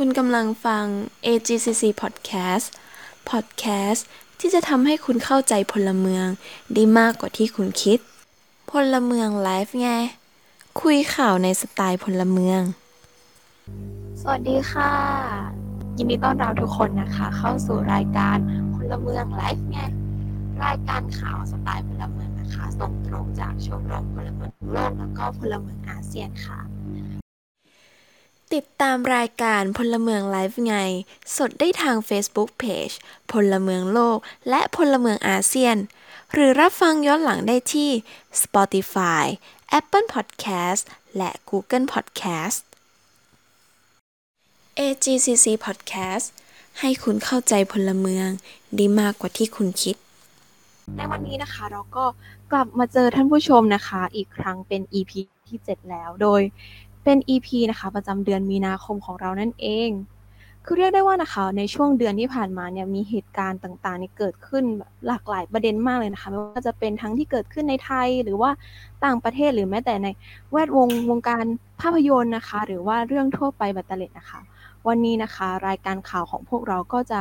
[0.00, 0.84] คุณกำลังฟัง
[1.26, 2.66] AGCC Podcast
[3.30, 4.00] Podcast
[4.40, 6.26] ที่จะทำให้คุณเข้าใจพลเมือง
[6.74, 7.98] ได้มากกว่าที่คุณคิด
[8.70, 9.90] พลเมืองไลฟ์ไง
[10.80, 12.60] คุยข่าวในสไตล์พลเมือง
[14.20, 14.92] สวัสดีค่ะ
[15.96, 18.36] ยินดีต้อนรับทุกคนนะคะ เข้าสู่รายการ
[18.74, 19.78] พลเมืองไลฟ์ไง
[20.64, 26.60] รายการข่าวสไตล์พลเมืองนะคะ ส่งตรงจากชมรมพลเมืองโลกแล้วก็พลเมืองอาเซียนค่ะ
[28.54, 30.74] ติดตามรายการพลเมืองไลฟ์ไง
[31.36, 32.94] สดได้ทาง Facebook Page
[33.32, 35.76] พลเมืองโลก และพลเมืองอาเซียน
[36.32, 37.90] หรือรับฟังย้อนหลังได้ที่
[38.42, 39.24] Spotify
[39.78, 40.82] Apple Podcast
[41.16, 42.58] และ Google Podcast
[44.78, 46.26] AGCC Podcast
[46.80, 48.28] ให้คุณเข้าใจพลเมือง
[48.78, 49.96] ด้มากกว่าที่คุณคิด
[50.96, 52.04] ในวันนี้นะคะเราก็
[52.52, 55.12] กลับมาเจอท่านผู้ชมนะคะ อีกครั้งเป็น EP
[55.48, 56.40] ที่ 7 แล้วโดย
[57.06, 59.90] เป็น EP นะคะประจำเดือนมีนาคมของเรานั่นเอง
[60.64, 64.64] คือเรียกได้ว่านะคะในช่วงเดือนที่ผ่านมาเนี่ยมีเหตุการณ์ต่างๆเนี่ยเกิดขึ้น
[65.06, 68.50] หลากหลายประเด็นมากเลยนะคะไม่ว่าจะเป็นทั้งที่เกิดขึ้นในไทยหรือว่า
[69.04, 70.08] ต่างประเทศหรือแม้แต่ใน
[70.52, 71.44] แวดวงวงการ
[71.80, 74.40] ภาพยนตร์นะคะ หรือว่าเรื่องทั่วไปบัตเตเล็ดนะคะ
[74.88, 77.18] วันนี้นะคะรายการข่าวของพวกเราก็จะ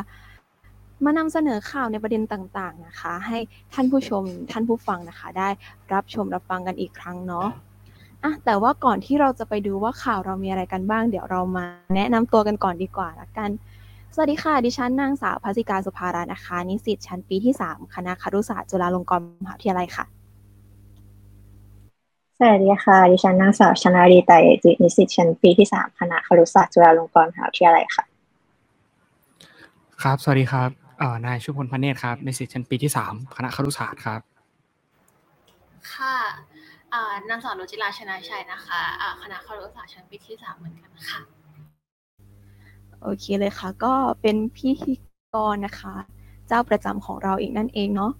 [1.05, 3.37] มานำเสนอข่าวในประเด็นต่างๆนะคะ ให้
[3.73, 5.49] ท่านผู้ชมท่านผู้ฟังนะคะ ได้
[5.93, 7.47] รับชมรับฟังกันอีกครั้งเนาะ
[8.25, 13.49] อะแต่ว่าก่อนที่เราจะไปดูว่าข่าวเรามีอะไรกันบ้าง เดี๋ยวเรามาแนะนำตัวกันก่อนดีกว่าละกัน
[14.13, 20.05] สวัสดีค่ะ ดิฉันนางสาวพัสิกาสุภารานะคะ นิสิตชั้นปีที่ 3 คณะครุศาสตร์จุฬาลงกรณ์มหาวิทยาลัยค่ะ
[22.39, 28.03] สวัสดีค่ะ ดิฉันนางสาวชนารีไตรจิตนิสิตชั้นปีที่สามคณะครุศาสตร์จุฬาลงกรณ์มหาวิทยาลัยค่ะ
[30.01, 34.21] ครับ สวัสดีครับเอ่อนายชุพลพเนตรครับในสิตชั้นปีที่สามคณะครุศาสตร์ครับ
[35.93, 36.17] ค่ะ
[36.53, 36.54] อ่า
[37.29, 38.81] นางสาวนุจิราชนะชัยนะคะ
[39.21, 41.21] คณะครุศาสตร์ชั้นปีที่สามเหมือนกันค่ะ
[43.01, 44.93] โอเคเลยค่ะ ก็เป็นพิธี
[45.33, 45.95] กรนะคะ
[46.47, 48.11] เจ้าประจำของเราเองนั่นเองเนาะ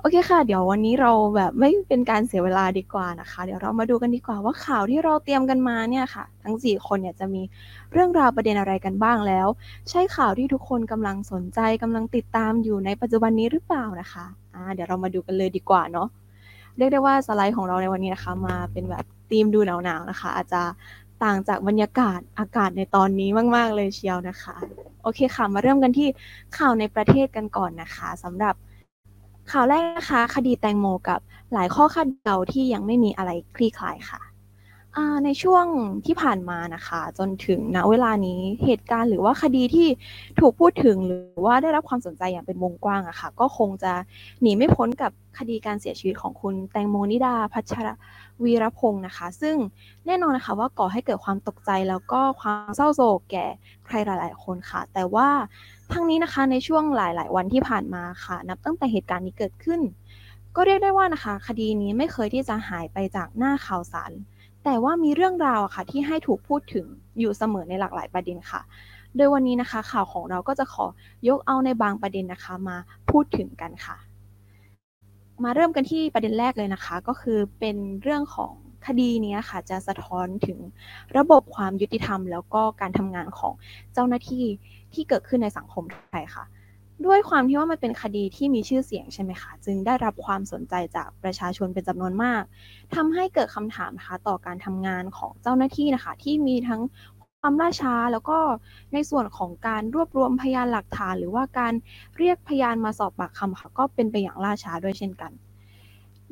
[0.00, 7.42] โอเคค่ะ เดี๋ยววันนี้เราแบบไม่เป็นการเสียเวลาดีกว่านะคะ เดี๋ยวเรามาดูกันดีกว่าว่าข่าวที่เราเตรียมกันมาเนี่ยค่ะ ทั้ง 4 คนเนี่ยจะมี
[7.92, 9.48] เรื่องราวประเด็นอะไรกันบ้างแล้ว
[9.90, 16.08] ใช่ข่าวที่ทุกคนกำลังสนใจกำลังติดตามอยู่ในปัจจุบันนี้หรือเปล่านะคะอ่าเดี๋ยวเรามาดูกันเลยดีกว่าเนาะ
[16.76, 20.62] เรียกได้ว่าสไลด์ของเราในวันนี้นะคะ มาเป็นแบบธีมดูหนาวๆนะคะ อาจจะ
[21.24, 24.54] ต่างจากบรรยากาศอากาศในตอนนี้มาก ๆ เลยเชียวนะคะ
[25.02, 26.08] โอเคค่ะ มาเริ่มกันที่
[26.58, 28.54] ข่าวในประเทศกันก่อนนะคะสำหรับ
[29.50, 31.20] ข่าวแรกนะคะ คดีแตงโมกับ
[31.52, 34.31] หลายข้อคาดเดาที่ยังไม่มีอะไรคลี่คลายค่ะ
[34.96, 35.66] อ่าในช่วง
[36.06, 39.88] ที่ผ่านมานะคะ จนถึงณเวลานี้เหตุการณ์หรือว่าคดีที่
[40.40, 43.92] ถูกพูดถึงหรือว่าได้รับความสนใจอย่างเป็นวงกว้างอะค่ะ ก็คงจะ
[44.40, 47.88] หนีไม่พ้นกับคดีการเสียชีวิตของคุณแตงโมนิดาพัชร
[48.44, 49.56] วีรพงศ์นะคะ ซึ่ง
[50.06, 53.46] แน่นอนนะคะว่าก่อให้เกิดความตกใจแล้วก็ความเศร้าโศกแก่
[53.86, 55.28] ใครหลาย ๆ คนค่ะ แต่ว่า
[55.92, 59.80] ทั้งนี้นะคะในช่วงหลาย ๆ วันที่ผ่านมาค่ะ นับตั้งแต่เหตุการณ์นี้เกิดขึ้น
[60.56, 64.12] ก็เรียกได้ว่านะคะ คดีนี้ไม่เคยที่จะหายไปจากหน้าข่าวสาร
[64.64, 66.86] แต่ว่ามีเรื่องราวอะค่ะที่ให้ถูกพูดถึง
[67.18, 68.60] อยู่เสมอในหลากหลายประเด็นค่ะ
[69.16, 70.86] โดยวันนี้นะคะข่าวของเราก็จะขอ
[71.28, 72.76] ยกเอาในบางประเด็นนะคะมา
[73.10, 73.96] พูดถึงกันค่ะ
[75.44, 78.52] มาเริ่มกันที่ประเด็นแรกเลยนะคะ ก็คือเป็นเรื่องของ
[78.86, 80.58] คดีนี้ค่ะจะสะท้อนถึง
[81.16, 83.54] ระบบความยุติธรรม แล้วก็การทำงานของ
[83.94, 84.44] เจ้าหน้าที่
[84.94, 86.44] ที่เกิดขึ้นในสังคมไทยค่ะ
[87.06, 92.42] ด้วยความที่ว่ามันเป็นคดีที่มีชื่อเสียงใช่ไหมคะ จึงได้รับความสนใจจากประชาชนเป็นจำนวนมาก
[92.94, 96.80] ทำให้เกิดคำถามนะคะต่อการทำงานของเจ้าหน้าที่นะคะ ที่มีทั้ง
[97.40, 98.38] ความล่าช้าแล้วก็
[98.92, 101.72] ในส่วนของการรวบรวมพยานหลักฐาน หรือว่าการ
[102.18, 105.32] เรียกพยานมาสอบปากคำค่ะก็เป็นไปอย่างล่าช้าด้วยเช่นกัน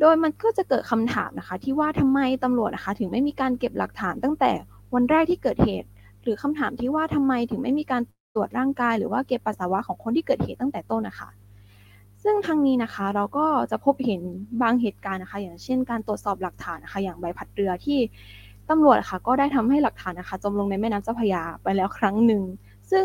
[0.01, 4.53] โดยมันก็จะเกิดคำถามนะคะ ที่ว่าทำไมตำรวจนะคะถึงไม่มีการเก็บหลักฐานตั้งแต่
[4.95, 5.89] วันแรกที่เกิดเหตุ
[6.23, 8.03] หรือคำถามที่ว่าทำไมถึงไม่มีการ
[8.35, 11.29] ตรวจร่างกาย หรือว่าเก็บปัสสาวะของคนที่เกิดเหตุตั้งแต่ต้นนะคะ
[12.23, 14.23] ซึ่งทางนี้นะคะเราก็จะพบเห็น
[14.63, 17.99] บางเหตุการณ์นะคะ อย่างเช่น การตรวจสอบหลักฐานนะคะ อย่างใบพัดเรือที่
[18.71, 22.43] ตำรวจค่ะก็ได้ทำให้หลักฐานนะคะจมลงในแม่น้ำเจ้าพระยาไปแล้วครั้งหนึ่ง
[22.91, 23.04] ซึ่ง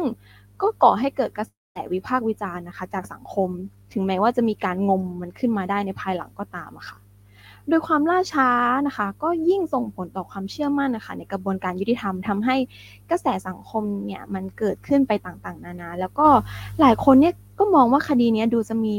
[0.62, 3.50] ก็ก่อให้เกิดกระแสวิพากษ์วิจารณ์นะคะ จากสังคม
[3.94, 6.98] ถึงแม้ว่าจะมีการงมมันขึ้นมาได้ในภายหลังก็ตามะค่ะ
[7.70, 8.50] โดยความล่าช้า
[8.88, 12.56] นะคะ ก็ยิ่งส่งผลต่อความเชื่อมั่นนะคะ ในกระบวนการยุติธรรมทำให้
[13.10, 16.28] กระแสสังคมเนี่ยมันเกิดขึ้นไปต่างๆ นานา แล้วก็
[16.80, 18.96] หลายคนเนี่ยก็มองว่าคดีนี้ดูจะมี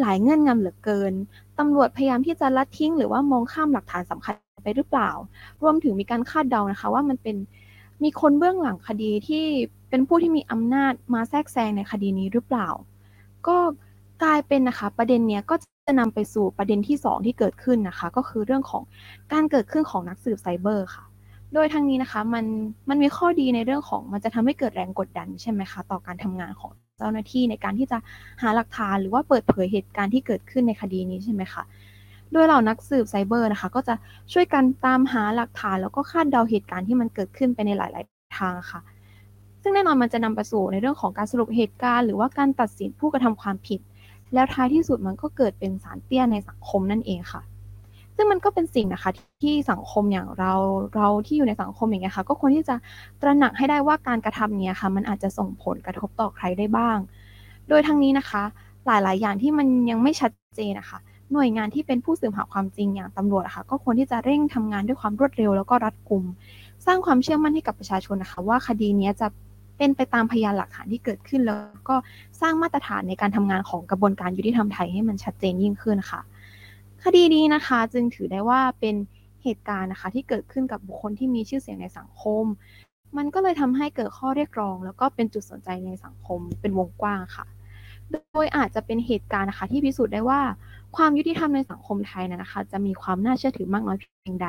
[0.00, 1.12] หลายเงื่อนงำเหลือเกิน
[1.58, 4.34] ตำรวจพยายามที่จะลัดทิ้ง หรือว่ามองข้ามหลักฐานสำคัญ
[4.64, 5.10] ไปหรือเปล่า
[5.62, 7.36] รวมถึงมีการคาดเดานะคะ ว่ามันเป็น
[8.02, 9.44] มีคนเบื้องหลังคดีที่
[9.88, 12.68] เป็นผู้ที่มีอำนาจมาแทรกแซงในคดีนี้หรือเปล่า
[13.46, 13.56] ก็
[14.22, 15.54] กลายเป็นนะคะ ประเด็นเนี้ยก็
[15.86, 18.82] จะนำไปสู่ประเด็นที่ 2 ที่เกิดขึ้นนะคะ ก็คือเรื่องของ
[19.32, 21.04] การเกิดขึ้นของนักสืบไซเบอร์ค่ะ
[21.54, 22.44] โดยทางนี้นะคะมัน
[22.88, 27.98] มันมีข้อดีในเรื่องของมันจะทำให้เกิดแรงกดดันใช่ไหมคะต่อการทำงานของเจ้าหน้าที่ในการที่จะ
[28.42, 31.62] หาหลักฐานหรือว่าเปิดเผยเหตุการณ์ที่เกิดขึ้นในคดีนี้ใช่ไหมคะ
[32.32, 33.94] โดยเหล่านักสืบไซเบอร์นะคะก็จะ
[34.32, 38.80] ช่วยกันตามหาหลักฐาน แล้วก็คาดเดาเหตุการณ์ที่มันเกิดขึ้นไปในหลาย ๆ ทางค่ะ
[39.62, 43.80] ซึ่งแน่นอนมันจะนำไปสู่ในเรื่องของการสรุปเหตุการณ์ หรือว่าการตัดสินผู้กระทำความผิด
[44.34, 47.42] แล้วท้ายที่สุดมันก็เกิดเป็นสารเตี้ยในสังคมนั่นเองค่ะ
[48.16, 49.10] ซึ่งมันก็เป็นสิ่งนะคะ
[49.42, 50.52] ที่สังคมอย่างเรา
[50.96, 52.76] เราที่อยู่ในสังคมอย่างเงี้ยค่ะก็ควรที่จะ
[53.20, 56.98] ตระหนักให้ได้ว่าการกระทำเนี้ยค่ะ มันอาจจะส่งผลกระทบต่อใครได้บ้าง
[57.68, 58.42] โดยทั้งนี้นะคะ
[58.86, 60.98] หลายๆ อย่างที่มันยังไม่ชัดเจนนะคะ
[61.32, 66.24] หน่วยงานที่เป็นผู้สืบหาความจริงอย่างตำรวจนะคะก็ควรที่จะเร่งทำงานด้วยความรวดเร็วแล้วก็รัดกุม
[66.86, 69.26] สร้างความเชื่อมั่นให้กับประชาชนนะคะ ว่าคดีนี้จะ
[69.78, 71.96] เป็นไปตามพยานหลักฐานที่เกิดขึ้น แล้วก็
[72.40, 76.20] สร้างมาตรฐานในการทำงานของกระบวนการยุติธรรมไทยให้มันชัดเจนยิ่งขึ้นค่ะ
[77.04, 78.94] คดีนี้นะคะจึงถือได้ว่าเป็น
[79.42, 82.44] เหตุการณ์นะคะที่เกิดขึ้นกับบุคคลที่มีชื่อเสียงในสังคม
[83.16, 87.46] มันก็เลยทำให้เกิดข้อเรียกร้อง แล้วก็เป็นจุดสนใจในสังคมเป็นวงกว้างค่ะ
[88.12, 90.40] โดยอาจจะเป็นเหตุการณ์นะคะที่พิสูจน์ได้ว่า
[90.96, 94.48] ความยุติธรรมในสังคมไทยนะคะ จะมีความน่าเชื่อถือมากน้อยเพียงใด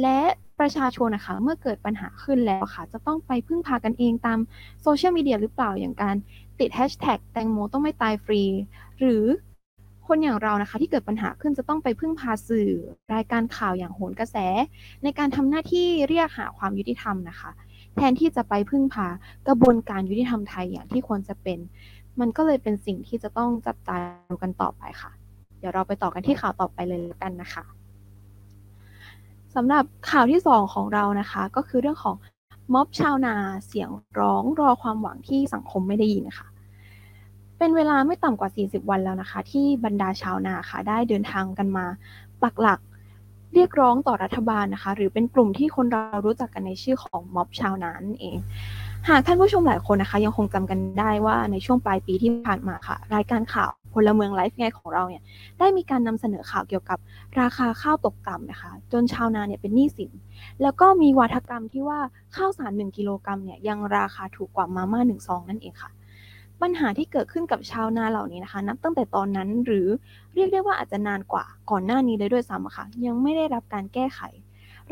[0.00, 0.20] และ
[0.60, 4.38] ประชาชนนะคะเมื่อเกิดปัญหาขึ้นแล้วค่ะ จะต้องไปพึ่งพากันเองตาม
[4.82, 6.16] โซเชียลมีเดียหรือเปล่าอย่างการ
[6.60, 8.42] ติดแฮชแท็กแตงโมต้องไม่ตายฟรี
[9.00, 9.24] หรือ
[10.06, 12.70] คนอย่างเรานะคะที่เกิดปัญหาขึ้นจะต้องไปพึ่งพาสื่อ
[13.14, 14.36] รายการข่าวอย่างโหนกระแส
[15.02, 17.50] ในการทำหน้าที่เรียกหาความยุติธรรมนะคะ
[17.96, 19.08] แทนที่จะไปพึ่งพา
[19.48, 21.58] กระบวนการยุติธรรมไทยอย่างที่ควรจะเป็น
[22.20, 23.96] มันก็เลยเป็นสิ่งที่จะต้องจับตา
[24.28, 25.10] ดูกันต่อไปค่ะ
[25.58, 27.64] เดี๋ยวเราไปต่อกันที่ข่าวต่อไปเลยแล้วกันนะคะ
[29.56, 32.16] สำหรับข่าวที่สองของเรานะคะ ก็คือเรื่องของ
[32.74, 33.34] ม็อบชาวนา
[33.66, 36.46] เสียงร้องรอความหวังที่สังคมไม่ได้ยินค่ะ
[37.58, 41.86] เป็นเวลาไม่ต่ำกว่า 40 วันแล้วนะคะ ที่บรรดาชาวนาค่ะ ได้เดินทางกันมา
[42.42, 42.80] ปักหลัก
[43.54, 48.36] เรียกร้องต่อรัฐบาลนะคะ หรือเป็นกลุ่มที่คนเรารู้จักกันในชื่อของม็อบชาวนานั่นเอง
[49.08, 55.22] หากท่านผู้ชมหลายคนนะคะ ยังคงจำกันได้ว่าในช่วงปลายปีที่ผ่านมาค่ะ รายการข่าว พลเมืองไลฟ์ไงของเราเนี่ย
[55.58, 56.98] ได้มีการนำเสนอข่าวเกี่ยวกับ
[57.40, 60.10] ราคาข้าวตกต่ำนะคะ จนชาวนาเนี่ยเป็นหนี้สิน
[60.62, 62.00] แล้วก็มีวาทกรรมที่ว่า
[62.36, 65.90] ข้าวสาร 1 กิโลกรัมเนี่ยยังราคาถูกกว่ามาม่าหนึ่งซองนั่นเองค่ะ
[66.62, 69.86] ปัญหาที่เกิดขึ้นกับชาวนาเหล่านี้นะคะ นับตั้งแต่ตอนนั้นหรือ
[70.34, 74.20] เรียกได้ว่าอาจจะนานกว่าก่อนหน้านี้เลยด้วยซ้ำค่ะ ยังไม่ได้รับการแก้ไข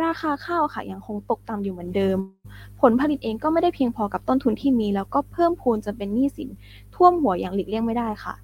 [0.03, 2.17] ราคาข้าวค่ะยังคงตกต่ำอยู่เหมือนเดิม
[2.81, 6.49] ผลผลิตเองก็ไม่ได้เพียงพอกับต้นทุนที่มี แล้วก็เพิ่มพูนจนเป็นหนี้สิน
[6.95, 8.35] ท่วมหัวอย่างหลีกเลี่ยงไม่ได้ค่ะ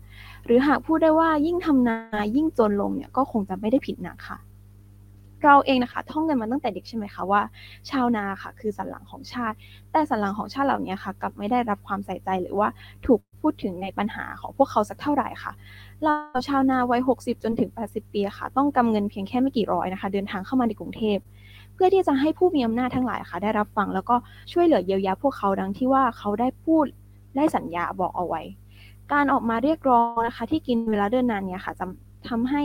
[0.52, 1.96] รือหากพูดได้ว่ายิ่งทำนา
[2.36, 4.38] ยิ่งจนลงเนี่ยก็คงจะไม่ได้ผิดนักค่ะ
[5.44, 7.40] เราเองนะคะท่องกันมาตั้งแต่เด็กใช่ไหมคะว่า
[7.90, 9.56] ชาวนาค่ะ คือสันหลังของชาติ
[9.92, 12.68] แต่สันหลังของชาติเหล่านี้ค่ะกลับไม่ได้รับความใส่ใจหรือว่า
[13.06, 15.52] ถูกพูดถึงในปัญหาของพวกเขาสักเท่าไหร่ค่ะ
[16.04, 16.14] เรา
[16.48, 21.18] ชาวนาวัย 60 จนถึง 80 ปีค่ะ ต้องกำเงินเพียงแค่ไม่กี่ร้อยนะคะ เดินทางเข้ามาในกรุงเทพ
[21.74, 24.16] เพื่อที่จะให้ผู้มีอำนาจทั้งหลายค่ะ ได้รับฟังแล้วก็
[24.52, 26.86] ช่วยเหลือเยียวยาพวกเขาดังที่ว่าเขาได้พูด
[27.36, 28.42] ได้สัญญาบอกเอาไว้
[29.12, 31.84] การออกมาเรียกร้องนะคะ ที่กินเวลาเดินนานเนี่ยค่ะจะ
[32.28, 32.62] ทำให้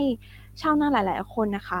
[0.60, 1.80] ชาวนาหลาย ๆ คนนะคะ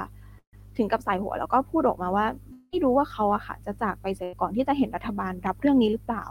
[0.76, 2.26] ถึงกับใส่หัวแล้วก็พูดออกมาว่า
[2.68, 6.24] ไม่รู้ว่าเขาอะค่ะ จะจากไปเสียก่อนที่จะเห็นรัฐบาลรับเรื่องนี้หรือเปล่า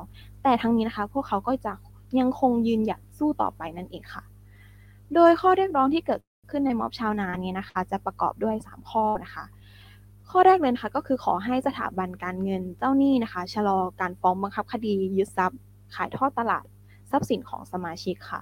[0.44, 1.74] แต่ทั้งนี้นะคะ พวกเขาก็จะ
[2.20, 4.24] ยังคงยืนหยัดสู้ต่อไปนั่นเองค่ะ
[5.16, 6.22] โดยข้อเรียกร้องที่เกิด
[6.52, 9.46] ขึ้นในม็อบชาวนานี่ยนะคะ จะประกอบด้วย 3 ข้อนะคะ
[10.30, 15.60] ข้อแรกเลยนะคะก็คือขอให้สถาบันการเงินเจ้าหนี้นะคะ ชะลอการฟ้องบังคับคดียึดทรัพย์
[15.96, 16.66] ขายทอดตลาด
[17.16, 18.42] ทรัพย์สินของสมาชิกค่ะ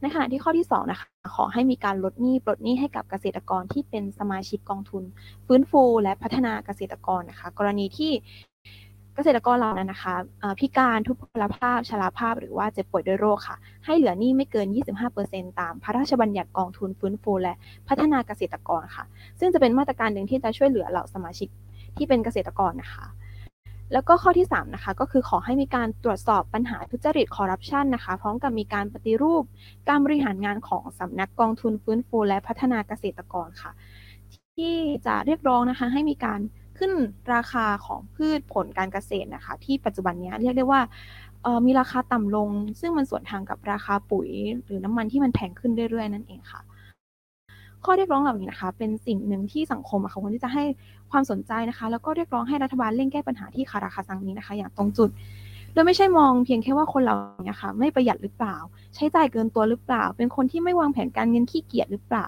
[0.00, 5.02] ในขณะที่ข้อที่2นะคะขอให้มีการลดหนี้ปลดหนี้ให้กับเกษตรกรที่เป็นสมาชิกกองทุน
[5.46, 8.12] ฟื้นฟูและพัฒนาเกษตรกรนะคะ กรณีที่
[9.14, 10.14] เกษตรกรเหล่านั้นนะคะ
[10.60, 14.66] พิการทุพพลภาพชราภาพ หรือว่าเจ็บป่วยด้วยโรคค่ะ ให้เหลือหนี้ไม่เกิน
[15.12, 17.54] 25%ตามพระราชบัญญัติกองทุนฟื้นฟูและ
[17.88, 19.04] พัฒนาเกษตรกรค่ะ
[19.38, 21.48] ซึ่งจะเป็นมาตรการหนึ่งที่จะช่วยเหลือเหล่าสมาชิก
[21.96, 23.04] ที่เป็นเกษตรกรนะคะ
[23.94, 29.42] แล้วก็ข้อที่3นะคะก็คือขอให้มีการตรวจสอบปัญหาทุจริตคอร์รัปชันนะคะ พร้อมกับมีการปฏิรูป
[29.88, 33.72] การบริหารงานของสำนักกองทุนฟื้นฟูและพัฒนาเกษตรกรค่ะ
[34.54, 34.74] ที่
[35.06, 36.40] จะเรียกร้องนะคะให้มีการ
[36.78, 36.92] ขึ้น
[37.34, 40.80] ราคาของพืชผลการเกษตรนะคะ ที่ปัจจุบันนี้เรียกได้ว่า
[41.66, 44.28] มีราคาต่ำลง ซึ่งมันส่วนทางกับราคาปุ๋ย
[44.64, 46.60] หรือน้ำมันที่มันแพงขึ้นเรื่อยๆ นั่นเองค่ะ
[47.84, 50.64] ข้อเรียกร้องเหล่านี้นะคะ เป็นสิ่งหนึ่งที่สังคมค่ะควรที่จะให้
[51.10, 55.10] ความสนใจนะคะ แล้วก็เรียกร้องให้รัฐบาลเร่งแก้ปัญหาที่คาราคาซังนี้นะคะ อย่างตรงจุด
[55.72, 57.14] โดยไม่ใช่มองเพียงแค่ว่าคนเรา
[57.44, 58.56] เนี่ยค่ะไม่ประหยัดหรือเปล่า
[58.94, 62.26] ใช้จ่ายเกินตัวหรือเปล่า เป็นคนที่ไม่วางแผนการเงินขี้เกียจหรือเปล่า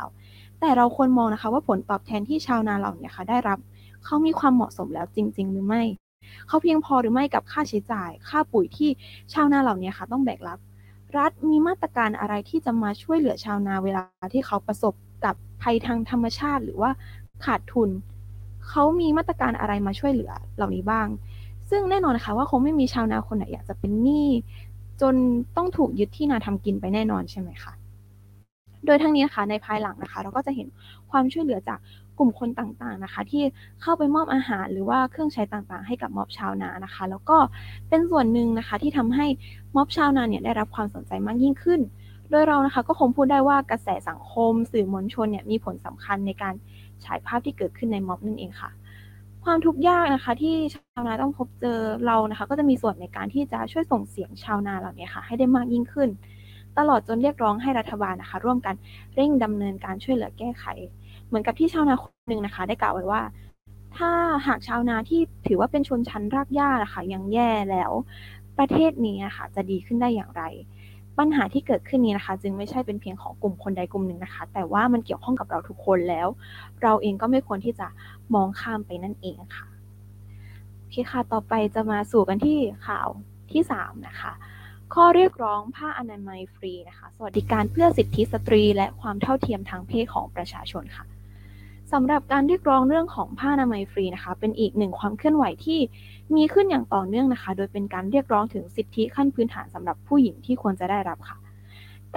[0.60, 3.58] แต่เราควรมองนะคะ ว่าผลตอบแทนที่ชาวนาเราเนี่ยค่ะได้รับ
[4.04, 5.82] เขามีความเหมาะสมแล้วจริง ๆ หรือไม่
[6.48, 8.90] เขาเพียงพอหรือไม่กับค่าใช้จ่าย ค่าปุ๋ยที่
[9.32, 10.58] ชาวนาเหล่านี้ค่ะ ต้องแบกรับ
[11.18, 14.94] รัฐมีมาตรการอะไรที่จะมาช่วยเหลือชาวนาเวลาที่เขาประสบ
[15.62, 16.90] ภัยทางธรรมชาติ หรือว่า
[17.44, 17.90] ขาดทุน
[18.68, 21.06] เขามีมาตรการอะไรมาช่วยเหลือเหล่านี้บ้าง
[21.70, 24.28] ซึ่งแน่นอนนะคะว่าคงไม่มีชาวนาคนไหนอยากจะเป็นหนี้
[25.00, 25.14] จน
[25.56, 27.72] ต้องถูกยึดที่นาทำกินไปแน่นอนใช่ไหมคะ
[28.86, 30.68] โดยทั้งนี้นะคะในภายหลังนะคะ เราก็จะเห็น
[31.10, 31.78] ความช่วยเหลือจาก
[32.18, 33.42] กลุ่มคนต่างๆนะคะ ที่
[33.82, 37.36] เข้าไปมอบอาหารหรือว่าเครื่องใช้ต่างๆ ให้กับม็อบชาวนานะคะ แล้วก็
[37.88, 39.26] เป็นส่วนหนึ่งนะคะที่ทำให้
[39.76, 41.80] ม็อบชาวนาเนี่ยได้รับความสนใจมากยิ่งขึ้น
[42.30, 46.54] โดยเรานะคะก็คงพูดได้ว่ากระแสสังคม สื่อมวลชนเนี่ยมีผลสำคัญในการ
[47.04, 48.70] ฉายภาพที่เกิดขึ้นในม็อบนั่นเองค่ะ
[49.44, 56.08] ความทุกข์ยากนะคะ ที่ชาวนาต้องพบเจอเรานะคะ ก็จะมีส่วนในการที่จะช่วยส่งเสียงชาวนาเหล่านี้ค่ะ ให้ได้มากยิ่งขึ้น
[56.78, 58.74] ตลอดจนเรียกร้องให้รัฐบาลนะคะ ร่วมกัน
[59.14, 60.64] เร่งดำเนินการช่วยเหลือแก้ไข
[61.26, 63.22] เหมือนกับที่ชาวนาคนหนึ่งนะคะ ได้กล่าวไว้ว่า
[63.96, 64.10] ถ้า
[64.46, 67.92] หากชาวนาที่ถือว่าเป็นชนชั้นรากหญ้านะคะยังแย่แล้ว
[68.58, 70.42] ประเทศนี้นะคะจะดีขึ้นได้อย่างไร
[71.18, 76.28] ปัญหาที่เกิดขึ้นนี้นะคะ จึงไม่ใช่เป็นเพียงของกลุ่มคนใดกลุ่มหนึ่งนะคะ แต่ว่ามันเกี่ยวข้องกับเราทุกคนแล้ว
[76.82, 77.86] เราเองก็ไม่ควรที่จะ
[78.34, 79.66] มองข้ามไปนั่นเองค่ะ
[80.78, 83.08] โอเคค่ะต่อไปจะมาสู่กันที่ข่าว
[83.52, 84.32] ที่ 3 นะคะ
[84.94, 91.04] ข้อเรียกร้องผ้าอนามัยฟรีนะคะ สวัสดิการเพื่อสิทธิสตรี และความเท่าเทียมทางเพศของประชาชนค่ะ
[91.92, 95.78] สำหรับการเรียกร้องเรื่องของผ้าอนามัยฟรีนะคะ เป็นอีกหนึ่งความเคลื่อนไหวที่
[96.34, 101.38] มีขึ้นอย่างต่อเนื่องนะคะ โดยเป็นการเรียกร้องถึงสิทธิขั้นพื้นฐานสำหรับผู้หญิงที่ควรจะได้รับค่ะ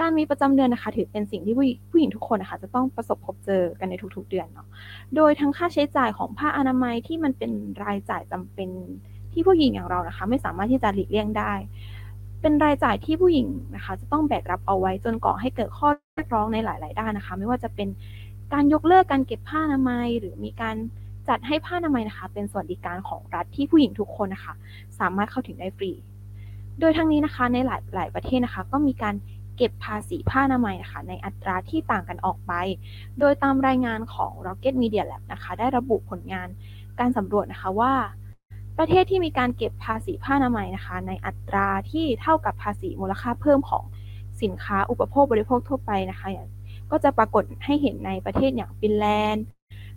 [0.00, 1.54] การมีประจำเดือนนะคะ ถือเป็นสิ่งที่
[1.90, 4.66] ผู้หญิงทุกคนนะคะ จะต้องประสบพบเจอกันในทุกๆเดือนเนาะ
[5.16, 7.52] โดยทั้งค่าใช้จ่ายของผ้าอนามัยที่มันเป็น
[7.84, 8.68] รายจ่ายจำเป็น
[9.32, 11.52] ที่ผู้หญิงอย่างเรานะคะ ไม่สามารถที่จะหลีกเลี่ยงได้
[12.40, 17.88] เป็นรายจ่ายที่ผู้หญิงนะคะ จะต้องแบกรับเอาไว้จนก่อให้เกิดข้อเรียกร้องในหลาย ๆ ด้านนะคะ ไม่ว่าจะเป็น
[18.52, 20.76] การยกเลิกการเก็บผ้าอนามัยหรือมีการ
[21.28, 24.54] จัดให้ผ้าอนามัยนะคะ เป็นสวัสดิการของรัฐที่ผู้หญิงทุกคนนะคะ
[24.98, 25.92] สามารถเข้าถึงได้ฟรี
[26.80, 29.14] โดยทั้งนี้นะคะในหลายหลายประเทศนะคะ ก็มีการ
[29.56, 32.52] เก็บภาษีผ้าอนามัยนะคะในอัตราที่ต่างกันออกไป
[33.18, 36.48] โดยตามรายงานของ Rocket Media Lab นะคะ ได้ระบุผลงาน
[36.98, 37.92] การสำรวจนะคะว่า
[38.78, 43.84] ประเทศที่มีการเก็บภาษีผ้าอนามัยนะคะ ในอัตราที่เท่ากับภาษีมูลค่าเพิ่มของ
[44.42, 46.28] สินค้าอุปโภคบริโภคทั่วไปนะคะ
[46.90, 49.44] ก็จะปรากฏให้เห็นในประเทศอย่างฟินแลนด์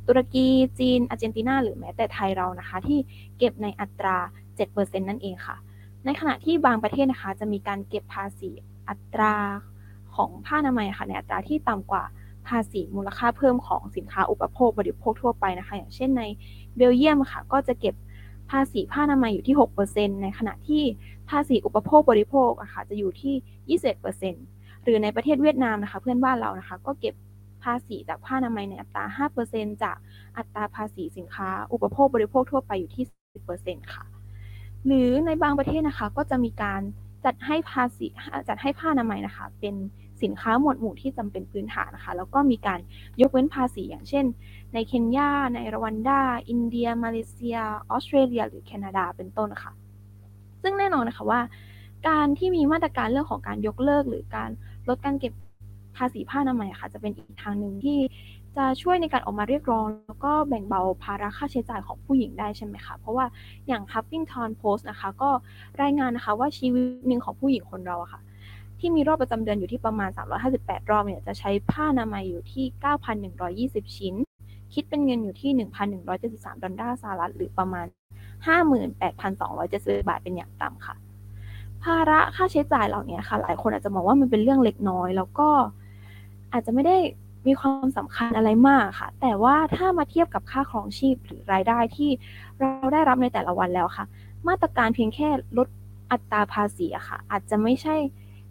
[0.07, 0.47] ตุรกี
[0.79, 2.99] จีนอาร์เจนตินาหรือแม้แต่ไทยเรานะคะ ที่
[3.37, 4.17] เก็บในอัตรา
[4.61, 5.55] 7%นั่นเองค่ะ
[6.05, 8.49] ในขณะที่บางประเทศนะคะ จะมีการเก็บภาษี
[8.89, 9.35] อัตรา
[10.15, 12.03] ของผ้าอนามัยค่ะในอัตราที่ต่ำกว่า
[12.47, 16.23] ภาษีมูลค่าเพิ่มของสินค้าอุปโภคบริโภคทั่วไปนะคะ อย่างเช่นใน
[16.75, 17.95] เบลเยียมค่ะ ก็จะเก็บ
[18.51, 19.55] ภาษีผ้าอนามัยอยู่ที่
[19.89, 20.83] 6%ในขณะที่
[21.29, 23.79] ภาษีอุปโภคบริโภคอะค่ะจะอยู่ที่
[24.35, 27.13] 21%หรือในประเทศเวียดนามนะคะ เพื่อนบ้านเรานะคะ ก็เก็บ
[27.63, 29.97] ภาษีจากผ้าอนามัยในอัตรา 5%จาก
[30.37, 33.05] อัตราภาษีสินค้า อุปโภคบริโภคทั่วไปอยู่ที่
[33.49, 34.03] 10%ค่ะ
[34.85, 36.81] หรือในบางประเทศนะคะก็จะมีการ
[37.25, 38.07] จัดให้ภาษี
[38.47, 39.75] จัดให้ผ้าอนามัยนะคะ เป็น
[40.23, 42.79] สินค้าหมวดหมู่ที่จำเป็นพื้นฐานนะคะ แล้วก็มีการ
[43.21, 44.25] ยกเว้นภาษีอย่างเช่น
[44.73, 47.57] ในเคนยา ในรวันดา อินเดีย มาเลเซีย
[47.89, 49.73] ออสเตรเลีย หรือแคนาดา เป็นต้นนะคะ
[50.61, 51.41] ซึ่งแน่นอนนะคะว่า
[52.07, 54.49] การที่มีมาตรการเรื่องของการยกเลิก หรือการ
[54.89, 55.33] ลดการเก็บ
[55.97, 57.99] ภาษีผ้าอนามัยค่ะ จะเป็นอีกทางหนึ่งที่
[58.55, 63.25] จะช่วยในการออกมาเรียกร้อง แล้วก็แบ่งเบาภาระค่าใช้จ่ายของผู้หญิงได้ใช่ไหมคะเพราะว่า
[63.67, 65.29] อย่าง Huffington Post นะคะ ก็
[65.81, 68.21] รายงานนะคะว่าชีวิตหนึ่งของผู้หญิงคนเราอะค่ะ
[68.79, 70.09] ที่มีรอบประจำเดือนอยู่ที่ประมาณ
[70.49, 72.65] 358 รอบเนี่ยจะใช้ผ้าอนามัยอยู่ที่
[73.89, 74.15] 9,120 ชิ้น
[74.73, 75.51] คิดเป็นเงินอยู่ที่
[76.01, 77.85] 1,173 ดอลลาร์สหรัฐหรือประมาณ
[78.97, 80.95] 58,270 บาทเป็นอย่างต่ำค่ะ
[81.83, 85.49] ภาระค่าใช้จ่ายเหล่านี้ค่ะ หลายคนอาจจะมองว่ามันเป็นเรื่องเล็กน้อย แล้วก็
[86.53, 86.97] อาจจะไม่ได้
[87.47, 92.09] มีความสำคัญอะไรมากค่ะ แต่ว่าถ้ามาเทียบกับค่าครองชีพหรือรายได้ที่
[92.59, 94.05] เราได้รับในแต่ละวันแล้วค่ะ
[94.47, 95.67] มาตรการเพียงแค่ลด
[96.11, 97.95] อัตราภาษีอะค่ะ อาจจะไม่ใช่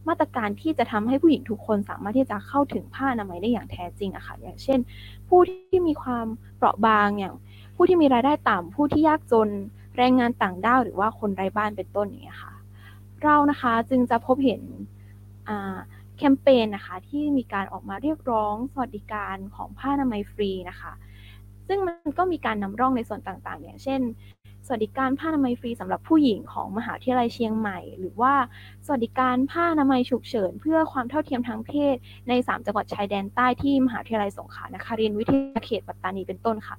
[0.08, 4.78] มาตรการที่จะทำให้ผู้หญิงทุกคนสามารถที่จะเข้าถึงผ้าอนามัยได้อย่างแท้จริงอะค่ะ อย่างเช่น
[5.28, 7.34] ผู้ที่มีความเปราะบางอย่าง
[7.76, 9.48] ผู้ที่มีรายได้ต่ำผู้ที่ยากจน
[9.96, 12.52] แรงงานต่างด้าวหรือว่าคนไร้บ้านเป็นต้นอย่างเงี้ยค่ะ
[13.22, 14.62] เรานะคะจึงจะพบเห็น
[16.24, 20.92] แคมเปญนะคะที่มีการออกมาเรียกร้องสวัสดิการของผ้าอนามัยฟรีนะคะ
[21.66, 24.00] ซึ่งมันก็มีการนำร่องในส่วนต่างๆ อย่างเช่น
[24.66, 28.34] สวัสดิการผ้าอนามัยฟรีสำหรับผู้หญิงของมหาวิทยาลัยเชียงใหม่ หรือว่า
[28.86, 31.96] สวัสดิการผ้าอนามัยฉุกเฉิน เพื่อความเท่าเทียมทางเพศ
[32.28, 36.76] ใน 3 จังหวัดชายแดนใต้ที่มหาวิทยาลัยสงขลานครินทร์วิทยาเขตปัตตานีเป็นต้นค่ะ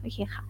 [0.00, 0.44] โอเคค่ะ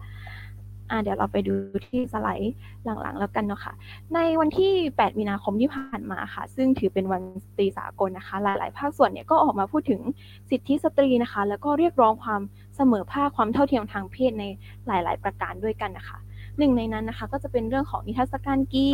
[0.89, 1.53] อ่าเดี๋ยวเราไปดู
[1.87, 2.53] ที่สไลด์
[3.01, 3.73] หลังๆ แล้วกันเนาะค่ะ
[4.15, 10.01] ในวันที่ 8 มีนาคมที่ผ่านมาค่ะ ซึ่งถือเป็นวันสตรีสากลนะคะ หลายๆ ภาคส่วนเนี่ยก็ออกมาพูดถึง
[10.49, 12.41] สิทธิสตรีนะคะ แล้วก็เรียกร้องความ
[12.75, 14.43] เสมอภาคความเท่าเทียมทางเพศใน
[14.87, 16.17] หลาย ๆ ประการด้วยกันนะคะ
[16.57, 18.87] หนึ่งในนั้นนะคะก็จะเป็นเรื่องของนิทรรศการกี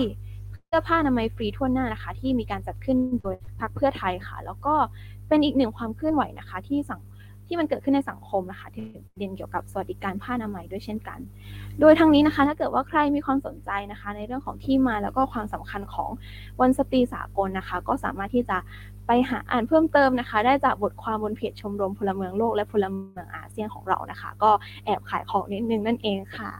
[0.68, 4.74] เสื้อผ้าอนามัยฟรีทั่วหน้านะคะ ที่มีการจัดขึ้นโดยพรรคเพื่อไทยค่ะ แล้วก็
[5.28, 7.02] เป็นอีกหนึ่งความเคลื่อนไหวนะคะ ที่สัง
[7.48, 8.86] ที่มันเกิดขึ้นในสังคมนะคะที่
[9.18, 11.20] เรียนเกี่ยวกับสวัสดิการผ้าอนามัยด้วยเช่นกัน
[11.80, 16.10] โดยทั้งนี้นะคะ ถ้าเกิดว่าใครมีความสนใจนะคะ ในเรื่องของที่มาแล้วก็ความสำคัญของ
[16.62, 18.58] วันสตรีสากลนะคะ ก็สามารถที่จะ
[19.08, 24.52] ไปหาอ่านเพิ่มเติมนะคะ ได้จากบทความบนเพจชมรมพลเมืองโลกและพลเมืองอาเซียนของเรานะคะ ก็
[24.86, 26.52] แอบขายของนิดนึงนั่นเองค่ะ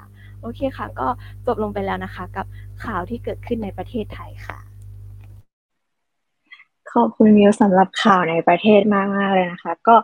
[0.42, 1.08] โอเคค่ะ ก็
[1.46, 2.46] จบลงไปแล้วนะคะ กับ
[2.84, 4.60] ข่าวที่เกิดขึ้นในประเทศไทยค่ะ
[6.94, 9.96] ขอบคุณมิวสำหรับข่าวในประเทศมากมากเลยนะคะ ก็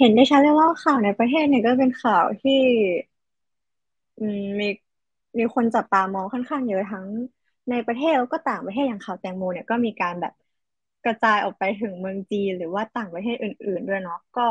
[0.00, 2.60] เห็นได้ชัดเลยว่าข่าวในประเทศเนี่ยก็เป็นข่าวที่
[4.16, 4.66] อืมมี
[5.38, 7.06] มีคนจับตามองค่อนข้างเยอะทั้ง
[7.70, 10.32] ในประเทศแล้วก็ต่างประเทศอย่างข่าวแตงโมเนี่ยก็มีการแบบ
[11.04, 14.42] กระจายออกไปถึงเมืองจีนหรือว่าต่างประเทศอื่น ๆ ด้วยเนาะก็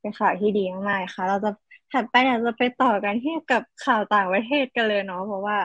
[0.00, 1.50] เป็นข่าวที่ดีมากๆค่ะ เราจะ
[1.90, 5.56] ถัดไปเนี่ยจะไปต่อกันที่กับข่าวต่างประเทศกันเลยเนาะเพราะว่า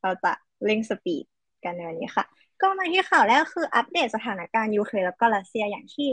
[0.00, 0.28] เราจะ
[0.64, 1.24] เร่งสปีด
[1.64, 2.24] กันในวันนี้ค่ะ
[2.60, 6.04] ก็มาที่ข่าวแรกคืออัปเดตสถานการณ์ยูเครนแล้วก็รัสเซียอย่างที่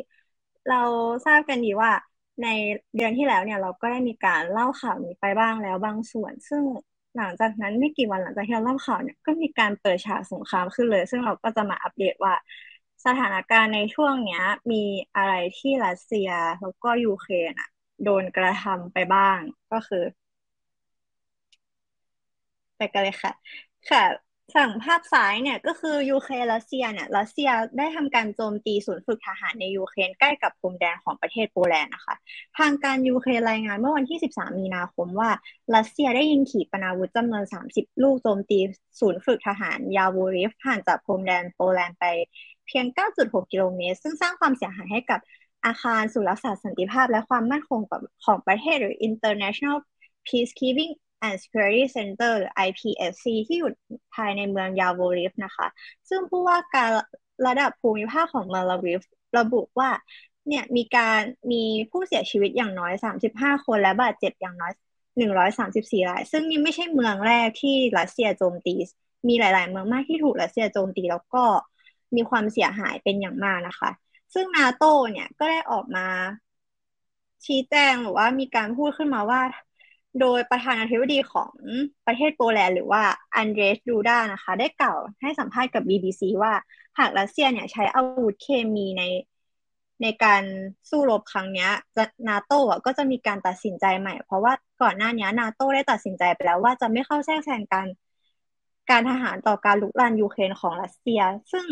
[0.67, 0.81] เรา
[1.25, 1.91] ทราบกันดีว่า
[2.43, 2.47] ใน
[2.95, 6.63] เดือนที่แล้วเนี่ยเราก็ได้มีการเล่าข่าวนี้ไปบ้างแล้วบางส่วน ซึ่ง
[7.17, 12.35] หลังจากนั้นไม่กี่วันหลังจากที่เราเล่าข่าวเนี่ยก็มีการเปิดฉากสงครามขึ้นเลย ซึ่งเราก็จะมาอัปเดตว่า
[13.05, 14.83] สถานการณ์ในช่วงเนี้ย มี
[15.15, 16.29] อะไรที่รัสเซีย
[16.61, 17.69] แล้วก็ยูเครนอะ
[18.03, 19.39] โดนกระทำไปบ้าง
[19.71, 20.03] ก็คือ
[22.77, 23.31] ไปกันเลยค่ะ
[23.89, 32.15] ค่ะ ฝั่งภาพซ้ายเนี่ยก็คือยูเครนรัสเซียเนี่ยรัสเซียได้ทำการโจมตีศูนย์ฝึกทหารในยูเครนใกล้กับพรมแดนของประเทศโปแลนด์นะคะ
[32.57, 35.29] ทางการยูเครนรายงานเมื่อวันที่ 13 มีนาคมว่า
[35.75, 37.43] รัสเซียได้ยิงขีปนาวุธจำนวน
[37.73, 38.59] 30 ลูกโจมตี
[38.99, 42.05] ศูนย์ฝึกทหารยาวูริฟห่างจากพรมแดนโปแลนด์ไป
[42.67, 42.85] เพียง
[43.19, 45.19] 9.6 กิโลเมตร ซึ่งสร้างความเสียหายให้กับ
[45.65, 47.79] อาคารศูนย์รักษาสันติภาพและความมั่นคง
[48.25, 49.77] ของประเทศหรือ International
[50.27, 50.93] Peacekeeping
[51.27, 53.71] and Security Center หรือ IPSC ที่อยู่
[54.15, 55.67] ภายในเมืองยาโวริฟนะคะ
[56.09, 56.89] ซึ่งผู้ว่าการ
[57.47, 59.01] ระดับภูมิภาคของเมืองลาวิฟ
[59.39, 59.89] ระบุว่า
[60.47, 62.93] เนี่ยมีการมีผู้เสียชีวิตอย่างน้อย
[63.25, 64.73] 35 คนและบาดเจ็บอย่างน้อย
[65.19, 68.75] 134ราย ซึ่งนี่ไม่ใช่เมืองแรกที่รัสเซียโจมตี
[69.27, 71.43] มีหลาย ๆ เมืองมากที่ถูกรัสเซียโจมตีแล้วก็
[72.15, 73.89] มีความเสียหายเป็นอย่างมากนะคะ
[74.33, 76.07] ซึ่งนาโตเนี่ยก็ได้ออกมา
[77.45, 79.41] ชี้แจงหรือว่ามีการพูดขึ้นมาว่า
[80.19, 81.51] โดยประธานาธิบดีของ
[82.07, 83.03] ประเทศโปแลนด์หรือว่า
[83.35, 86.53] อันเดรย์ดูดานะคะ ได้กล่าวให้สัมภาษณ์กับ BBC ว่า
[86.99, 89.03] หากรัสเซียเนี่ยใช้อาวุธเคมีใน
[90.01, 90.43] ในการ
[90.89, 97.87] สู้รบครั้งนี้จะนาโต้ก็จะมีการตัดสินใจใหม่ เพราะว่าก่อนหน้านี้นาโต้ได้ตัดสินใจไปแล้วว่าจะไม่เข้าแทรกแซงการ
[98.89, 101.21] การทหารต่อการลุกลานยูเครนของรัสเซีย
[101.51, 101.65] ซึ่ง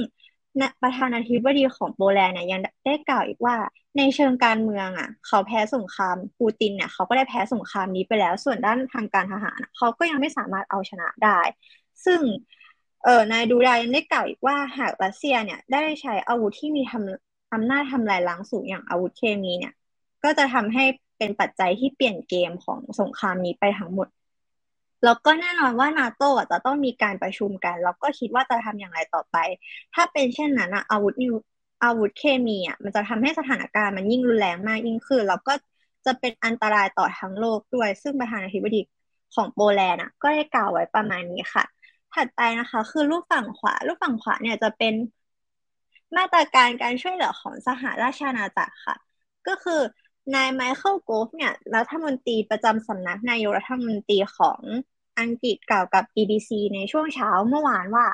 [0.82, 3.56] ประธานาธิบดีของโปแลนด์เนี่ยยังได้กล่าวอีกว่า
[3.97, 11.39] ในเชิงการเมืองอะ เขาแพ้สงครามปูตินเนี่ยเขาก็ได้แพ้สงครามนี้ไปแล้ว ส่วนด้านทางการทหารเขาก็ยังไม่สามารถเอาชนะได้
[12.06, 12.19] ซึ่ง
[13.04, 19.73] เออนายดูดายังได้กล่าวอีกว่าหากรัสเซียเนี่ยได้ใช้อาวุธที่มีทำอำนาจทำลายล้างสูงอย่างอาวุธเคมีเนี่ย
[20.23, 20.84] ก็จะทำให้
[21.17, 24.08] เป็นปัจจัยที่เปลี่ยนเกมของสงครามนี้ไปทั้งหมด
[25.04, 29.38] แล้วก็แน่นอนว่านาโต้จะต้องมีการประชุมกัน แล้วก็คิดว่าจะทำอย่างไรต่อไป
[29.93, 31.34] ถ้าเป็นเช่นนั้นอาวุธนิว
[31.84, 35.54] อาวุธเคมีอะมันจะทำให้สถานการณ์มันยิ่งรุนแรงมากยิ่งขึ้นแล้วก็
[36.06, 38.82] จะเป็นอันตรายต่อทั้งโลกด้วย ซึ่งประธานาธิบดี
[39.34, 41.63] ของโปแลนด์อะก็ได้กล่าวไว้ประมาณนี้ค่ะ
[42.13, 44.94] ถัดไปนะคะ คือรูปฝั่งขวา รูปฝั่งขวาเนี่ยจะเป็น
[46.18, 48.96] มาตรการการช่วยเหลือของสหราชอาณาจักรค่ะ
[49.48, 49.82] ก็คือ
[50.36, 54.60] นายไมเคิลโกฟเนี่ยรัฐมนตรีประจำสำนักนายกรัฐมนตรีของ
[55.20, 58.06] อังกฤษกล่าวกับ BBC ในช่วงเช้าเมื่อวานว่า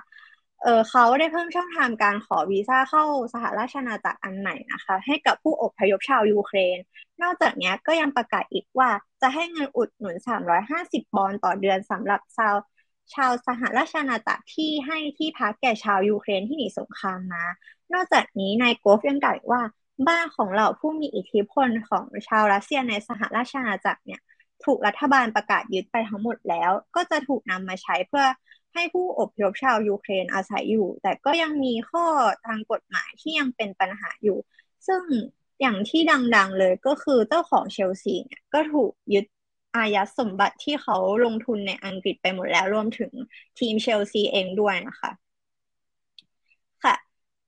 [0.66, 6.78] เออเขาได้เพิ่มช่องทางการขอวีซ่าเข้าสหราชอาณาจักรอันใหม่นะคะ ให้กับผู้อพยพชาวยูเครน
[7.22, 8.90] นอกจากนี้ก็ยังประกาศอีกว่า
[9.22, 12.56] จะให้เงินอุดหนุน 350 ปอนด์ต่อเดือนสำหรับชาว
[13.14, 17.46] ชาวสหราชอาณาจักรที่ให้ที่พักแก่ชาวยูเครนที่หนีสงครามมา
[17.94, 19.62] นอกจากนี้นายโกฟยังกล่าวว่า
[20.08, 24.22] บ้านของเราผู้มีอิทธิพลของชาวรัสเซียในสหราชอาณาจักรเนี่ย
[24.64, 28.26] ถูกรัฐบาลประกาศยึดไปทั้งหมดแล้ว ก็จะถูกนำมาใช้เพื่อ
[28.76, 32.06] ให้ผู้อพยพชาวยูเครนอาศัยอยู่ แต่ก็ยังมีข้อ
[32.46, 34.38] ทางกฎหมายที่ยังเป็นปัญหาอยู่
[34.88, 35.02] ซึ่ง
[35.62, 36.02] อย่างที่
[36.36, 39.26] ดังๆเลยก็คือเจ้าของเชลซีเนี่ยก็ถูกยึด
[39.76, 43.12] อายัดสมบัติที่เขาลงทุนในอังกฤษไปหมดแล้วรวมถึง
[43.60, 45.12] ทีมเชลซีเองด้วยนะคะ
[46.84, 46.96] ค่ะ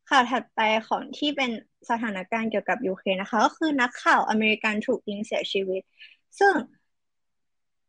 [0.09, 1.51] ข่าวถัดไปของที่เป็น
[1.89, 5.81] สถานการณ์เกี่ยวกับยูเครนนะคะ ก็คือนักข่าวอเมริกันถูกยิงเสียชีวิต
[6.39, 6.53] ซึ่ง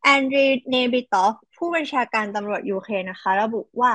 [0.03, 3.93] แอนดรีเนบิตอฟผู้บัญชาการตำรวจยูเครนนะคะ ระบุว่า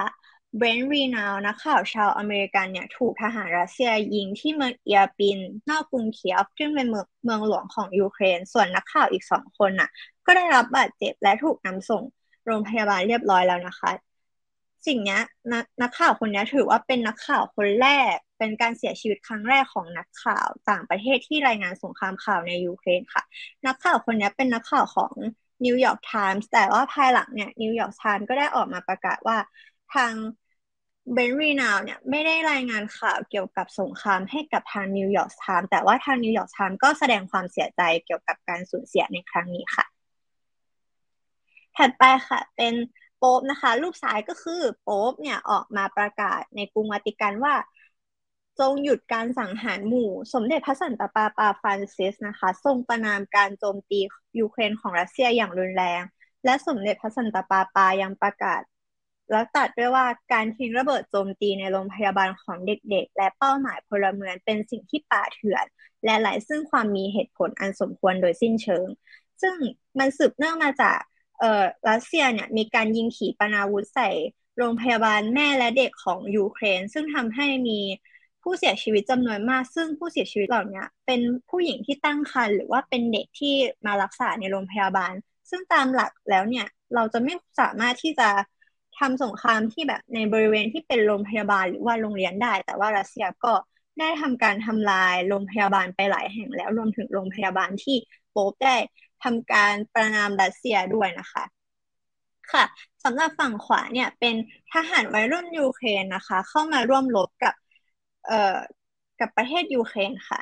[0.58, 5.40] เบรนท์รีนาวนักข่าวชาวอเมริกันเนี่ยถูกทหารรัสเซียยิงที่เมืองเออร์ปิน
[5.70, 9.90] นอกกรุงเคียฟซึ่งเป็นเมืองเมืองหลวงของยูเครน ส่วนนักข่าวอีกสองคนน่ะ
[10.26, 12.04] ก็ได้รับบาดเจ็บและถูกนำส่ง
[12.46, 13.92] โรงพยาบาลเรียบร้อยแล้วนะคะ
[14.88, 15.20] สิ่งนี้
[15.52, 23.24] นนักข่าวคนนี้ถือว่าเป็นนักข่าวคนแรก เป็นการเสียชีวิตครั้งแรกของนักข่าวต่างประเทศที่รายงานสงครามข่าวในยูเครนค่ะ
[23.66, 25.14] นักข่าวคนนี้เป็นนักข่าวของ
[25.66, 29.38] นิวยอร์กไทมส์แต่ว่าภายหลังเนี่ยนิวยอร์กไทมส์ก็ได้ออกมาประกาศว่า
[29.94, 30.14] ทาง
[31.14, 39.86] เบรนท์รีนาวเนี่ยไม่ได้รายงานข่าวเกี่ยวกับสงครามให้กับทางนิวยอร์กไทม์แต่ว่าทางนิวยอร์กไทม์ก็แสดงความเสียใจเกี่ยวกับการสูญเสียในครั้งนี้ค่ะ
[41.78, 42.74] ถัดไปค่ะ เป็น
[43.18, 47.54] โป๊ปนะคะ รูปซ้ายก็คือโป๊ปเนี่ยออกมาประกาศในกรุงวัติกันว่า
[48.60, 54.00] จงหยุดการสังหารหมู่ สมเด็จพระสันตะปาปาฟรานซิสนะคะ ทรงประณามการโจมตี
[54.40, 56.02] ยูเครนของรัสเซียอย่างรุนแรง
[56.46, 58.62] และสมเด็จพระสันตะปาปายังประกาศ
[59.32, 65.66] แล้วตัดด้วยว่าการทิ้งระเบิดโจมตีในโรงพยาบาลของเด็กๆ และเป้าหมายพลเมืองเป็นสิ่งที่ป่าเถื่อน
[66.06, 68.88] และไร้ซึ่งความมีเหตุผลอันสมควรโดยสิ้นเชิง
[69.42, 69.56] ซึ่ง
[70.00, 71.00] มันสืบเนื่องมาจาก
[71.40, 74.10] เอ่อรัสเซียเนี่ยมีการยิงขีปนาวุธใส่
[74.58, 77.80] โรงพยาบาลแม่และเด็กของยูเครน ซึ่งทำให้มี
[78.44, 85.14] ผู้เสียชีวิตจำนวนมาก ซึ่งผู้เสียชีวิตเหล่านี้เป็นผู้หญิงที่ตั้งครรภ์หรือว่าเป็นเด็กที่มารักษาในโรงพยาบาล
[85.50, 88.30] ซึ่งตามหลักแล้วเนี่ยเราจะไม่สามารถที่จะ
[89.00, 93.54] ทำสงครามที่แบบในบริเวณที่เป็นโรงพยาบาลหรือว่าโรงเรียนได้ แต่ว่ารัสเซียก็
[94.00, 97.96] ได้ทำการทำลายโรงพยาบาลไปหลายแห่งแล้วรวมถึงโรงพยาบาลที่
[98.32, 98.76] โป๊ปได้
[99.24, 101.44] ทำการประนามรัสเซียด้วยนะคะ
[102.52, 102.64] ค่ะ
[103.04, 104.36] สำหรับฝั่งขวาเนี่ยเป็น
[104.74, 107.54] ทหารวัยรุ่นยูเครนนะคะ เข้ามาร่วมรบกับ
[108.28, 108.58] เอ่อ
[109.20, 110.40] กับประเทศยูเครนค่ะ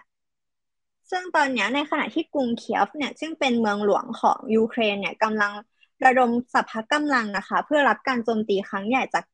[1.11, 5.51] ซึ่งตอนนี้ในขณะที่กรุงเคียฟเนี่ยซึ่งเป็นเมืองหลวงของยูเครนเนี่ยกำลัง
[6.05, 9.25] ระดมสรรพกำลังนะคะ เพื่อรับการโจมตีครั้งใหญ่จาก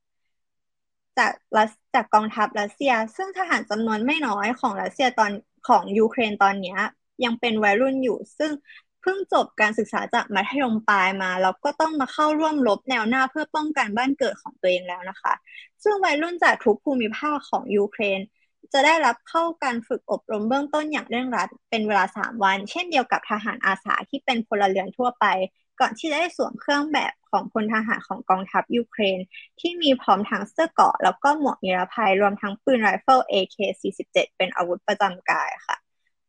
[1.17, 5.31] จากรัสจากกองทัพรัสเซีย ซึ่งทหารจำนวนไม่น้อยของรัสเซียตอน
[5.67, 6.77] ของยูเครนตอนนี้
[7.23, 8.51] ยังเป็นวัยรุ่นอยู่ ซึ่ง
[9.01, 15.33] เพิ่งจบการศึกษาจากมัธยมปลายมาแล้วก็ต้องมาเข้าร่วมรบแนวหน้าเพื่อป้องกันบ้านเกิดของตัวเองแล้วนะคะ
[15.83, 18.19] ซึ่งวัยรุ่นจากทุกภูมิภาคของยูเครน
[18.73, 25.25] จะได้รับเข้าการฝึกอบรมเบื้องต้นอย่างเร่งรัดเป็นเวลา 3 วัน เช่นเดียวกับทหารอาสาที่เป็นพลเรือนทั่วไป
[25.79, 29.19] ก่อนที่จะได้สวมเครื่องแบบของพลทหารของกองทัพยูเครน
[29.59, 35.77] ที่มีพร้อมทั้งเสื้อเกราะแล้วก็หมวกนิรภัยรวมทั้งปืนไรเฟิล AK-47 เป็นอาวุธประจำกายค่ะ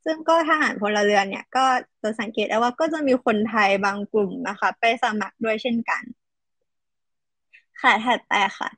[0.04, 1.64] ซึ่งก็ทหารพลเรือนเนี่ยก็
[2.02, 6.02] จะสังเกตได้ว่าก็จะมีคนไทยบางกลุ่มนะคะ ไปสมัครด้วยเช่นกัน
[7.80, 8.68] ค่ะถัดไปค่ะ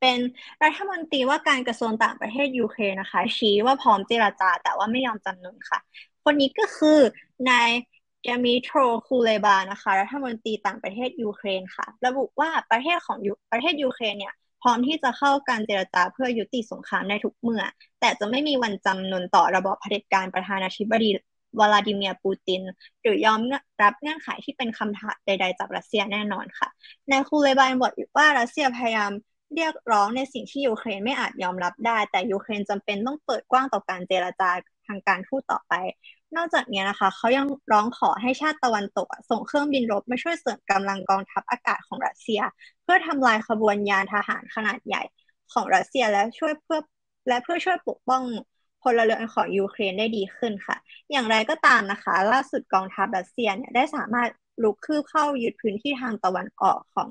[0.00, 0.18] เป็น
[0.64, 5.78] รัฐมนตรีว่าการกระทรวงต่างประเทศยูเครนนะคะ ชี้ว่าพร้อมเจรจา แต่ว่าไม่ยอมจำนนค่ะ
[6.24, 6.98] คนนี้ก็คือ
[7.48, 7.70] นาย
[8.22, 13.18] ดมิโทรคูเลบานะคะรัฐมนตรีต่างประเทศยูเครนค่ะ ระบุว่าประเทศของ
[13.52, 17.62] ประเทศยูเครนเนี่ยพร้อมที่จะเข้าการเจรจาเพื่อยุติสงครามได้ทุกเมื่อ
[18.00, 21.10] แต่จะไม่มีวันจำนนต่อระบอบเผด็จการประธานาธิบดี
[21.58, 22.62] วลาดิเมียร์ปูติน
[23.02, 23.40] หรือยอม
[23.82, 26.68] รับเงื่อนไขที่เป็นคำถามใด ๆ จากรัสเซียแน่นอนค่ะ
[27.10, 29.12] นายคูเลบานบอกว่ารัสเซียพยายาม
[29.54, 34.50] เรียกร้องในสิ่งที่ยูเครนไม่อาจยอมรับได้ แต่ยูเครนจำเป็นต้องเปิดกว้างต่อการเจรจา
[34.86, 35.74] ทางการทูตต่อไป
[36.36, 42.40] นอกจากนี้นะคะ เขายังร้องขอให้ชาติตะวันตกส่งเครื่องบินรบมาช่วยเสริมกำลังกองทัพอากาศของรัสเซีย
[42.82, 45.02] เพื่อทำลายขบวนยานทหารขนาดใหญ่
[45.52, 46.80] ของรัสเซียและช่วยเพื่อ
[47.28, 48.22] และเพื่อช่วยปกป้อง
[48.82, 50.76] พลเรือนของยูเครนได้ดีขึ้นค่ะ
[51.10, 54.28] อย่างไรก็ตามนะคะ ล่าสุดกองทัพรัสเซียเนี่ยได้สามารถ
[54.62, 57.10] ลุกคืบเข้ายึดพื้นที่ทางตะวันออกของ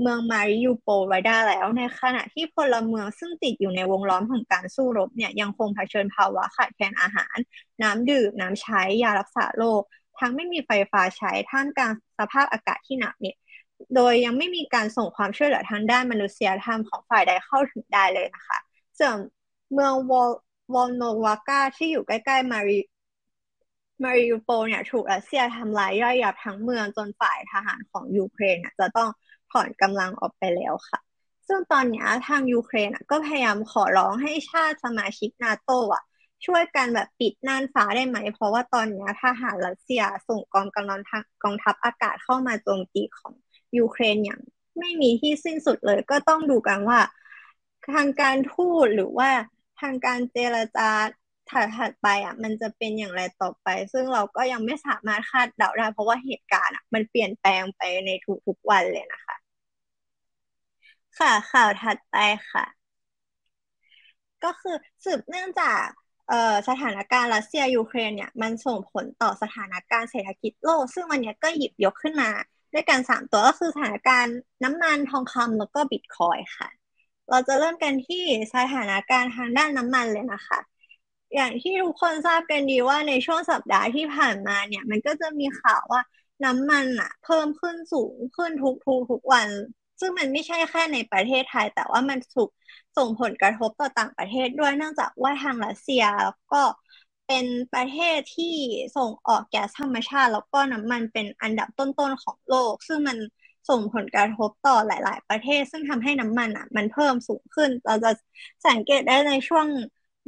[0.00, 7.36] เมืองมาริยูโปไว้ได้แล้ว ในขณะที่พลเมืองซึ่งติดอยู่ในวงล้อมของการสู้รบเนี่ยยังคงเผชิญภาวะขาดแคลนอาหาร
[7.82, 9.82] น้ำดื่ม น้ำใช้ยารักษาโรค
[10.18, 13.36] ทั้งไม่มีไฟฟ้าใช้ท่ามกลางสภาพอากาศที่หนักเนี่ย
[13.94, 18.58] โดยยังไม่มีการส่งความช่วยเหลือทางด้านมนุษยธรรมของฝ่ายใดเข้าถึงได้เลยนะคะ
[18.98, 19.16] ส่วน
[19.72, 20.30] เมืองวอล
[20.74, 22.78] วอลโนวากาที่อยู่ใกล้ๆมาริ
[24.02, 29.08] มาริอูโปเนี่ยถูกรัสเซียทำลายย่อยยับทั้งเมืองจนฝ่ายทหารของยูเครนจะต้อง
[29.54, 31.00] ถอนกำลังออกไปแล้วค่ะ
[31.48, 36.02] ซึ่งตอนนี้ทางยูเครนก็พยายามขอร้องให้ชาติสมาชิกนาโตอะ
[36.46, 41.00] ช่วยกันแบบปิดน่านฟ้าได้ไหม เพราะว่าตอนนี้ทหารรัสเซียส่งกองกำลัง
[41.42, 43.32] กองทัพอากาศเข้ามาโจมตีของ
[43.78, 44.40] ยูเครนอย่าง
[44.78, 47.00] ไม่มีที่สิ้นสุดเลย ก็ต้องดูกันว่า
[47.92, 49.30] ทางการทูตหรือว่า
[49.80, 50.90] ทางการเจรจา
[51.78, 58.10] ถัดไปอะมันจะเป็นอย่างไรต่อไป ซึ่งเราก็ยังไม่สามารถคาดเดาได้เพราะว่าเหตุการณ์อะมันเปลี่ยนแปลงไปใน
[58.46, 59.34] ทุกๆวันเลยนะคะ
[61.18, 62.14] ค่ะ ข่าวถัดไป
[62.50, 62.64] ค่ะ
[64.44, 64.74] ก็คือ
[65.04, 65.82] สืบเนื่องจาก
[66.28, 72.30] เอ่อสถานการณ์รัสเซียยูเครนเนี่ยมันส่งผลต่อสถานการณ์เศรษฐกิจโลก ซึ่งวันนี้ก็หยิบยกขึ้นมา
[72.72, 76.68] ด้วยกันสามตัวก็คือสถานการณ์น้ำมันทองคำแล้วก็บิตคอยค่ะ
[77.30, 78.22] เราจะเริ่มกันที่
[78.54, 80.58] สถานการณ์ทางด้านน้ำมันเลยนะคะ
[81.34, 86.00] อย่างที่ทุกคนทราบกันดีว่าในช่วงสัปดาห์ที่ผ่านมาเนี่ย มันก็จะมีข่าวว่า
[86.44, 89.48] น้ำมันอะเพิ่มขึ้นสูงขึ้นทุกทุกทุกวัน
[90.04, 92.50] ซึ่งมันไม่ใช่แค่ในประเทศไทย แต่ว่ามันถูก
[92.96, 96.62] ส่งผลกระทบต่อต่างประเทศด้วยเนื่องจากว่าทางรัสเซียแล้วก็
[97.26, 98.54] เป็นประเทศที่
[98.96, 103.18] ส่งออกแก๊สธรรมชาติ แล้วก็น้ำมันเป็นอันดับต้นๆของโลก ซึ่งมัน
[103.68, 108.10] ส่งผลกระทบต่อหลาย ๆ ประเทศ ซึ่งทำให้น้ำมันอะ มันเพิ่มสูงขึ้น เราจะ
[108.66, 109.66] สังเกตได้ในช่วง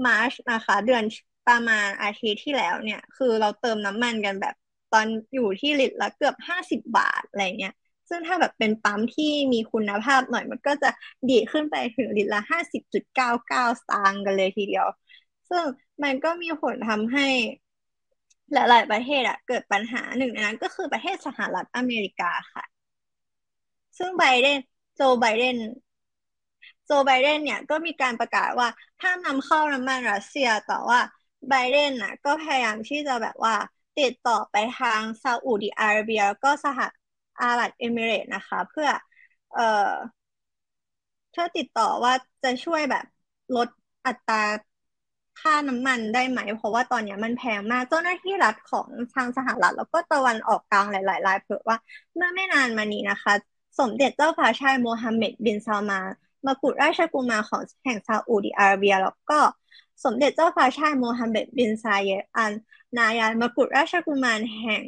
[0.07, 1.05] มาร์ชนะคะ เดือน
[1.49, 4.55] ประมาณอาทิตย์ที่แล้วเนี่ย คือเราเติมน้ำมันกันแบบ
[4.93, 7.75] ตอนอยู่ที่ลิตรละเกือบห้าสิบบาทอะไรเงี้ย
[8.09, 10.91] ซึ่งถ้าแบบเป็นปั๊มที่มีคุณภาพหน่อยมันก็จะ
[11.31, 14.87] ดีขึ้นไปถึงลิตรละห้าสิบจุดเก้าเก้าสตางค์กันเลยทีเดียว
[15.49, 15.65] ซึ่ง
[16.03, 17.29] มันก็มีผลทำให้
[18.53, 22.65] หลาย ๆ ประเทศอะเกิดปัญหาหนึ่งในนั้นก็คือประเทศสหรัฐอเมริกาค่ะ
[23.99, 24.59] ซึ่งไบเดน
[24.95, 25.57] โจไบเดน
[26.87, 28.69] โจไบเดนเนี่ยก็มีการประกาศว่า
[29.03, 31.01] ห้ามนำเข้าน้ำมันรัสเซียแต่ว่า
[31.49, 33.55] ไบเดนน่ะก็พยายามที่จะแบบว่า
[33.99, 36.81] ติดต่อไปทางซาอุดิอาระเบีย แล้วก็สห
[37.43, 38.89] อาหรับเอมิเรตนะคะ เพื่อ
[39.53, 39.63] เอ่อ
[41.31, 43.05] เพื่อติดต่อว่าจะช่วยแบบ
[43.57, 43.69] ลด
[44.07, 44.43] อัตรา
[45.41, 51.77] ค่าน้ำมันได้ไหม เพราะว่าตอนนี้มันแพงมากเจ้าหน้าที่รัฐของทางสหรัฐ แล้วก็ตะวันออกกลางหลายๆรายเผยว่า
[52.15, 53.33] เมื่อไม่นานมานี้นะคะ
[53.79, 56.07] สมเด็จเจ้าฟ้าชายโมฮัมเหม็ดบินซาลมาน
[56.47, 59.41] มกุฎราชกุมารของแห่งซาอุดิอาระเบีย แล้วก็
[60.05, 62.53] สมเด็จเจ้าฟ้าชายโมฮัมเหม็ดบินซาเยอัน
[62.97, 64.83] นายานมกุฎราชกุมารแห่ง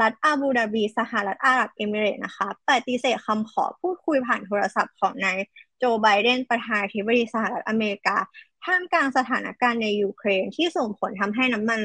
[0.00, 5.38] รัฐอาบูดาบี สหรัฐอาหรับเอมิเรตนะคะปฏิเสธคำขอพูดคุยผ่านโทรศัพท์ของนาย
[5.78, 8.16] โจไบเดนประธานาธิบดีสหรัฐอเมริกา
[8.64, 11.80] ท่ามกลางสถานการณ์ในยูเครนที่ส่งผลทำให้น้ำมัน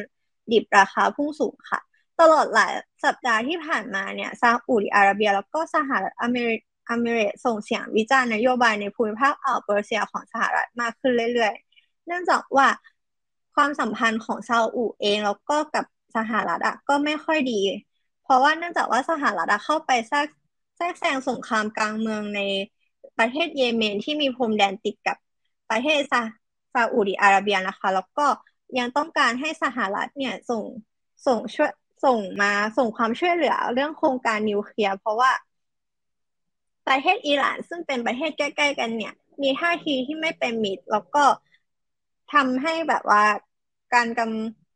[0.52, 1.80] ดิบราคาพุ่งสูงค่ะ
[2.20, 2.74] ตลอดหลาย
[3.06, 6.56] สัปดาห์ที่ผ่านมาเนี่ยซาอุดิอาระเบีย แล้วก็สหรัฐอเมริ
[6.92, 12.68] อเมริกส่งเสียงวิจารณ์นโยบายในภูมิภาคอ่าวเปอร์เซียของสหรัฐมากขึ้นเรื่อยๆ เนื่องจากว่า
[13.56, 17.60] ความสัมพันธ์ของซาอุเองแล้วก็กับสหรัฐอะก็ไม่ค่อยดี
[18.28, 20.28] เพราะว่าเนื่องจากว่าสหรัฐเข้าไปแทรก
[20.78, 22.42] แทรกแซงสงครามกลางเมืองใน
[23.18, 25.18] ประเทศเยเมนที่มีพรมแดนติดกับ
[25.70, 26.22] ประเทศซา
[26.74, 28.26] ซาอุดิอาระเบียนะคะ แล้วก็
[28.80, 30.64] ยังต้องการให้สหรัฐเนี่ยส่ง
[31.26, 31.72] ส่งช่วย
[32.06, 35.32] ส่งมาส่งความช่วยเหลือเรื่องโครงการนิวเคลียร์เพราะว่า
[36.88, 41.24] ประเทศอิหร่านซึ่งเป็นประเทศใกล้ๆกันเนี่ย มีท่าทีที่ไม่เป็นมิตร แล้วก็
[42.34, 43.24] ทำให้แบบว่า
[43.94, 44.67] การกำ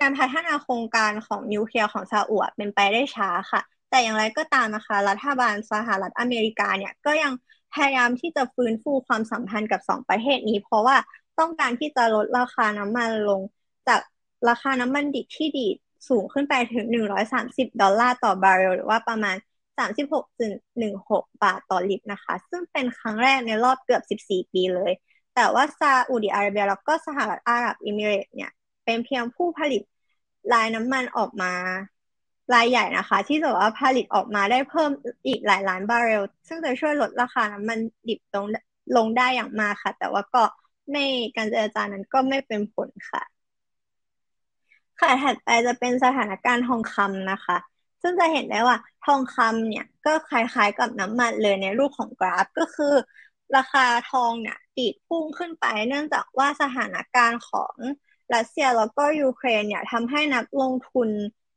[0.00, 7.32] การพัฒนาโครงการของนิวเคลียร์ของซาอุเป็นไปได้ช้าค่ะ แต่อย่างไรก็ตามนะคะ รัฐบาลสหรัฐอเมริกาเนี่ยก็ยัง
[7.74, 10.96] พยายามที่จะฟื้นฟูความสัมพันธ์กับสองประเทศนี้ เพราะว่า
[11.38, 13.40] ต้องการที่จะลดราคาน้ำมันลง
[13.88, 14.00] จาก
[14.48, 15.66] ราคาน้ำมันดิบที่ดีด
[16.08, 16.84] สูงขึ้นไปถึง
[17.32, 19.36] 130 ดอลลาร์ต่อบาร์เรลหรือว่าประมาณ
[19.78, 24.92] 36.16 บาทต่อลิตรนะคะ ซึ่งเป็นครั้งแรกในรอบเกือบ 14 ปีเลย
[25.34, 28.50] แต่ว่าซาอุดิอาระเบียแล้วก็สหรัฐอาหรับเอมิเรตเนี่ย
[28.84, 29.82] เป็นเพียงผู้ผลิต
[30.52, 31.52] รายน้ำมันออกมา
[32.54, 34.90] รายใหญ่นะคะ ที่จะว่าผลิตออกมาได้เพิ่ม
[35.26, 38.46] อีกหลายล้านบาร์เรล ซึ่งจะช่วยลดราคาน้ำมันดิบลง
[38.96, 40.42] ลงได้อย่างมากค่ะ แต่ว่าก็
[40.90, 41.04] ไม่
[41.36, 43.22] การเจรจานั้นก็ไม่เป็นผลค่ะ
[45.00, 47.56] ค่ะถัดไปจะเป็นสถานการณ์ทองคำนะคะ
[48.02, 52.94] ซึ่งจะเห็นได้ว่าทองคำเนี่ยก็คล้ายๆกับน้ำมันเลยในรูปของกราฟก็คือ
[53.56, 57.76] ราคาทองเนี่ยตีดพุ่งขึ้นไป เนื่องจากว่าสถานการณ์ของ
[58.34, 61.08] รัสเซียแล้วก็ยูเครนเนี่ยทำให้นักลงทุน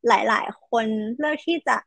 [0.07, 0.85] หลาย ๆ คน
[1.17, 1.77] เลือกที่จะ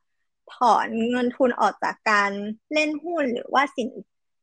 [0.54, 2.30] ถอนเงินทุนออกจากการ
[2.72, 3.88] เล่นหุ้นหรือว่าสิน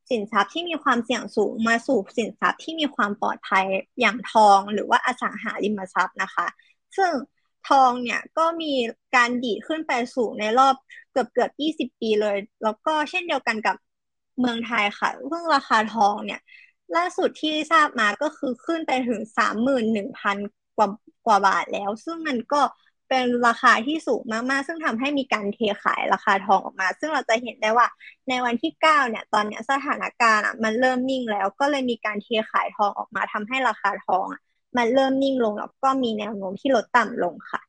[0.10, 3.65] สินทรัพย์ที่มีความเสี่ยงสูงมาสู่สินทรัพย์ที่มีความปลอดภัย
[4.00, 6.47] อย่างทองหรือว่าอสังหาริมทรัพย์นะคะ
[6.97, 7.12] ซึ่ง
[7.67, 8.73] ทองเนี่ยก็มี
[9.15, 10.76] การดีขึ้นไปสูงในรอบ
[11.12, 11.52] เกือบเกือบ
[11.91, 13.76] 20 ปีเลย แล้วก็เช่นเดียวกันกับ
[14.39, 16.39] เมืองไทยค่ะซึ่งราคาทองเนี่ย
[16.95, 20.38] ล่าสุดที่ทราบมาก็คือขึ้นไปถึง31,000
[20.78, 20.89] กว่า
[21.26, 22.62] กว่าบาทแล้ว ซึ่งมันก็
[23.10, 27.88] เป็นราคาที่สูงมาก ๆ ซึ่งทำให้มีการเทขายราคาทองออกมา ซึ่งเราจะเห็นได้ว่า
[28.30, 34.41] ในวันที่เก้าเนี่ย ตอนนี้สถานการณ์อะมันเริ่มนิ่งแล้ว ก็เลยมีการเทขายทองออกมาทำให้ราคาทองอะ
[34.78, 37.62] มันเริ่มนิ่งลงแล้วก็มีแนวโน้มที่ลดต่ำลงค่ะ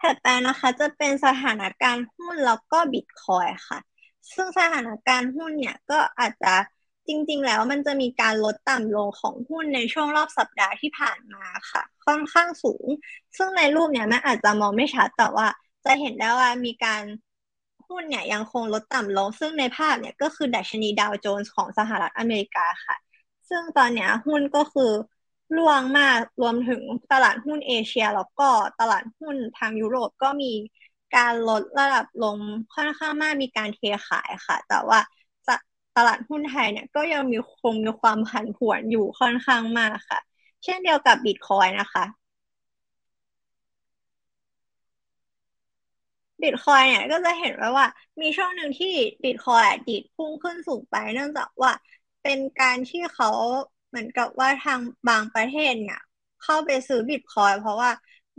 [0.00, 3.78] ถัดไปนะคะจะเป็นสถานการณ์หุ้นแล้วก็บิตคอยค่ะ
[4.32, 6.54] ซึ่งสถานการณ์หุ้นเนี่ยก็อาจจะ
[7.08, 12.86] จริง ๆ แล้วมันจะมีการลดต่ำลงของหุ้นในช่วงรอบสัปดาห์ที่ผ่านมาค่ะ ค่อนข้างสูง
[13.36, 15.46] ซึ่งในรูปเนี่ยมันอาจจะมองไม่ชัดแต่ว่า
[15.84, 17.02] จะเห็นได้ว่ามีการ
[17.88, 22.96] หุ้นเนี่ยยังคงลดต่ำลง ซึ่งในภาพเนี่ยก็คือดัชนีดาวโจนส์ของสหรัฐอเมริกาค่ะ
[23.48, 24.90] ซึ่งตอนนี้หุ้นก็คือ
[25.56, 28.48] ร่วงมากรวมถึงตลาดหุ้นเอเชีย แล้วก็
[28.80, 30.52] ตลาดหุ้นทางยุโรปก็มี
[31.16, 32.38] การลดระดับลง
[32.74, 34.98] ค่อนข้างมากมีการเทขายค่ะ แต่ว่า
[35.96, 40.20] ตลาดหุ้นไทยเนี่ยก็ยังมีคงมีความผันผวนอยู่ค่อนข้างมากค่ะ
[40.64, 42.04] เช่นเดียวกับบิตคอยนะคะ
[46.42, 47.86] บิตคอยเนี่ยก็จะเห็นว่าว่า
[48.20, 48.92] มีช่วงหนึ่งที่
[49.24, 51.72] บิตคอยดีดพุ่งขึ้นสูงไปเนื่องจากว่า
[52.22, 53.30] เป็นการที่เขา
[53.88, 56.00] เหมือนกับว่าทางบางประเทศเนี่ย
[56.42, 57.90] เข้าไปซื้อบิตคอยน์เพราะว่า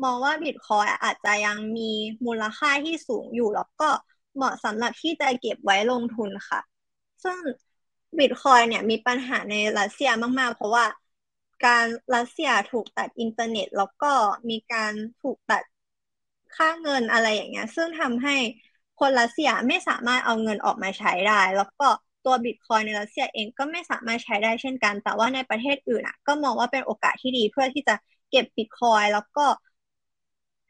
[0.04, 1.92] มองว่าบิตคอยน์อาจจะยังมี
[2.26, 3.90] มูลค่าที่สูงอยู่ แล้วก็
[4.36, 6.60] เหมาะสำหรับที่จะเก็บไว้ลงทุนค่ะ
[7.24, 7.38] ซึ่ง
[8.18, 10.86] บิตคอยน์เนี่ยมีปัญหาในรัสเซียมาก ๆ เพราะว่า
[11.66, 14.14] การรัสเซียถูกตัดอินเทอร์เน็ต แล้วก็
[14.50, 15.64] มีการถูกตัด
[16.56, 18.36] ค่าเงินอะไรอย่างเงี้ย ซึ่งทำให้
[19.00, 21.88] คนรัสเซียไม่สามารถเอาเงินออกมาใช้ได้ แล้วก็
[22.26, 27.96] ตัวบิตคอยน์ในรัสเซียเองก็ไม่สามารถใช้ได้เช่นกัน แต่ว่าในประเทศอื่นอะ ก็มองว่าเป็นโอกาสที่ดีเพื่อที่จะ
[28.30, 29.46] เก็บบิตคอยแล้วก็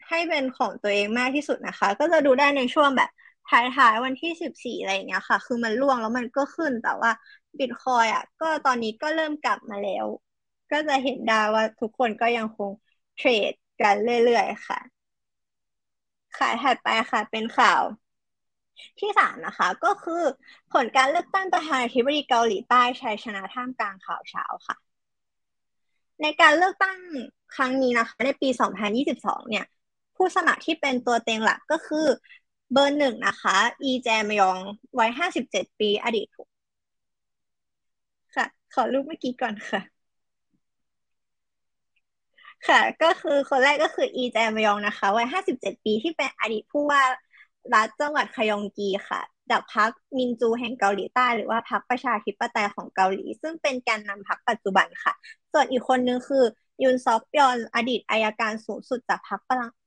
[0.09, 3.09] ให้เป็นของตัวเองมากที่สุดนะคะ ก็จะดูได้ในช่วงแบบ
[3.47, 7.11] ท้ายๆวันที่สิบสี่อะไรอย่างเงี้ยค่ะ คือมันร่วงแล้วมันก็ขึ้นแต่ว่า
[7.59, 10.05] บิตคอยอะ ก็ตอนนี้ก็เริ่มกลับมาแล้ว
[10.71, 12.71] ก็จะเห็นได้ว่าทุกคนก็ยังคง
[13.15, 14.79] เทรดกันเรื่อยๆค่ะ
[16.37, 17.81] ข่าวถัดไปค่ะ เป็นข่าว
[18.99, 20.23] ที่สามนะคะ ก็คือ
[20.73, 24.75] ผลการเลือกตั้งประธานาธิบดีเกาหลีใต้ชัยชนะท่ามกลางข่าวเช้าค่ะ
[26.21, 26.97] ในการเลือกตั้ง
[27.55, 29.65] ครั้งนี้นะคะ ในปี 2022 เนี่ย
[30.15, 32.07] ผู้สมัครที่เป็นตัวเต็งหลักก็คือ
[32.71, 34.57] เบอร์หนึ่งนะคะ อีแจมยอง
[34.99, 35.11] วัย
[35.45, 36.27] 57ปี อดีต
[38.35, 39.81] ค่ะ ขอรูปเมื่อกี้ก่อนค่ะ
[42.67, 47.03] ค่ะ ก็คือคนแรกก็คืออีแจมยองนะคะวัย57ปีที่เป็นอดีตผู้ว่า
[47.73, 55.13] รัฐจังหวัดคยองกีค่ะจากพรรคมินจูแห่งเกาหลีใต้หรือว่าพรรคประชาธิปไตยของเกาหลี ซึ่งเป็นแกนนำพรรคปัจจุบันค่ะ
[55.53, 56.43] ส่วนอีกคนนึงคือ
[56.83, 59.39] ยุนซอกยอนอดีตอายการสูงสุดจากพรรค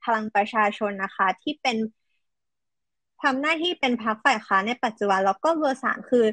[0.04, 1.76] พลังประชาชนนะคะ ที่เป็น
[3.22, 6.24] ทำหน้าที่เป็นพรรคฝ่ายค้านในปัจจุบัน แล้วก็เบอร์สามคือ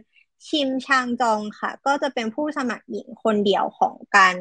[0.48, 4.36] ชิมชางจองค่ะ ก็จะเป็นผู้สมัครหญิงคนเดียวของการ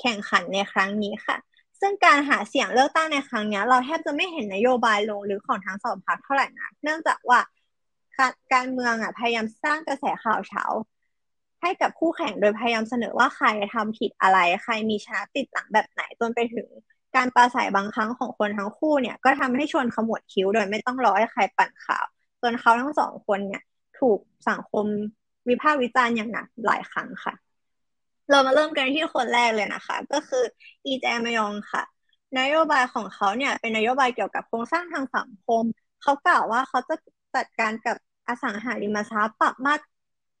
[0.00, 1.36] แข่งขันในครั้งนี้ค่ะ
[1.80, 7.40] ซึ่งการหาเสียงเลือกตั้งในครั้งนี้เราแทบจะไม่เห็นนโยบายลงหรือของทั้งสองพรรคเท่าไหร่นะเนื่องจากว่า
[8.54, 10.64] การเมืองอะพยายามสร้างกระแสข่าวเช้า
[11.60, 16.68] ให้กับคู่แข่งโดยพยายามเสนอว่าใครทำผิดอะไร ใครมีชนะติดหลังแบบไหนจนไปถึง
[17.16, 22.04] การปราศัยบางครั้งของคนทั้งคู่เนี่ย ก็ทำให้ชวนขมวดคิ้วโดยไม่ต้องรอให้ใครปั่นข่าว
[22.42, 23.62] จนเขาทั้งสองคนเนี่ย
[23.98, 24.18] ถูก
[24.48, 24.86] สังคม
[25.48, 27.34] วิพากษ์วิจารณ์อย่างหนักหลายครั้งค่ะ
[28.30, 30.44] เรามาเริ่มกันที่คนแรกเลยนะคะ ก็คือ
[30.86, 31.82] อีแจมยองค่ะ
[32.38, 35.64] นโยบายของเขาเนี่ยเป็นนโยบายเกี่ยวกับโครงสร้างทางสังคม
[36.02, 36.94] เขากล่าวว่าเขาจะ
[37.34, 37.96] จัดการกับ
[38.28, 39.84] อสังหาริมทรัพย์ปรับมาตร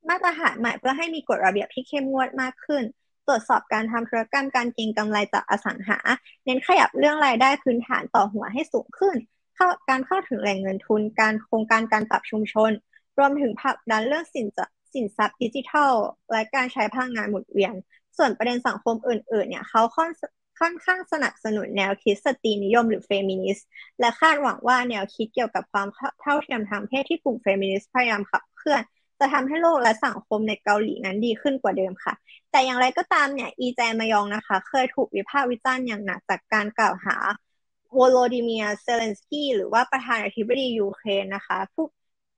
[0.08, 2.82] มาตรฐานใหม่เพื่อให้มีกฎระเบียบที่เข้มงวดมากขึ้น
[3.30, 5.98] ตรวจสอบการทำธุรกรรมการเก็งกำไรจากอสังหา
[6.44, 9.16] เน้นขยับเรื่องรายได้พื้นฐานต่อหัวให้สูงขึ้น
[9.56, 12.70] เข้าการเข้าถึงแหล่งเงินทุน การโครงการการปรับชุมชน
[13.18, 14.46] รวมถึงผลักดันเรื่องสิน
[14.94, 15.92] สินทรัพย์ดิจิทัล
[16.32, 17.74] และการใช้พลังงานหมุนเวียน
[18.16, 20.10] ส่วนประเด็นสังคมอื่น ๆ เนี่ยเขาค่อน
[20.60, 23.66] ค่อนข้างสนับสนุนแนวคิดสตรีนิยมหรือเฟมินิสต์
[24.00, 25.88] และคาดหวังว่าแนวคิดเกี่ยวกับความ
[26.20, 28.82] เท่าเทียมทางเพศที่กลุ่มเฟมินิสต์พยายามขับเคลื่อน
[29.20, 32.14] จะทำให้โลกและสังคมในเกาหลีนั้นดีขึ้นกว่าเดิมค่ะ
[32.50, 41.84] แต่อย่างไรก็ตามเนี่ยอีแจมยองนะคะ เคยถูกวิพากษ์วิจารณ์อย่างหนักจากการกล่าวหาโวโลดิเมียร์ เซเลนสกี้หรือว่าประธานาธิบดียูเครนนะคะผู้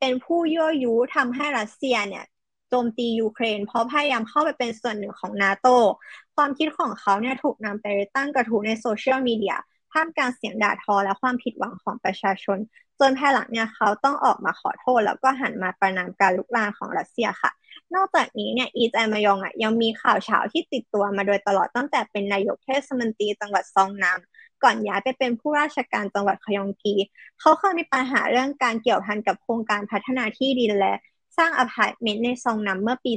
[0.01, 2.25] เป็นผู้ยั่วยุทำให้รัสเซียเนี่ย
[2.69, 5.67] โจมตียูเครน เพราะพยายามเข้าไปเป็นส่วนหนึ่งของนาโต
[6.37, 9.57] ความคิดของเขาเนี่ยถูกนำไปตั้งกระทู้ในโซเชียลมีเดีย
[9.93, 12.59] ท่ามกลางเสียงด่าทอและความผิดหวังของประชาชน
[13.01, 17.51] จนภายหลังเนี่ยเขาต้องออกมาขอโทษ แล้วก็หันมาประนามการลุกลามของรัสเซียค่ะ
[17.95, 24.19] นอกจากนี้เนี่ยอีแจมายองอะยังมีข่าวเฉาที่ติดตัวมาโดยตลอดตั้งแต่เป็นนายกเทศมนตรีจังหวัดซองนาม
[24.63, 26.95] ก่อนย้ายไปเป็นผู้ราชการจังหวัดคยองกี
[27.41, 30.95] เขาเคยมีปัญหาเรื่องการเกี่ยวพันกับโครงการพัฒนาที่ดินและ
[31.39, 33.13] สร้างอพาร์ตเมนต์ในซองนำเมื่อปี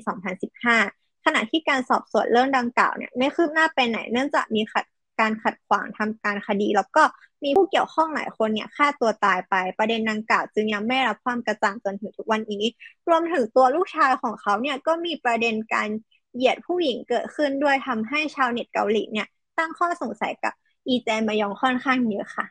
[0.61, 4.85] 2015 ขณะที่การสอบสวนเรื่องดังกล่าวเนี่ยไม่คืบหน้าไปไหนเนื่องจากมีขัด
[5.19, 7.04] การขัดขวางทำการคดี แล้วก็
[7.43, 12.63] มีผู้เกี่ยวข้องหลายคนเนี่ยฆ่าตัวตายไปประเด็นดังกล่าวจึงยังไม่รับความกระจ่างจนถึงทุกวันนี้
[13.10, 15.89] รวมถึงตัวลูกชายของเขาเนี่ยก็มีประเด็นการ
[16.36, 20.54] เหยียดผู้หญิงเกิดขึ้นด้วยทำให้ชาวเน็ตเกาหลีเนี่ยตั้งข้อสงสัยกับ
[20.88, 22.45] อีแจมายองค่อนข้างเยอะค่ะ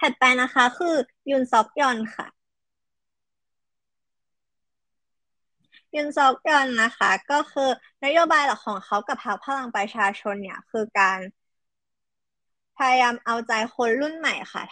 [0.00, 0.94] ถัดไปนะคะคือ
[1.30, 2.26] ยุนซอกยอนค่ะ
[5.94, 7.68] ยุนซอกยอลนะคะ ก็คือ
[8.04, 11.18] นโยบายหลักของเขากับพรรคพลังประชาชนเนี่ย คือการ
[12.76, 14.62] พยายามเอาใจคนรุ่นใหม่ค่ะ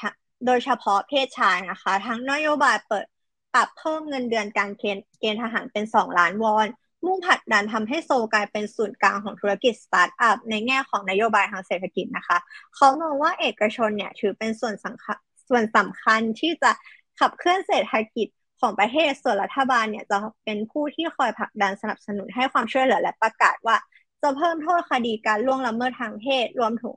[0.47, 3.07] โดยเฉพาะเพศชายนะคะ ทั้งนโยบายเปิด
[3.55, 6.67] ปรับเพิ่มเงินเดือนการเกณฑ์ทหารเป็นสองล้านวอน
[7.05, 12.39] มุ่งผลักดันทำให้โซลกลายเป็นศูนย์กลางของธุรกิจสตาร์ทอัพในแง่ของนโยบายทางเศรษฐกิจนะคะ
[12.75, 15.17] เขามองว่าเอกชนเนี่ยถือเป็นส่วนสำคัญ
[15.49, 16.71] ส่วนสำคัญที่จะ
[17.19, 18.29] ขับเคลื่อนเศรษฐกิจ
[18.61, 23.77] ของประเทศส่วนรัฐบาลเนี่ยจะเป็นผู้ที่คอยผลักดันสนับสนุนให้ความช่วยเหลือและประกาศว่า
[24.23, 26.97] จะเพิ่มโทษคดีการล่วงละเมิดทางเพศรวมถึง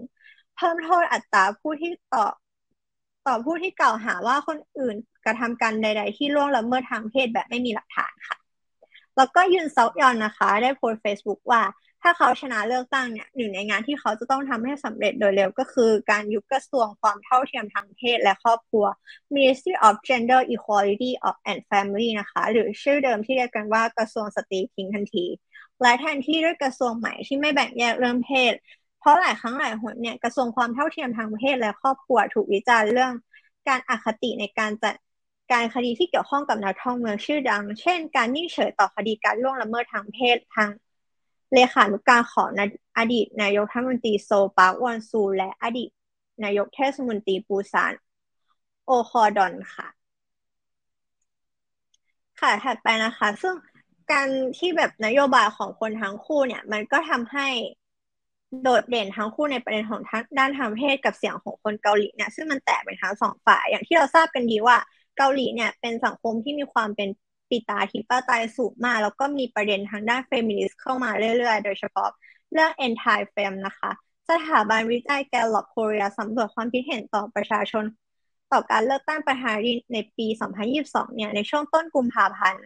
[0.57, 2.26] เพิ่มโทษอัตราผู้ที่ต่อ
[3.28, 4.95] ต่อผู้ที่กล่าวหาว่าคนอื่น
[5.26, 8.38] กระทำการใด ๆ ที่ล่วงละเมิดทางเพศแบบไม่มีหลักฐานค่ะ
[9.18, 11.62] แล้วก็ยุนซอกยอนนะคะ ได้โพสต์ Facebook ว่า
[12.02, 18.86] ถ้าเขาชนะเลือกตั้งเนี่ยหนึ่งในงานที่เขาจะต้องทำให้สำเร็จโดยเร็วก็คือ การยุบกระทรวงความเท่าเทียมทางเพศและครอบครัว
[19.36, 25.26] Ministry of Gender Equality of and Family นะคะ หรือชื่อเดิมที่เรียกกันว่ากระทรวงสตรีทิ้งทันที
[25.82, 28.54] และแทนที่ด้วยกระทรวงใหม่ที่ไม่แบ่งแยกเรื่องเพศ
[28.99, 33.14] เพราะหลายครั้งหลายหนเนี่ยกระทรวงความเท่าเทียมทางเพศและครอบครัวถูกวิจารณ์เรื่อง
[33.68, 34.95] การอคติในการจัด
[35.52, 40.70] การคดีที่เกี่ยวข้องกับนักท่องเมืองชื่อดัง เช่น การนิ่งเฉยต่อคดีการล่วงละเมิดทางเพศทาง
[41.54, 42.47] เลขานุกการของ
[42.97, 45.89] อดีตนายกรัฐมนตรีโซพัควอนซุน และอดีต
[46.43, 47.93] นายกเทศมนตรีปูซาน
[48.86, 49.88] โอกอดนค่ะ
[52.39, 53.56] ค่ะถัดไปนะคะ ซึ่ง
[54.12, 54.28] การ
[54.58, 57.47] ที่แบบนโยบายของคนทั้งคู่เนี่ย มันก็ทำให้
[58.64, 64.78] โดดเด่นทั้งคู่ในประเด็นของทั้งด้านทางเพศกับเสียงของคนเกาหลีเนี่ยซึ่งมันแตกเป็นทั้งสองฝ่ายอย่างที่เราทราบกันดีว่า
[65.18, 67.10] เกาหลีเนี่ยเป็นสังคมที่มีความเป็น
[67.52, 72.10] ปิตาธิปไตยสูงมาก แล้วก็มีประเด็นทางด้านเฟมินิสต์เข้ามาเรื่อยๆ โดยเฉพาะ
[72.52, 73.91] เรื่อง anti fem นะคะ
[74.30, 77.84] สถาบันวิจัยแกลลอปโคเรียสำรวจความคิดเห็นต่อประชาชน
[78.52, 80.28] ต่อการเลือกตั้งประธานาธิบดีในปี
[80.72, 82.66] 2022 เนี่ยในช่วงต้นกุมภาพันธ์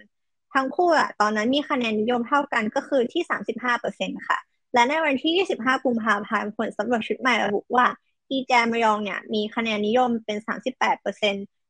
[0.53, 4.39] ทั้งคู่อะตอนนั้นมีคะแนนนิยมเท่ากันก็คือที่ 35%ค่ะ
[4.73, 7.85] และในวันที่ 25 กุมภาพันธ์ผลสำรวจชุดใหม่ระบุว่า
[8.31, 11.19] อีแจมยองเนี่ยมีคะแนนนิยมเป็น 38%เ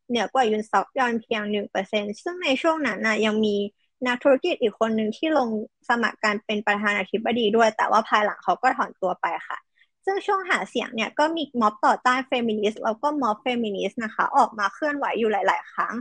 [0.09, 3.55] เหนือกว่ายุนซอกยอนเพียง1%ซึ่งในช่วงนั้นนะยังมี
[4.07, 5.49] นักธุรกิจอีกคนหนึ่งที่ลง
[5.89, 9.57] สมัครการเป็นประธานาธิบดีด้วย แต่ว่าภายหลังเขาก็ถอนตัวไปค่ะ
[10.05, 15.93] ซึ่งช่วงหาเสียงเนี่ยก็มีม็อบต่อต้านเฟมินิสต์แล้วก็ม็อบเฟมินิสต์นะคะ ออกมาเคลื่อนไหวอยู่หลาย ๆ ครั้ง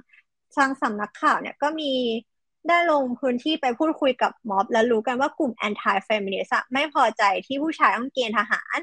[0.54, 1.92] ทางสำนักข่าวเนี่ยก็มี
[2.68, 8.76] ได้ลงพื้นที่ไปพูดคุยกับม็อบ และรู้กันว่ากลุ่ม anti feminist ไม่พอใจที่ผู้ชายต้องเกณฑ์ทหาร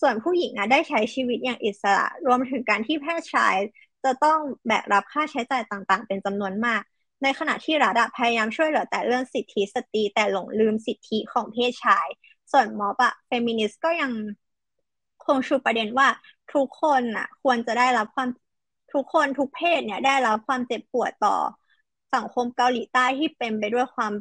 [0.00, 3.56] ส่วนผู้หญิงนะได้ใช้ชีวิตอย่างอิสระ รวมถึงการที่แพทย์ชาย
[4.04, 6.82] จะต้องแบกรับค่าใช้จ่ายต่างๆ เป็นจำนวนมาก
[7.22, 12.08] ในขณะที่รัฐพยายามช่วยเหลือแต่เรื่องสิทธิสตรีแต่หลงลืมสิทธิของเพศชาย
[12.52, 14.12] ส่วนม็อบอะเฟมินิสต์ก็ยัง
[15.24, 16.08] คงชูประเด็นว่า
[16.52, 18.28] ทุกคนอะควรจะได้รับความ
[18.92, 21.36] ทุกคนทุกเพศเนี่ยได้รับความเจ็บปวดต่อ
[22.14, 24.12] สังคมเกาหลีใต้ที่เป็นไปด้วยความ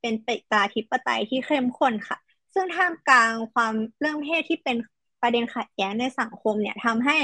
[0.00, 2.18] เป็นปิตาธิปไตยที่เข้มข้นค่ะ
[2.54, 4.76] ซึ่งท่ามกลางความเรื่องเพศที่เป็น
[5.20, 7.16] ประเด็นขัดแย้งในสังคมเนี่ยทำให้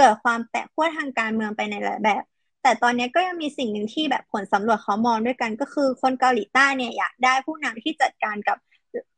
[0.00, 2.22] เกิดความแตกขั้วทางการเมืองไปในหลายแบบ
[2.62, 8.58] แต่ตอนนี้ก็ยังมีสิ่งหนึ่งที่แบบผลสำรวจเขามองด้วยกันก็คือคนเกาหลีใต้เนี่ยอยากได้ผู้นำที่จัดการกับ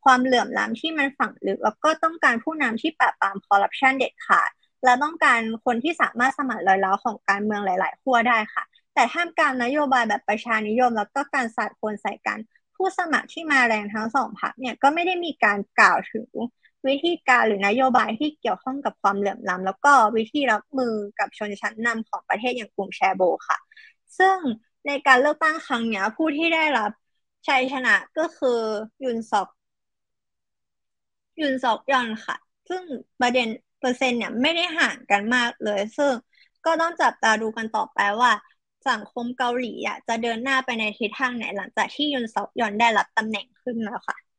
[0.03, 4.49] ความเหลื่อมล้ำที่มันฝังลึกแล้วก็ต้องการผู้นำที่ปราบปรามคอร์รัปชันเด็ดขาด
[4.83, 8.63] และต้องการคนที่สามารถสมัครลอยล้าของการเมืองหลาย ๆ ขั้วได้ค่ะ
[8.93, 12.39] แต่ท่ามกลางนโยบายแบบประชานิยม แล้วก็การสาดคนใส่กัน
[12.75, 16.29] ผู้สมัครที่มาแรงทั้งสองพรรคเนี่ยก็ไม่ได้มีการกล่าวถึง
[16.87, 23.57] วิธีการหรือนโยบายที่เกี่ยวข้องกับความเหลื่อมล้ำแล้วก็วิธีรับมือกับชนชั้นนำของประเทศอย่างกลุ่มแชโบค่ะ
[24.17, 24.37] ซึ่ง
[24.87, 26.91] ในการเลือกตั้งครั้งนี้ผู้ที่ได้รับ
[27.47, 28.59] ชัยชนะก็คือ
[29.03, 29.47] ยุนซอก
[31.41, 32.35] ยุนซอกยอนค่ะ
[32.69, 32.83] ซึ่ง
[33.21, 33.47] ประเด็น
[33.79, 36.13] เปอร์เซ็นต์เนี่ยไม่ได้ห่างกันมากเลย ซึ่ง
[36.65, 38.31] ก็ต้องจับตาดูกันต่อไปว่า
[38.89, 44.32] สังคมเกาหลีอะจะเดินหน้าไปในทิศทางไหนหลังจากที่ยุนซอกยอนได้รับตำแหน่งขึ้นแล้วค่ะ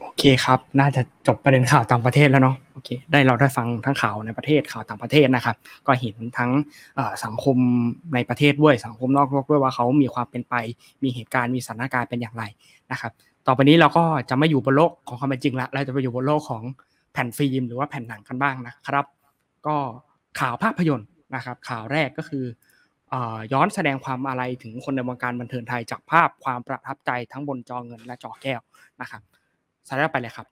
[0.00, 6.50] โอเคครับ น่าจะจบประเด็นข่าวต่างประเทศแล้วเนาะโอเคได้เราได้ฟังทั้งข่าวในประเทศข่าวต่างประเทศนะครับ ก็เห็นทั้ง
[7.24, 7.56] สังคม
[8.14, 10.54] ในประเทศด้วยสังคมนอกโลกด้วยว่าเขามีความเป็นไป
[11.02, 12.44] มีเหตุการณ์มีสถานการณ์เป็นอย่างไร
[12.92, 13.12] นะครับ
[13.46, 16.62] ต่อไปนี้เราก็จะไม่อยู่บนโลกของความเป็นจริงละเราจะไปอยู่บนโลกของ
[17.12, 19.04] แผ่นฟิล์มหรือว่าแผ่นหนังกันบ้างนะครับ
[19.66, 19.76] ก็
[20.40, 22.44] ข่าวภาพยนตร์นะครับ ข่าวแรกก็คือ
[23.52, 28.60] ย้อนแสดงความอะไรถึงคนในวงการบันเทิงไทยจากภาพความประทับใจทั้งบนจอเงินและจอแก้ว
[29.00, 29.22] นะครับ
[29.88, 30.46] สายแรกไปเลยครับ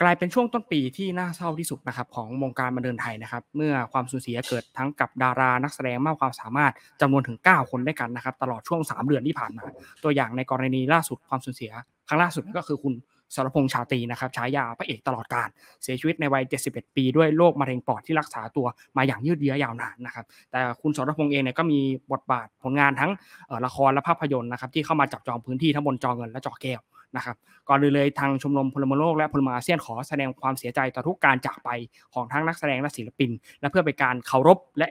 [0.00, 9.64] กลายเป็นช่วงต้นปีที่น่าเศร้าที่สุดนะครับของวงการบันเทิงไทยนะครับ เมื่อความสูญเสียเกิดทั้งกับดารานักแสดงมากความสามารถจำนวนถึง 9 คนด้วยกันนะครับ ตลอดช่วง 3 เดือนที่ผ่านมา
[10.04, 11.72] ตัวอย่างในกรณีล่าสุดความสูญเสีย
[12.08, 12.94] ครั้งล่าสุดก็คือคุณ
[13.34, 15.48] สรพงษ์ชาตรีนะครับฉายาพระเอกตลอดการ
[15.82, 18.66] เสียชีวิตในวัย 71 ปีด้วยโรคมะเร็งปอดที่รักษาตัว
[18.96, 21.80] มาอย่างยืดเยื้อยาวนานนะครับ แต่คุณสรพงษ์เองเนี่ยก็มี
[22.12, 23.10] บทบาทผลงานทั้ง
[23.66, 26.80] ละครและภาพยนตร์นะครับที่เข้ามาจับจองพื้นที่ทั้งบนจอเงินและจอแก้ว
[27.16, 27.36] นะครับ
[27.68, 31.68] ก่อนอื่นเลยทางชมรมพลเมืองโลกและพลเมืองอาเซียนขอแสดงความเสียใจต่อทุกการจากไป
[32.14, 33.30] ของทั้งนักแสดงและศิลปิน
[33.60, 34.88] และเพื่อเป็นการเคารพและ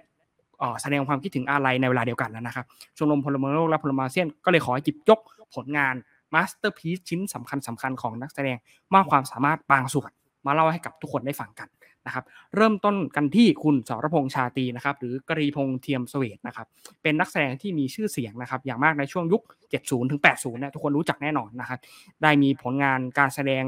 [0.81, 2.65] แสดงความคิดถึงอะไรในเวลาเดียวกันนะครับ
[2.97, 5.19] ชมรมพลเมืองโลกและพลเมืองอาเซียนก็เลยขอหยิบยก
[5.55, 5.95] ผลงาน
[6.33, 8.57] masterpiece ชิ้นสำคัญสำคัญของนักแสดง
[8.95, 10.11] มากความสามารถบางส่วน
[10.45, 11.67] มาเล่าให้กับทุกคนได้ฟังกัน
[12.05, 12.23] นะครับ
[12.55, 16.67] เริ่มต้นกันที่คุณสรพงษ์ชาตรีนะครับหรือกรีพงษ์เทียมเศวตนะครับ
[17.03, 19.41] เป็นนักแสดงที่มีชื่อเสียงนะครับอย่างมากในช่วงยุค
[19.77, 21.79] 70ถึง80เนี่ยทุกคนรู้จักแน่นอนนะครับ
[22.23, 23.65] ได้มีผลงานการแสดง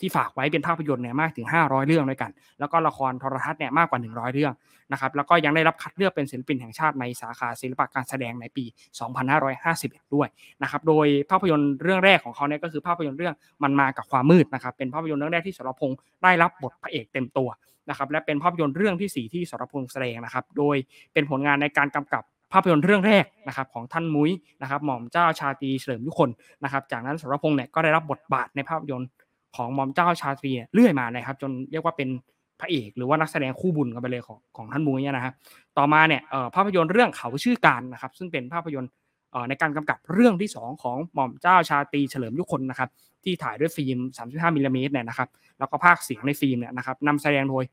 [0.00, 4.54] ที่ฝากไว้เป็นภาพยนตร์เนี่ยมากถึง 500 เรื่องด้วยกัน แล้วก็ละครโทรทัศน์เนี่ยมากกว่า 100 เรื่อง
[4.92, 8.64] นะครับแล้วก็ยังได้รับคัดเลือกเป็นศิลปินแห่งชาติในสาขาศิลปะการแสดงในปี
[9.40, 10.28] 2551 ด้วย
[10.62, 17.48] นะครับโดยภาพยนตร์เรื่องแรกของเขาเนี่ยก็คือภาพยนตร์เรื่องมันมากับความมืดนะครับเป็นภาพยนตร์เรื่องแรกที่สรพงษ์ได้รับบทพระเอกเต็มตัว
[17.90, 20.76] นะครับและเป็นภาพยนตร์เรื่องที่ 4 ที่สรพงษ์แสดงนะครับ โดย
[21.12, 22.22] เป็นผลงานในการกำกับ
[22.52, 24.30] ภาพยนตร์เรื่องแรกนะครับของท่านมุ้ย
[24.62, 26.30] นะครับ หม่อมเจ้าชาตรีเฉลิมยุคน
[26.64, 29.08] นะครับ จากนั้นสรพงษ์เนี่ยก็ได้รับบทบาทในภาพยนตร์
[29.56, 32.08] ของหม่อมเจ้าชาตรีเนี่ยเรื่อยมานะครับ จนเรียกว่าเป็น
[32.60, 35.34] พระเอกหรือว่านักแสดงคู่บุญกันไปเลยของของท่านมุ้ยนะครับ
[35.78, 36.22] ต่อมาเนี่ย
[36.54, 38.90] ภาพยนตร์เรื่องเขาชื่อการนะครับ ซึ่งเป็นภาพยนตร์
[39.48, 42.88] ในการกำกับเรื่องที่ 2 ของหม่อมเจ้าชาตรีเฉลิมยุคนนะครับ
[43.24, 45.28] ที่ถ่ายด้วยฟิล์ม 35มิลลิเมตรเนี่ยนะครับ
[45.58, 47.64] แล้วก็ภาคเสียงในฟิล์มเนี่ยนะครับนำแสดงโดย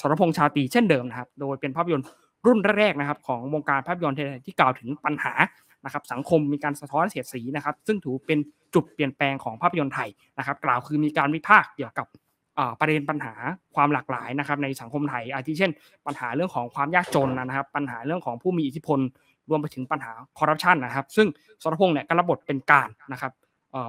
[0.00, 2.06] สรพงษ์ชาตรีเช่นเดิมนะครับโดยเป็นภาพยนตร์
[2.46, 5.32] รุ่นแรกนะครับของวงการภาพยนตร์ไทยที่กล่าวถึงปัญหา
[5.84, 8.38] นะครับสังคมมีการสะท้อนเสียดสีนะครับซึ่งถือเป็น
[8.74, 10.08] จุดเปลี่ยนแปลงของภาพยนตร์ไทย
[10.38, 12.06] นะครับกล่าวคือมีการวิพากษ์เกี่ยวกับ
[12.80, 13.34] ประเด็นปัญหา
[13.74, 15.72] ความหลากหลายนะครับในสังคมไทยอาทิเช่น
[16.06, 18.98] ปัญหาเรื่องของความยากจนนะครับปัญหาเรื่องของผู้มีอิทธิพล
[19.50, 21.28] รวมไปถึงปัญหาคอร์รัปชันนะครับ ซึ่ง
[21.62, 23.32] สรพงษ์เนี่ยก็รับบทเป็นกานต์นะครับ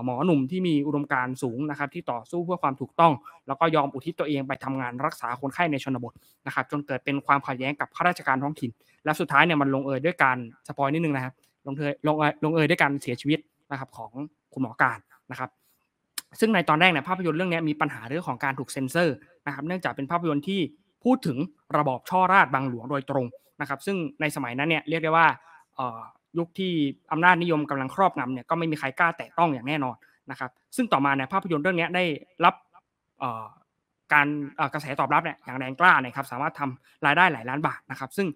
[0.05, 3.13] หมอหนุ่มที่มีอุดมการณ์สูงนะครับที่ต่อสู้เพื่อความถูกต้อง
[3.47, 6.13] แล้วก็ยอมอุทิศตัวเองไปทำงานรักษาคนไข้ในชนบท
[6.45, 8.71] นะครับจนเกิดเป็นความขัดแย้งกับข้าราชการท้องถิ่น
[9.05, 10.37] และสุดท้ายเนี่ยมันลงเอยด้วยการ
[10.67, 11.33] spoil นิดนึงนะครับ
[11.67, 13.39] ลงเอยลงเอยลงเอยด้วยการเสียชีวิต
[13.71, 14.11] นะครับของ
[14.53, 14.99] คุณหมอกานต์
[15.31, 15.49] นะครับ
[16.39, 20.59] ซึ่งในตอนแรกเนี่ยภาพยนตร์เรื่องนี้มีปัญหาเรื่องของการถูกเซ็นเซอร์นะครับเนื่องจากเป็นภาพยนตร์ที่
[21.07, 21.37] พูดถึง
[21.77, 23.25] ระบอบช่อราชบางหลวงโดยตรง
[23.61, 25.27] นะครับซึ่งในสมัยนั้นเนี่ยเรียกได้ว่า
[26.37, 26.71] ยุคที่
[27.11, 29.95] อำนาจนิยมกำลังครอบงำเนี่ยก็ไม่มีใครกล้าแตะต้องอย่างแน่นอน
[30.31, 32.03] นะครับซึ่งต่อมาเนี่ยภาพยนตร์เรื่องนี้ได้
[32.45, 32.55] รับ
[34.13, 34.27] การ
[34.73, 38.27] กระแสตอบรับเนี่ยอย่างแรงกล้านะครับสามารถทำรายได้หลายล้านบาทนะครับซึ่ง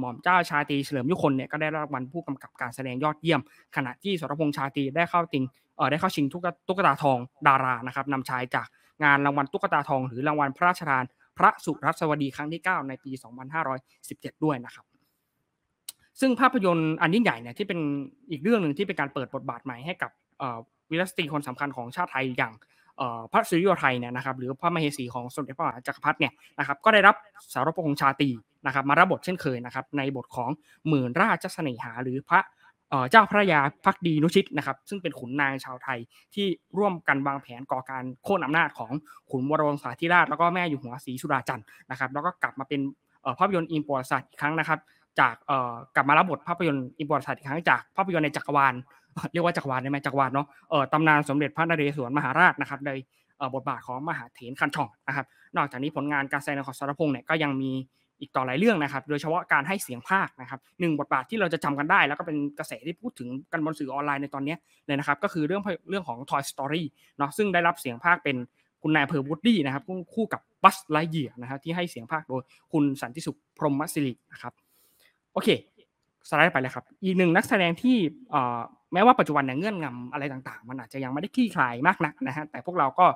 [0.00, 3.40] หม่อมเจ้าชาตรีเฉลิมยุคนเนี่ยก็ได้รับรางวัลผู้กำกับการแสดงยอดเยี่ยม
[3.76, 5.44] ขณะที่สรพงษ์ชาตรีได้เข้าติง
[5.90, 7.18] ได้เข้าชิงตุ๊กตาทอง
[7.48, 8.66] ดารานะครับนำชายจาก
[9.04, 11.04] งานรางวัลตุ๊กตาทอง หรือรางวัลพระราชทาน
[11.38, 13.12] พระสุรัสวดีครั้งที่ 9 ในปี
[13.76, 14.86] 2517 ด้วยนะครับ
[16.20, 17.78] ซึ่งภาพยนตร์อันยิ่งใหญ่เนี่ยที่เป็น
[18.30, 20.10] อีกเรื่องหนึ่งที่เป็นการเปิดบทบาทใหม่ให้กับ
[20.90, 22.52] วิลสตรีคนสำคัญของชาติไทยอย่าง
[23.32, 27.14] พระสุริโยไทยเนี่ยนะครับหรือพระมเหสีของสมเด็จพระมหาจักรพรรดิเนี่ยนะครับก็ได้รับ
[27.54, 28.30] สารพงษ์ชาตี
[28.66, 30.50] นะครับมารับบทเช่นเคยนะครับในบทของ
[30.88, 32.40] หมื่นราชเสน่หาหรือพระ
[33.10, 35.98] เจ้าพระยาพักดีนุชิตนะครับ ซึ่งเป็นขุนนางชาวไทย
[36.34, 36.46] ที่
[36.78, 38.92] ร่วมกันวางแผนก่อการโค่นอำนาจของ
[39.30, 42.80] ขุนวรวงศาธิราชแล้วก็แม่อยู่หัวศรีสุดาจันทร์นะครับ แล้วก็กลับมาเป็น
[43.38, 44.78] ภาพยนตร์อิงประวัติศาสตร์อีกครั้งนะครับ
[45.20, 45.34] จาก
[45.96, 48.74] กลับมารับบทภาพยนตร์อิงประวัติศาสตร์อีกครั้งจากภาพยนตร์ในจักรวาล
[49.32, 50.46] เรียกว่าจักรวาลได้ไหมจักรวาลเนาะ
[50.92, 52.90] ตำนานสมเด็จพระนเรศวรมหาราชนะครับใน
[53.54, 55.26] บทบาทของมหาเถรคันช่องนะครับ
[55.56, 57.72] นอกจากนี้ผลงานการแสดงของสรพงษ์เนี่ยก็ยังมี
[58.20, 64.56] อีกต่อหลายเรื่องนะครับ โดยเฉพาะการให้เสียงพากย์นะครับหนึ่งบทบาทที่เราจะจำกันได้ แล้วก็เป็นกระแสที่พูดถึงกันบนสื่อออนไลน์ในตอนนี้
[64.86, 66.82] เลยนะครับ ก็คือเรื่องเรื่องของ Toy Story
[67.18, 68.36] เนาะซึ่งได้รับเสียงพากย์เป็น
[68.82, 69.82] คุณนายอำเภอวูดดี้นะครับ
[70.14, 72.42] คู่กับบัซไลท์เยียร์นะครับที่ให้เสียงพากย์โดย
[72.72, 74.52] คุณสันติสุขพรหมศิรินะครับ
[75.32, 75.48] โอเค
[76.28, 77.96] สไลด์ไปเลยครับ อีกหนึ่งนักแสดงที่
[78.92, 83.06] แม้ว่าปัจจุบันเนี่ยเงื่อนงำอะไรต่างๆ มันอาจจะยังไม่ได้คลี่คลายมากนักนะฮะแต่พวกเราก็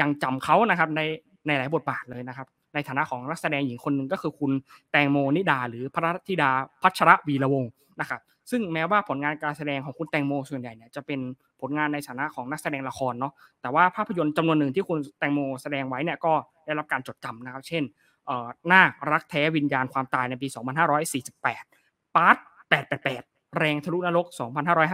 [0.00, 1.00] ยังจำเขานะครับใน
[1.46, 2.46] ในหลายบทบาทเลยนะครับ
[2.76, 4.52] ในฐานะของนักแสดงหญิงคนหนึ่งก็คือคุณ
[4.92, 6.50] แตงโมนิดา หรือภัทรธิดา
[6.82, 7.70] พัชรวีระวงศ์
[8.00, 8.20] นะครับ
[8.50, 11.20] ซึ่งแม้ว่าผลงานการแสดงของคุณแตงโมส่วนใหญ่เนี่ยจะเป็น
[11.60, 16.32] ผลงานในฐานะของนักแสดงละครเนาะแต่ว่าภาพยนตร์จำนวนหนึ่งที่คุณแตงโมแสดงไว้เนี่ยก็
[16.66, 17.82] ได้รับการจดจำนะครับ เช่น
[18.68, 20.48] หน้ารักแท้วิญญาณความตายในปี
[21.32, 22.36] 2548 ปาร์ต
[22.96, 24.26] 888 แรงทะลุนรก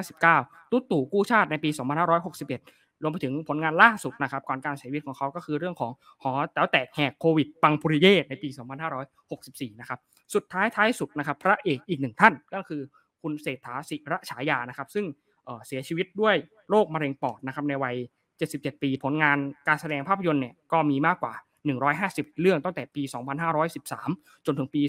[0.03, 1.71] 2559 ตุ๊ตู่กู้ชาติในปี
[2.31, 5.93] 2561 รวมไปถึงผลงานล่าสุดนะครับก่อนการเสียชีวิตของเขาก็คือเรื่องของ
[6.23, 8.49] หอแต๋วแตกแหกโควิด ปังปุริเย่ในปี
[9.15, 9.99] 2564 นะครับ
[10.35, 12.81] สุดท้ายท้ายสุดนะครับพระเอกอีกหนึ่งท่านก็คือ
[13.23, 15.07] คุณเศรษฐาศิระฉายานะครับ ซึ่ง
[15.67, 16.37] เสียชีวิตด้วย
[16.71, 17.97] โรคมะเร็งปอดนะครับในวัย
[18.39, 19.39] 77 ปี ผลงาน
[19.69, 21.35] การแสดงภาพยนตร์เนี่ยก็มีมากกว่า
[21.87, 23.03] 150 เรื่องตั้งแต่ปี
[23.75, 24.83] 2513 จนถึงปี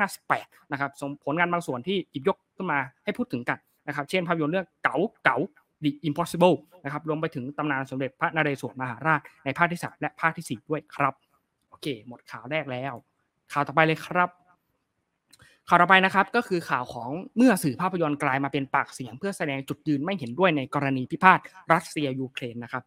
[0.00, 0.90] 2558 นะครับ
[1.24, 5.36] ผลงานบางส่วนที่หยิบยกขึ้นมาให้พูดถึงกันนะครับ เช่นภาพยนตร์เรื่องเก๋าเก๋า
[5.84, 11.14] The Impossible นะครับรวมไปถึงตำนานสมเด็จพระนเรศวรมหาราชในภาคที่ 3 และภาคที่ 4 ด้วยครับ
[11.68, 12.94] โอเค หมดข่าวแรกแล้ว
[13.52, 14.28] ข่าวต่อไปเลยครับ
[15.68, 21.38] ข่าวต่อไปนะครับก็คือข่าวของเมื่อสื่อภาพยนตร์กลายมาเป็นปากเสียง เพื่อแสดงจุดยืนไม่เห็นด้วยในกรณีพิพาท
[21.72, 22.84] รัสเซียยูเครนนะครับ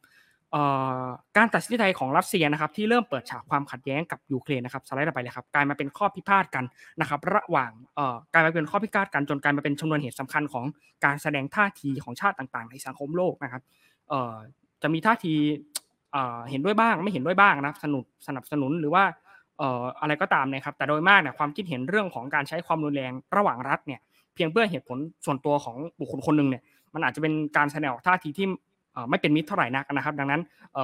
[1.38, 6.66] การตัดสินใจของรัสเซียนะครับที่เริ่มเปิดฉากความขัดแย้งกับยูเครนนะครับสไลด์ต่อไปเลยครับกลายมาเป็นข้อพิพาทกัน
[7.02, 7.72] นะครับ ระหว่าง
[8.34, 10.66] กลายมาเป็นข้อพิพาทกันจนกลายมาเป็นชนวนเหตุสำคัญของ
[11.06, 13.62] การแสดงท่าทีของชาติต่างๆ ในสังคมโลกนะครับ
[14.82, 15.34] จะมีท่าที
[16.50, 19.04] เห็นด้วยบ้างไม่เห็นด้วยบ้างนะสนุนสนับสนุนหรือว่า
[20.02, 24.00] อะไรก็ตามนะครับแต่โดยมากเนี่ยความคิดเห็นเรื่องของการใช้ความรุนแรงระหว่างรัฐเนี่ย
[24.36, 28.48] เพียงเพื่อเหตุผลส่วนตัวของบุคคลคนหนึ่งเนี่ยมันอาจจะเป็นการแสดงออกท่าทีที่
[29.10, 30.42] ไม่เป็นมิตรเท่าไหร่นักนะครับ ดังนั้น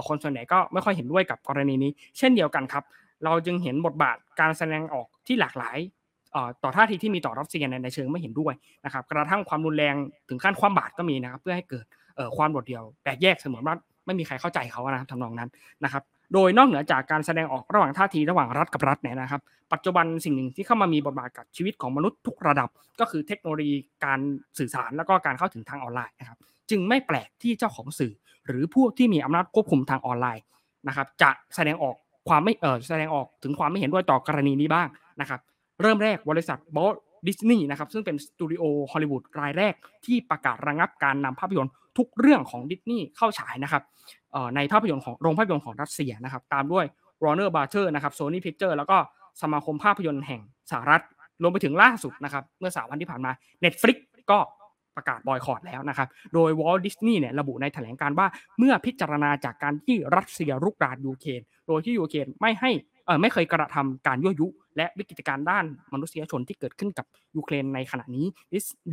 [0.07, 2.83] คนส่วนใหญ่ก็ไม่ค่อยเห็นด้วยกับกรณีนี้ เช่นเดียวกันครับ
[3.25, 5.77] เราจึงเห็นบทบาทการแสดงออกที่หลากหลาย
[6.63, 8.53] ต่อท่าทีที่มีต่อรัสเซียในเชิงไม่เห็นด้วย
[8.85, 9.95] นะครับ กระทั่งความรุนแรง
[10.29, 11.85] ถึงขั้นความบาดก็มีนะครับเพื่อให้เกิด
[12.37, 15.49] ความโดดเดี่ยวแตกแยกเสมือนว่าไม่มีใครเข้าใจเขานะครับทำนองนั้น
[15.83, 16.03] นะครับ
[16.33, 19.41] โดยนอกเหนือจากการแสดงออกระหว่างท่าทีระหว่างรัฐกับรัฐเนี่ยนะครับ
[19.73, 24.19] ปัจจุบันสิ่งหนึ่งที่เข้ามามีบทบาทกับชีวิตของมนุษย์ทุกระดับ ก็คือเทคโนโลยีการ
[24.59, 26.37] สื่อสารแล้วก็การเข้าถึงทางออนไลน์นะครับ
[26.71, 28.13] จึงไม่แปลกที่เจ้าของสื่อ
[28.47, 30.43] หรือผู้ที่มีอำนาจควบคุมทางออนไลน์
[30.87, 31.95] นะครับ จะแสดงออก
[32.29, 34.87] ความไม่เออแสดงออกถึงความไม่เห็นด้วยต่อกรณีนี้บ้าง
[35.21, 35.39] นะครับ
[35.81, 36.95] เริ่มแรกบริษัทวอลต์
[37.27, 39.73] ดิสนีย์นะครับซึ่งเป็นสตูดิโอฮอลลีวูดรายแรก
[40.05, 43.83] ที่ประกาศระงับการนำภาพยนตร์ทุกเรื่องของดิสนีย์เข้าฉายนะครับ
[44.55, 46.85] ในภาพยนตร์ของโรงภาพยนตร์ของรัสเซียนะครับตามด้วย
[47.23, 48.97] Warner Brother นะครับ Sony Picture แล้วก็
[49.41, 50.41] สมาคมภาพยนตร์แห่ง
[50.71, 51.03] สหรัฐ
[51.41, 53.31] รวมไปถึงล่าสุดนะครับเมื่อสามวันที่ผ่านมา
[53.63, 53.97] Netflix
[54.31, 54.37] ก็
[54.99, 58.27] ประกาศบอยคอตแล้วนะครับ โดยวอลต์ดิสนีย์เนี่ยระบุในแถลงการณ์ว่า
[58.57, 62.71] เมื่อพิจารณาจากการที่รัสเซียรุกรานยูเครนโดยที่ยูเครนไม่ให้
[63.05, 64.47] เออไม่เคยกระทำการยั่วยุ
[64.77, 68.25] และวิกฤตการณ์ด้านมนุษยชนที่เกิดขึ้นกับยูเครนในขณะนี้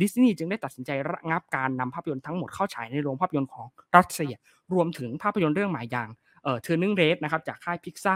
[0.01, 4.33] ดิสนีย์จึงได้ตัดสินใจระงับการนำภาพยนตร์ทั้งหมดเข้าฉายในโรงภาพยนตร์ของรัสเซีย
[4.73, 6.09] รวมถึงภาพยนตร์เรื่องใหม่อย่าง
[6.43, 8.15] เออ Turning Red นะครับจากค่ายพิกซ่า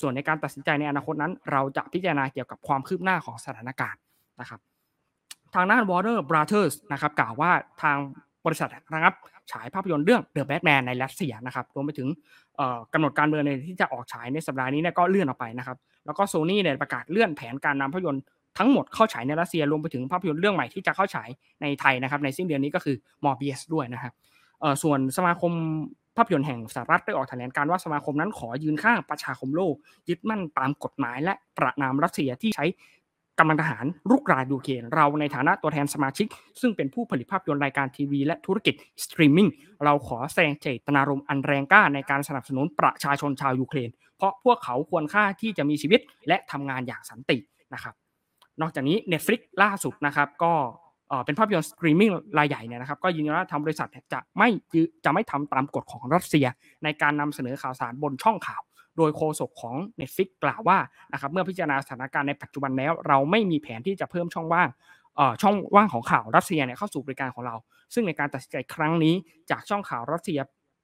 [0.00, 4.00] ส่วนในการตัดสินใจในอนาคตนั้น เราจะพิจารณาเกี่ยวกับความคืบหน้าของสถานการณ์
[4.40, 4.60] นะครับ
[5.56, 7.50] ทางด้าน Warner Brothers นะครับกล่าวว่า
[7.82, 7.96] ทาง
[8.46, 9.14] บริษัทระงับ
[9.52, 12.08] ฉายภาพยนตร์เรื่อง The Batman ในรัสเซียนะครับรวมไปถึง
[12.92, 15.76] กำหนดการเมืองในที่จะออกฉายในสัปดาห์นี้เนี่ยก็เลื่อนออกไปนะครับ
[16.06, 18.22] แล้วก็โซนี่เนี่ยประกาศเลื่อนแผนการนำภาพยนตร์
[18.58, 21.28] ทั้งหมดเข้าฉายในรัสเซียรวมไปถึงภาพยนตร์เรื่องใหม่ที่จะเข้าฉาย
[21.62, 24.12] ในไทยนะครับในสิ้นเดือนนี้ก็คือมอร์เบียสด้วยนะครับ
[24.82, 25.52] ส่วนสมาคม
[26.16, 29.74] ภาพยนตร์แห่งสหรัฐได้ออกแถลงการว่าสมาคมนั้นขอยืนข้างประชาคมโลก
[30.08, 32.66] ยึดมั่นตามกฎหมายและประนามรัสเซียที่ใช้
[33.38, 36.26] กำลังทหารรุกรานยูเครนเราในฐานะตัวแทนสมาชิก
[36.60, 38.74] ซึ่งเป็นผู้ผลิตภาพยนตร์รายการทีวี และธุรกิจ
[39.04, 39.48] สตรีมมิ่ง
[39.84, 47.38] เราขอแสดงเจตนารมณ์อันแรงกล้าในการสนับสนุนประชาชนชาวยูเครน เพราะพวกเขาควรค่าที่จะมีชีวิตและทำงานอย่างสันติ
[47.74, 47.94] นะครับ
[48.60, 50.52] นอกจากนี้ Netflix ล่าสุดนะครับก็
[51.24, 54.48] เป็นภาพยนตร์สตรีมมิ่งรายใหญ่เนี่ยนะครับก็ยืนยันว่าทางบริษัทจะไม่
[55.04, 56.46] จะไม่ทำตามกฎของรัสเซีย
[56.84, 58.62] ในการนำเสนอข่าวสารบนช่องข่าว
[58.96, 60.78] โดยโฆษกของ Netflix กล่าวว่า
[61.12, 64.68] นะครับเมื่อพิจารณาสถานการณ์ในปัจจุบันแล้ว เราไม่มีแผนที่จะเพิ่มช่องว่าง
[65.42, 67.56] ช่องว่างของข่าวรัสเซียเนี่ยเข้าสู่บริการของเรา
[67.94, 69.14] ซึ่งในการตัดสินใจครั้งนี้
[69.50, 70.40] จากช่องข่าวรัสเซีย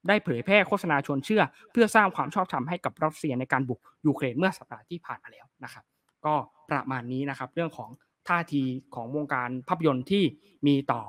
[0.08, 1.42] ได้เผยแพร่โฆษณาชวนเชื่อ
[1.72, 5.84] เพื่อสร้างความชอบธรรมให้กับรัสเซียในการบุกยูเครนเมื่อสัปดาห์ที่ผ่านมาแล้วนะครับ
[6.26, 6.34] ก็
[6.70, 7.90] ประมาณนี้นะครับเรื่องของ
[8.28, 8.62] ท่าที
[8.94, 10.24] ของวงการภาพยนตร์ที่
[10.66, 11.02] มีต่อ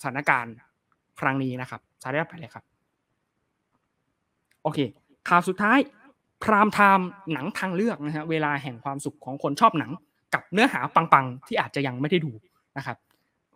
[0.00, 0.54] สถานการณ์
[1.20, 2.64] ครั้งนี้นะครับสาระไปเลยครับ
[4.62, 4.78] โอเค
[5.28, 5.78] ข่าวสุดท้าย
[6.44, 9.90] พรามไทม์หนังทางเลือกนะฮะเวลาแห่งความสุขของคนชอบหนัง
[10.34, 12.32] กับเนื้อหาปังๆ ที่อาจจะยังไม่ได้ดู
[12.78, 12.96] นะครับ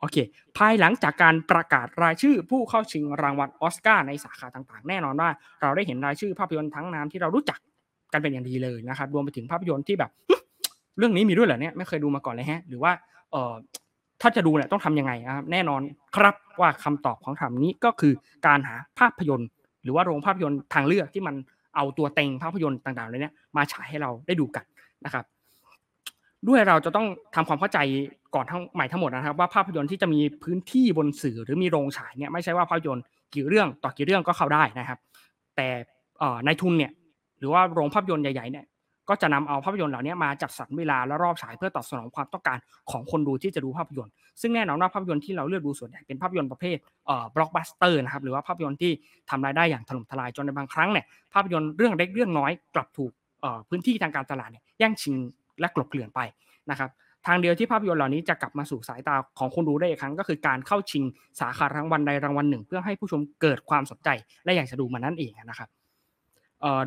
[0.00, 0.16] โอเค
[0.56, 5.30] ภายหลังจากการประกาศรายชื่อผู้เข้าชิงรางวัลออสการ์ในสาขาต่างๆ แน่นอนว่า
[5.62, 7.58] เราได้เห็นรายชื่อภาพยนตร์ทั้งน้ำที่เรารู้จัก
[8.12, 10.10] กันเป็นอย่างดีเลยนะครับรวมไปถึงภาพยนตร์ที่แบบ
[10.98, 12.92] เรื่องนี้มีด้วยเหรอเนี่ยไม่เคยดูมาก่อนเลยฮะ หรือว่า
[13.32, 13.54] เอ่อ
[14.20, 15.80] ถ้าจะดูเนี่ยต้องทํำยังไงครับแน่นอน
[16.16, 18.12] ครับว่าคำตอบของคำนี้ก็คือ
[18.46, 19.48] การหาภาพยนตร์
[19.82, 21.34] หรือว่าโรงภาพยนตร์ทางเลือกที่มัน
[21.78, 24.64] เอาตัวเต็งภาพยนตร์ต่างๆเลยเนี่ยมาฉายให้เราได้ดูกัน
[25.04, 25.24] นะครับ
[26.48, 27.78] ด้วยเราจะต้องทำความเข้าใจ
[28.34, 33.04] ก่อนทั้งใหม่ทั้งหมดนะครับ ว่าภาพยนตร์ที่จะมีพื้นที่บนสื่อหรือมีโรงฉายเนี่ยไม่ใช่ว่าภาพยนตร์
[33.34, 34.98] กี่เรื่องต่อกี่เรื่องก็เข้าได้นะครับ
[35.56, 35.68] แต่
[36.44, 36.92] ในทุนเนี่ย
[37.38, 38.64] หรือว่าโรงภาพยนตร์ใหญ่ๆเนี่ย
[39.08, 42.58] ก็จะนำเอาภาพยนตร์เหล่านี้มาจัดสรรเวลาและรอบฉายเพื่อตอบสนองความต้องการ
[42.90, 48.92] ของคนดูที่จะดูภาพยนตร์ ซึ่งแน่นอนว่าภาพยนตร์ที่เราเลือกดูส่วนใหญ่เป็นภาพยนตร์ประเภทเอ่อบล็อกบัสเตอร์นะครับหรือว่าภาพยนตร์ที่
[49.30, 51.04] ทำรายได้อย่างถล่มทลายจนในบางครั้งเนี่ย
[51.34, 53.12] ภาพยนตร์เรื่องเล็กเรื่องน้อยกลับถูก
[53.68, 55.14] พื้นที่ทางการตลาดเนี่ยแย่งชิง
[55.60, 56.20] และกลบเกลื่อนไป
[56.70, 56.90] นะครับ
[57.26, 61.04] ทางเดียวที่ภาพยนตร์เหล่านี้จะกลับมาสู่สายตาของคนดูได้อีกครั้ง ก็คือการเข้าชิง
[61.40, 64.08] สาขารางวัลใดรางวัลหนึ่ง เพื่อให้ผู้ชมเกิดความสนใจ
[64.44, 65.68] และอยากจะดูมันนั่นเองนะครับ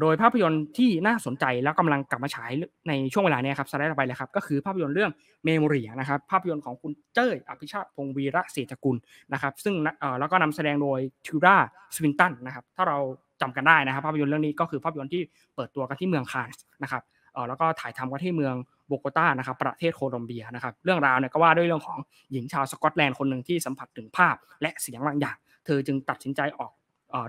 [0.02, 2.52] โดยภาพยนตร์ที่น่าสนใจแล้วกำลังกลับมาฉาย
[2.88, 5.12] ในช่วงเวลานี้ครับสไลด์ต่อไปเลยครับ ก็คือภาพยนตร์เรื่อง
[5.46, 8.96] Memoria นะครับ ภาพยนตร์ของคุณเจ้ยอภิชาติพงศ์ วีระเศรษฐกุล
[9.34, 9.76] นะครับ ซึ่ง
[10.20, 11.58] แล้วก็นำแสดงโดยทิลดา
[11.96, 12.98] สวินตันนะครับ ถ้าเรา
[13.42, 15.22] จำกันได้นะครับ ภาพยนตร์เรื่องนี้ก็คือภาพยนตร์ที่
[15.56, 17.04] เปิดตัวกันที่เมืองคานส์นะครับ
[17.48, 18.56] แล้วก็ถ่ายทำกันที่เมือง
[18.88, 22.00] โบโกตานะครับประเทศโคลอมเบียนะครับ เรื่องราวเนี่ยก็ว่าด้วยเรื่องของ
[22.32, 26.72] หญิงชาวสกอตแลนด์คนหนึ่งที่สัมผัสถึงภาพและเสียงบางอย่าง เธอจึงตัดสินใจออก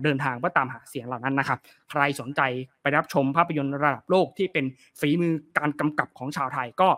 [0.04, 1.58] เดินทางเพื่อตามหาเสียงเหล่านั้นนะครับ
[1.90, 2.40] ใครสนใจ
[2.82, 4.64] ไปรับชมภาพยนตร์ระดับโลกที่เป็น
[5.00, 6.88] ฝีมือการกำกับของชาวไทยก็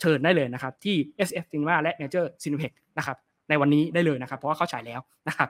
[0.00, 0.96] เชิญได้เลยนะครับ ที่
[1.28, 3.16] SF Cinema และ Nature Cineplex นะครับ
[3.48, 5.48] ในวันนี้ได้เลยนะครับ เพราะว่าเขาฉายแล้วนะครับ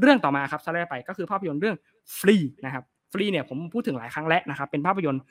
[0.00, 1.76] เรื่องต่อมาครับสไลด์ไปก็คือภาพยนตร์เรื่อง
[2.18, 5.22] ฟรีนะครับฟรีเนี่ยผมพูดถึงหลายครั้งแล้วนะครับเป็นภาพยนตร์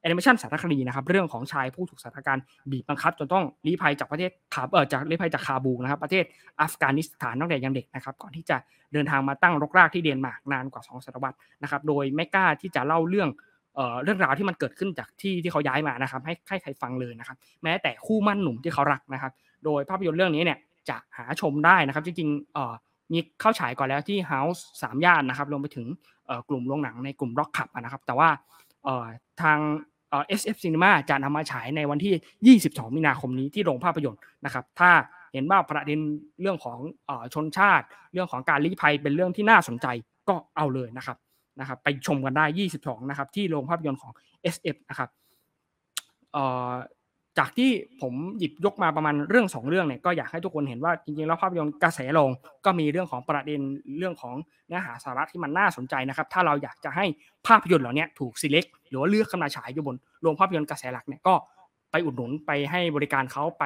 [0.00, 6.24] แอนิเมชันสารคดีนะครับเรื่องของชายผู้ถูกสถานการณ์บีบบังคับจนต้องลี้ภัยจากประเทศคาเออจากลี้ภัยจากคาบูนะครับประเทศ
[6.60, 8.56] อัฟกานิสถานตั้งแต่ยังเด็กนะครับก่อนที่จะ
[8.92, 13.28] เดินทางมาตั้งรกรากที่เดนมาร์กนานกว่า 2 ศตวรรษนะครับโดยไม่กล้าที่จะเล่าเรื่อง
[13.74, 19.32] เอ่อเรื่องราวที่มันเกิดขึ้นจากที่ที่เขาย้ายมานะครับให้ให้ใครฟังเลยนะครับแม้แต่คู่หมั้นหนุ่มที่เขารักนะครับ
[19.64, 22.74] โดยภาพยนตร์เรื่องนี้เนี่ยจะหาชมได้นะครับจริงๆเอ่อ
[23.12, 25.86] มีเข้าฉายก่อนแล้วที่ House สามย่านนะครับรวมไปถึง
[26.26, 28.28] เอ่อกลุ่มโรงหนังในกลุ่ม Doc Club อะนะครับแต่ว่า
[29.42, 29.58] ทาง
[30.10, 30.22] เอ่อ
[30.54, 34.90] SF Cinema จะนำมาฉายในวันที่่ 22 มีนาคมนี้ที่โรงภาพยนตร์นะครับ ถ้า
[35.32, 36.00] เห็นว่าประเด็น
[36.40, 39.86] เรื่องของเออชนชาติ เรื่องของการลี้ภัยเป็นเรื่องที่น่าสนใจ
[40.28, 41.16] ก็เอาเลยนะครับ
[41.60, 42.44] นะครับ ไปชมกันได้
[42.78, 44.12] 22 นะครับ ที่โรงภาพยนตร์ของ
[44.54, 45.10] SF นะครับ
[46.32, 46.38] เอ
[46.70, 46.72] อ
[47.38, 47.70] จากที่
[48.00, 52.30] ผมหยิบยกมาประมาณเรื่องสองเรื่องเนี่ยก็อยากให้ทุกคนเห็นว่าจริงๆแล้วภาพยนตร์กระแสลง
[52.64, 53.60] ก็มีเรื่องของประเด็น
[53.98, 54.34] เรื่องของ
[54.66, 57.04] เนื้อหาสาระที่มันน่าสนใจนะครับ ถ้าเราอยากจะให้
[57.46, 61.34] ภาพยนตร์เหล่านี้ถูก select หรือว่าเลือกเข้ามาฉายอยู่บนโรงภาพยนตร์กระแสหลักเนี่ยก็
[61.90, 63.64] ไปอุดหนุนไปให้บริการเขาไป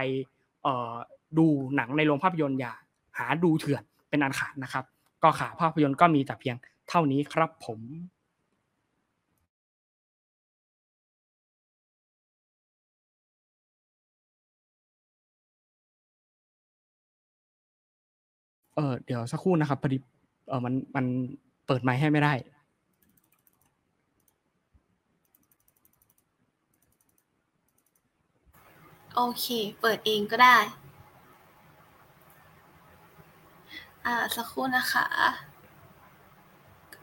[1.39, 1.47] ดู
[1.77, 2.73] หนังในโรงภาพยนตร์อย่า
[3.19, 4.85] หาดูเถื่อนเป็นอันขาดนะครับ
[5.23, 6.57] ก็ขาภาพยนตร์ก็มีแต่เพียง
[6.89, 7.81] เท่านี้ครับผม
[18.75, 19.99] เออเดี๋ยวสักครู่นะครับพอดี
[20.49, 21.05] เออมันมัน
[21.67, 22.33] เปิดไมค์ให้ไม่ได้
[29.15, 29.47] โอเค
[29.81, 30.57] เปิดเองก็ได้
[34.05, 35.07] อ่า สักครู่นะคะ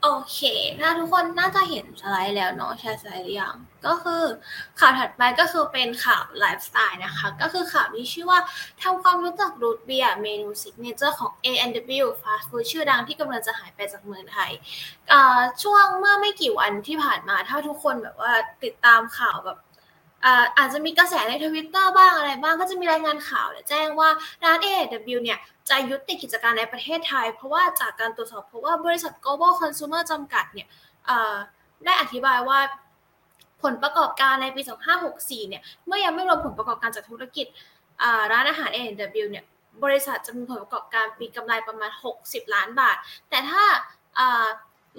[0.04, 0.40] โอเค
[0.80, 4.24] ถ้าทุกคนน่าจะเห็นสไลด์แล้วเนาะแชร์สไลด์หรือยัง ก็คือ
[4.80, 8.40] ข่าวถัดไปก็คือเป็นข่าวไลฟ์สไตล์นะคะ ก็คือข่าวที่ชื่อว่า
[8.82, 14.52] ทำความรู้จักรูทเบียร์เมนู signature ของ A&W Fast Food ชื่อดังที่กำลังจะหายไปจากเมืองไทย
[15.64, 18.34] ช่วงเมื่อไม่กี่วันที่ผ่านมาถ้าทุกคนแบบว่า
[18.64, 19.58] ติดตามข่าวแบบ
[20.58, 24.10] อาจจะมีกระแสในทวิตเตอร์บ้างอะไรบ้างก็จะมีรายงานข่าวแจ้งว่า
[24.44, 30.68] ร้าน A&W เนี่ยจะยุติกิจการในประเทศไทย เพราะว่าจากการตรวจสอบเพราะว่าบริษัท Global Consumer จำกัดเนี่ย
[31.86, 32.60] ได้อธิบายว่า
[33.64, 34.62] ผลประกอบการในปี
[35.06, 37.48] 2564 เนี่ย เมื่อยังไม่รวมผลประกอบการจากธุรกิจ
[38.32, 39.46] ร้านอาหาร A&W เนี่ย
[39.84, 41.92] บริษัทจะมีผลประกอบการปีกำไรประมาณ
[42.22, 42.98] 60 ล้านบาท
[43.30, 43.64] แต่ถ้า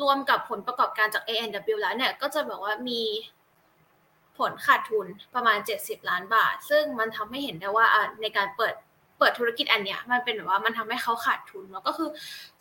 [0.02, 3.00] รวมกับผลประกอบการจาก A&W แล้วเนี่ย ก็จะแบบว่ามี
[4.38, 7.86] ผลขาดทุนประมาณ 70 ล้านบาท ซึ่งมันทำให้เห็นได้ว่า
[8.22, 8.74] ในการเปิด
[9.18, 12.08] เปิดธุรกิจอันเนี้ยมันเป็นแบบว่ามันทำให้เขาขาดทุนแล้วก็คือ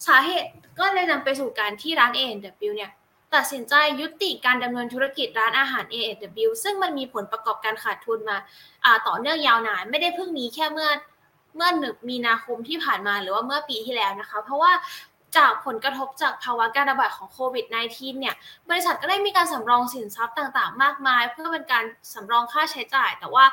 [0.08, 0.50] สาเหตุ
[0.80, 2.92] ก็เลยนำไปสู่การที่ร้าน A&W เนี่ย
[3.36, 8.38] ตัดสินใจยุติการดำเนินธุรกิจร้านอาหาร A&W ซึ่งมันมีผลประกอบการขาดทุนมา
[9.08, 10.90] ต่อเนื่องยาวนาน ไม่ได้เพิ่งมีแค่เมื่อ
[11.56, 14.72] เมื่อหนึ่งมีนาคมที่ผ่านมาหรือว่าเมื่อปีที่แล้วนะคะ เพราะว่า
[15.38, 18.36] จากผลกระทบจากภาวะการระบาดของโควิด -19 เนี่ย
[18.70, 23.46] บริษัทก็ได้มีการสำรองสินทรัพย์ต่างๆ มากมาย เพื่อเป็นการสำรองค่าใช้จ่าย แต่ว่า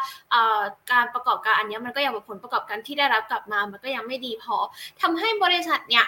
[0.92, 4.56] การประกอบการอันนี้มันก็ยังผลประกอบการที่ได้รับกลับมา มันก็ยังไม่ดีพอ
[5.00, 6.06] ทำให้บริษัทเนี่ย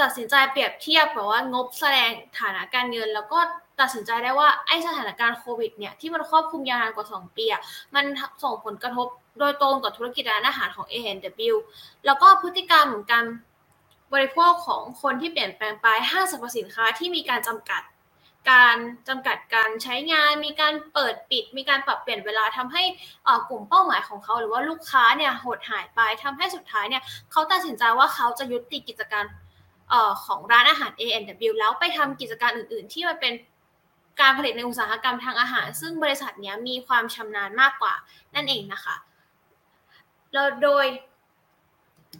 [0.00, 3.38] ตัดสินใจเปรียบเทียบแบบว่างบแสดงฐานะการเงิน แล้วก็
[3.80, 7.44] ตัดสินใจได้ว่าไอ้สถานการณ์โควิดเนี่ยที่มันครอบคลุมยาวนานกว่า 2 ปี
[7.94, 8.04] มัน
[8.42, 9.06] ส่งผลกระทบ
[9.38, 11.54] โดยตรงกับธุรกิจร้านอาหารของ A&W
[12.06, 13.24] แล้วก็พฤติกรรมการ
[14.12, 17.82] บริโภคของคนที่เปลี่ยนแปลงไปห้างสรรพสินค้าที่มีการจำกัด
[18.50, 18.76] การ
[19.08, 22.82] จำกัดการใช้งาน มีการเปิดปิด มีการปรับเปลี่ยนเวลาทำให้
[23.48, 29.24] กลุ่มเป้าหมายของเขา หรือว่าลูกค้าเนี่ยหดหายไปทำให้สุดท้ายเนี่ยเขาตัดสินใจว่าเขาจะยุติกิจการ
[30.24, 33.32] ของร้านอาหาร A&W แล้วไปทำกิจการอื่น ๆ ที่มันเป็น
[34.20, 37.94] การผลิตในอุตสาหกรรมทางอาหาร ซึ่งบริษัทนี้มีความชำนาญมากกว่า
[38.34, 38.96] นั่นเองนะคะ
[40.32, 40.86] แล้วโดย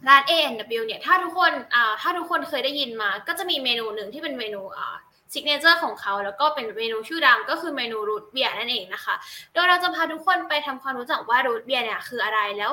[0.08, 4.62] ร้าน A&W เนี่ยถ้าทุกคนอ่าถ้าทุกคนเคยได้ยินมา ก็จะมีเมนูหนึ่งที่เป็นเมนู
[5.32, 9.14] signature ของเขาแล้วก็เป็นเมนูชื่อดังก็คือเมนูรูทเบียร์นั่นเองนะคะ
[9.52, 12.72] โดยเราจะพาทุกคนไปทำความรู้จักว่ารูทเบียร์เนี่ยคืออะไรแล้ว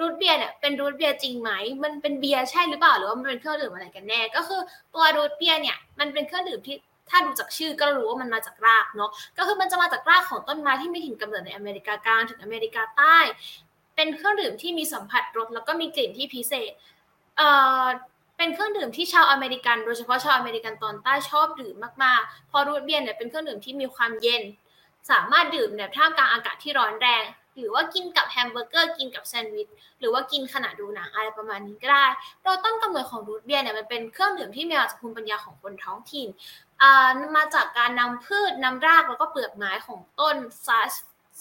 [0.00, 1.50] รูทเบียร์เนี่ยเป็นรูทเบียร์จริงไหม
[1.82, 4.60] มันเป็นเบียร์ใช่หรือเปล่าหรือว่ามันเป็นเครื่องดื่มอะไรกันแน่ ก็คือ
[4.94, 6.76] ตัวรูทเบียร์เนี่ยมันเป็นเครื่องดื่มที่
[7.10, 13.18] ถ้าดูจากชื่อก็รู้ว่ามันมาจากรากเนาะ ก็คือมันจะมาจากรากของต้นไม้ที่มีถิ่นกำเนิดในอเมริกากลางถึงอเมริกาใต้
[13.96, 16.72] เป็นเครื่องดื่มที่มีสัมผัสรสแล้วก็มีกลิ่นที่พิเศษ
[17.36, 17.48] เอ่
[17.82, 17.84] อ
[18.36, 21.74] เป็นเครื่องดื่มที่ชาวอเมริกันโดยเฉพาะชาวอเมริกันตอนใต้ชอบดื่ม
[22.04, 24.42] มากๆเพราะรูทเบียร์เนี่ยเป็นเครื่องดื่มที่มีความเย็น
[25.10, 27.24] สามารถดื่มแบบท่ามกลางอากาศที่ร้อนแรง
[27.56, 29.68] หรือว่ากินกับแฮมเบอร์เกอร์กินกับแซนด์วิช
[29.98, 32.06] หรือว่ากินขณะดูหนังอะไรประมาณนี้ก็ได้
[32.42, 36.28] โดยต้นกำเนิดของรูทเบียร์เนี่ยมันเป็นเครื่องดื่มที่มาจากภูมิปัญญาของคนท้องถิ่น
[37.36, 40.36] มาจากการนำพืชนำรากแล้วก็เปลือกไม้ของต้น
[40.66, 40.92] ซัส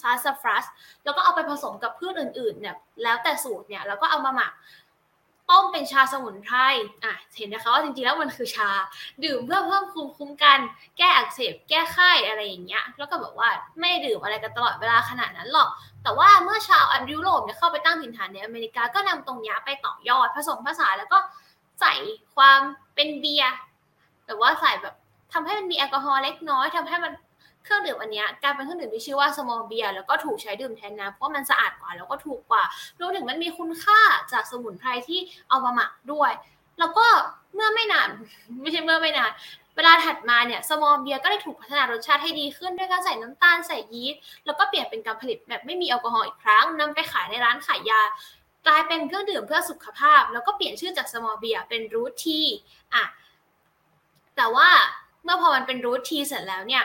[0.01, 0.65] ซาสฟรัส
[1.03, 4.53] แล้วก็เอาไปผสมกับพืชอื่นๆเนี่ยแล้วแต่สูตรเนี่ยแล้วก็เอามาหมัก
[5.51, 6.57] ต้มเป็นชาสมุนไพร
[7.03, 8.69] อะเห็นนะคะว่าจริงๆแล้วมันคือชา
[9.23, 10.59] ดื่มเพื่อเพิ่มภูมิคุ้มกัน
[10.97, 15.69] แก้อักเสบ แก้ไข้อะไรอย่างเงี้ย แล้วก็แบบว่าไม่ดื่มอะไรกันตลอดเวลาขนาดนั้นหรอก
[16.03, 21.19] แต่ว่าเมื่อชาวอันยุโรปเนี่ยเข้าไปตั้งถิ่นฐานในอเมริกา ก็นำตรงนี้ไปต่อยอดผสมผสานแล้วก็
[21.81, 21.93] ใส่
[22.35, 22.59] ความ
[22.95, 23.53] เป็นเบียร์
[24.25, 24.95] แต่ว่าใส่แบบ
[25.33, 27.11] ทำให้มันมีแอลกอฮอล์เล็กน้อยทำให้มัน
[27.65, 32.63] เครื่องดื่มอันนี้กลายเป็นเครื่องดื่มที่ชื่อว่า small beer แล้วก็ถูกใช้ดื่มแทนน้ำเพราะมันสะอาดกว่าแล้วก็ถูกกว่า
[32.99, 33.99] รวมถึงมันมีคุณค่า
[34.31, 36.31] จากสมุนไพรที่เอามาหมักด้วย
[36.79, 37.05] แล้วก็
[37.53, 38.09] เมื่อไม่นาน
[38.61, 39.31] ไม่ใช่เมื่อไม่นาน
[39.75, 48.01] เวลาถัดมาเนี่ย small beer ก็ได้ถูกพัฒนารสชาติให้ดีขึ้นด้วยการใส่น้ำตาลใส่ยีสต์แล้วก็เปลี่ยนเป็นการผลิตแบบไม่มีแอลกอฮอล์อีกครั้งนำไปขายในร้านขายยา
[48.67, 52.41] กลายเป็นเครื่องดื่มเพื่อสุขภาพ แล้วก็เปลี่ยนชื่อจาก small beer เป็น root tea
[52.93, 53.03] อะ
[54.35, 54.69] แต่ว่า
[55.25, 56.83] เมื่อพอมันเป็น root tea เสร็จแล้วเนี่ย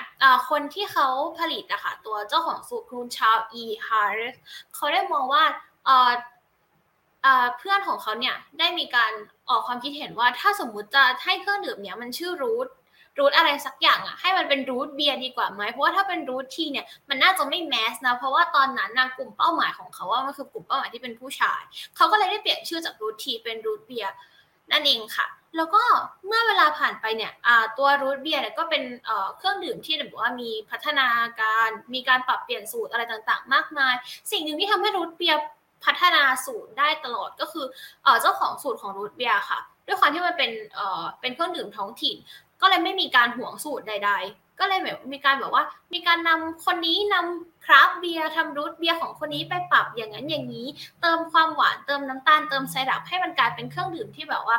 [0.48, 3.30] คนที่เขาผลิตอะค่ะตัวเจ้าของสูตรคุณ Charles E.
[3.34, 4.36] Hires
[4.74, 5.44] เขาได้มองว่า
[7.58, 9.12] เพื่อนของเขาเนี่ยได้มีการ
[9.48, 12.68] ออกความคิดเห็นว่าถ้าสมมุติจะให้เครื่องดื่มเนี้ยมันชื่อ root
[13.18, 21.60] root อะไรสักอย่างอะให้มันเป็นรูทเบียร์ดีกว่าไหมเพราะว่าถ้าเป็น root tea เนี่ยมันน่าจะไม่ mass นะเพราะว่าตอนนั้นนะกลุ่มเป้าหมายของเขาว่ามันคือกลุ่มเป้าหมายที่เป็นผู้ชาย
[21.96, 24.12] เขาก็เลยได้เปลี่ยนชื่อจาก root tea เป็นรูทเบียร์
[24.72, 25.82] นั่นเองค่ะ แล้วก็
[26.26, 27.32] เมื่อเวลาผ่านไปเนี่ย
[27.78, 28.82] ตัวรูทเบียร์ก็เป็น
[29.36, 31.08] เครื่องดื่มที่แบบว่ามีพัฒนา
[31.40, 33.94] การมีการปรับเปลี่ยนสูตรอะไรต่างๆ มากมาย
[34.30, 35.40] สิ่งหนึ่งที่ทำให้รูทเบียร์
[35.84, 37.66] พัฒนาสูตรได้ตลอดก็คือ
[38.20, 40.50] เจ้าของสูตรของรูทเบียร์ค่ะ ด้วยความที่มันเป็น
[41.20, 42.16] เป็นเครื่องดื่มท้องถิ่น
[42.60, 50.66] ก็เลยไม่มีการห่วงสูตรใด ๆ ก็เลยแบบมีการแบบว่า มีการนำคนนี้นำคราฟเบียร์ทำรูทเบียร์ของคนนี้ไปปรับอย่างนั้นอย่างนี้
[51.00, 54.56] เติมความหวานเติมน้ำตาลเติมไซรัปให้มันกลายเป็นเครื่องดื่มที่แบบว่า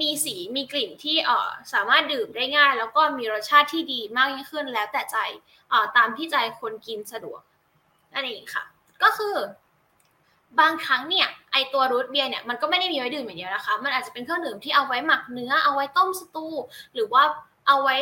[0.00, 5.16] มีสีมีกลิ่นที่เออสามารถดื่มได้ง่าย แล้วก็มีรสชาติที่ดีมากยิ่งขึ้นแล้วแต่ใจ
[5.70, 7.40] เออตามที่ใจคนกินสะดวก
[8.12, 8.64] นั่นเองค่ะ
[9.02, 9.36] ก็คือ
[10.60, 16.46] บางครั้งเนี่ยไอตัวรูทเบียร์เนี่ยมันก็ไม่ได้มีไว้ดื่มอย่างเดียวนะคะ มันอาจจะเป็นเครื่องดื่มที่เอาไว้หมักเนื้อเอาไว้ต้มสตู
[16.94, 17.22] หรือว่า
[17.66, 17.96] เอาไว้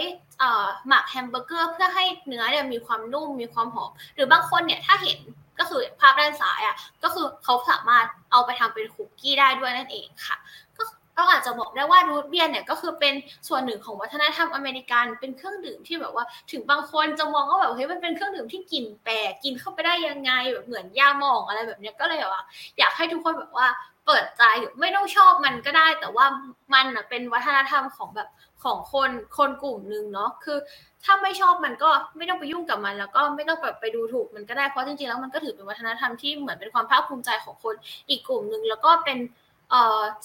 [0.88, 5.18] หมักแฮมเบอร์เกอร์เพื่อให้เนื้อเนี่ยมีความนุ่มมีความหอมหรือบางคนเนี่ยถ้าเห็น
[5.58, 10.36] ก็คือภาพด้านซ้ายอะก็คือเขาสามารถเอาไปทำเป็นคุกกี้ได้ด้วยนั่นเองค่ะ
[10.76, 10.82] ก็
[11.16, 13.14] เราอาจจะบอกได้ว่ารูทเบียร์เนี่ยก็คือเป็น
[13.48, 22.42] ส่วนหนึ่งของวัฒนธรรมอเมริกันเป็นเครื่องดื่มที่แบบว่า ถึงบางคนจะมองว่าแบบเฮ้ยมันเป็นเครื่องดื่มที่กลิ่นแปลกกินเข้าไปได้ยังไงแบบเหมือนยาหมองอะไรแบบเนี้ยก็เลยแบบว่า
[22.78, 23.68] อยากให้ทุกคนแบบว่า
[24.06, 24.42] เปิดใจ
[24.80, 26.26] ไม่ต้องชอบมันก็ได้ แต่ว่า
[26.74, 28.28] มันเป็นวัฒนธรรมของแบบ
[28.64, 30.58] ของคนคนกลุ่มหนึ่งเนาะคือ
[31.04, 37.74] ถ้าไม่ชอบมันก็ไม่ต้องไปยุ่งกับมัน แล้วก็ไม่ต้องแบบไปดูถูกมันก็ได้เพราะจริงๆแล้วมันก็ถือเป็นวัฒนธรรมที่เหมือนเป็นความภาคภูมิใจของคน
[38.08, 39.18] อีกกลุ่มหนึ่งแล้วก็เป็น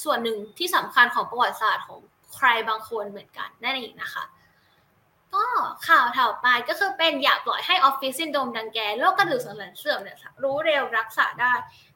[0.03, 1.99] ส่วนหนึ่งที่สำคัญของประวัติศาสตร์ของ
[2.35, 4.23] ใครบางคนเหมือนกันนั่นเองนะคะ
[5.33, 5.45] ก็
[5.87, 11.53] ข่าวถัดไปก็คือเป็นอย่าปล่อยให้ออฟฟิศซินโดรมดังแกโรคกระดูกสันหลังเสื่อมเนี่ยรู้เร็วรักษาได้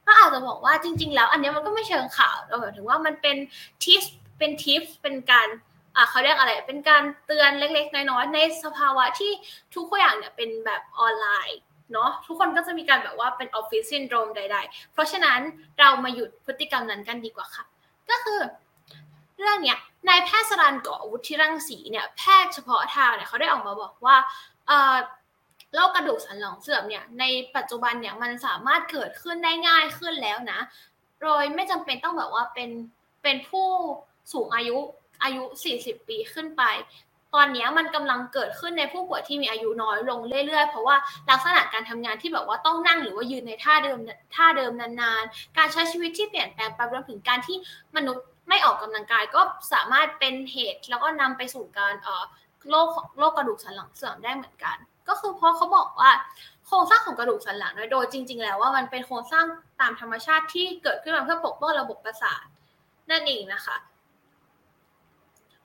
[0.09, 3.37] ก็อาจจะบอกว่าจริง ๆ แล้ว อันนี้มันก็ไม่เชิงข่าวเราหมายถึงว่ามันเป็น
[3.83, 4.03] ทิป
[4.37, 5.47] เป็นทิปเป็นการ
[5.95, 9.31] อะเขาเรียกอะไร เป็นการเตือนเล็ก ๆ น้อยๆในสภาวะที่
[9.75, 11.59] ทุกอย่างเนี่ยเป็นแบบออนไลน์
[11.93, 15.39] เนาะทุกคนก็จะมีการแบบว่าเป็นออฟฟิศซินโดรมใด ๆ เพราะฉะนั้น
[15.79, 17.65] เรามาหยุดพฤติกรรมนั้นกันดีกว่าค่ะ
[18.09, 18.39] ก็คือ
[19.39, 24.15] เรื่องเนี้ยนายแพทย์สรันเกาะวุฒิรังสีเนี่ยแพทย์เฉพาะทางเนี่ยเขาได้ออกมาบอกว่า
[25.75, 27.23] โรคกระดูกสันหลังเสื่อมเนี่ยใน
[27.55, 30.59] ปัจจุบันเนี่ยมันสามารถเกิดขึ้นได้ง่ายขึ้นแล้วนะ
[31.21, 32.69] โดยไม่จำเป็นต้องแบบว่าเป็น
[33.23, 33.67] เป็นผู้
[34.33, 34.77] สูงอายุ
[35.23, 35.43] อายุ
[35.77, 36.63] 40 ปีขึ้นไป
[37.35, 40.95] ตอนนี้มันกำลังเกิดขึ้นในผู้ป่วยที่มีอายุน้อยลงเรื่อยๆ เพราะว่า
[41.29, 43.99] ลักษณะการทำงานที่แบบว่าต้องนั่งหรือว่ายืนในท่าเดิม
[44.35, 47.57] ท่าเดิมนานๆ การใช้ชีวิตที่เปลี่ยนแปลงไปรวมถึงการที่
[47.95, 49.41] มนุษย์ไม่ออกกำลังกายก็
[49.73, 52.23] สามารถเป็นเหตุ แล้วก็นำไปสู่การเอ่อ
[52.69, 54.77] โรคโรคกระดูกสันหลังเสื่อมได้เหมือนกัน
[55.09, 56.11] ก็คือเพราะเขาบอกว่า
[56.67, 59.45] โครงสร้างของกระดูกสันหลังโดยจริง ๆ แล้วว่ามันเป็นโครงสร้าง
[59.81, 62.45] ตามธรรมชาติที่เกิดขึ้นมาเพื่อปกป้องระบบประสาท
[63.11, 63.77] นั่นเองนะคะ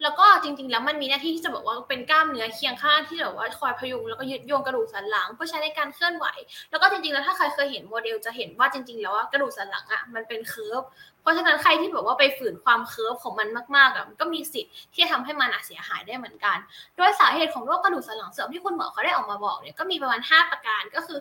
[0.02, 6.26] แล้วก็จริง ๆ แล้วมันมีหน้าที่ที่จะบอกว่าเป็นกล้ามเนื้อเคียงข้างที่แบบว่าคอยพยุงแล้วก็ยึดโยงกระดูกสันหลังเพื่อใช้ในการเคลื่อนไหว
[6.70, 10.82] แล้วก็จริงๆแล้วถ้าใครเคยเห็นโมเดลจะเห็นว่าจริง ๆ แล้วว่ากระดูกสันหลังอะมันเป็น curve
[11.24, 16.56] เพราะฉะนั้นใครที่แบบว่าไปฝืนความ curve ของมันมากๆอะมันก็มีสิทธิ์ที่จะทำให้มันเสียหายได้เหมือนกัน
[16.96, 21.18] โดยสาเหตุของโรคกระดูกสันหลังเสื่อมที่คุณหมอเขาได้ออกมาบอกเนี่ยก็มีประมาณ 5 ประการก็คือ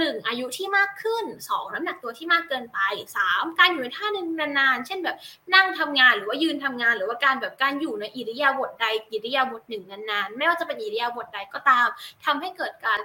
[0.00, 2.78] หนึ่งอายุที่มากขึ้น 2 น้ำหนักตัวที่มากเกินไป
[3.20, 5.16] 3 การอยู่ในท่านึงนานๆ เช่นแบบ
[5.54, 11.88] นั่งทำงานหรือว่ายืนทำงาน หรือว่าการแบบการอยู่ในอิริยาบถใดอิริยาบถหนึ่งนานๆ ไม่ว่าจะเป็นอิริยาบถใดก็ตาม
[12.24, 13.00] ทำให้เกิดการ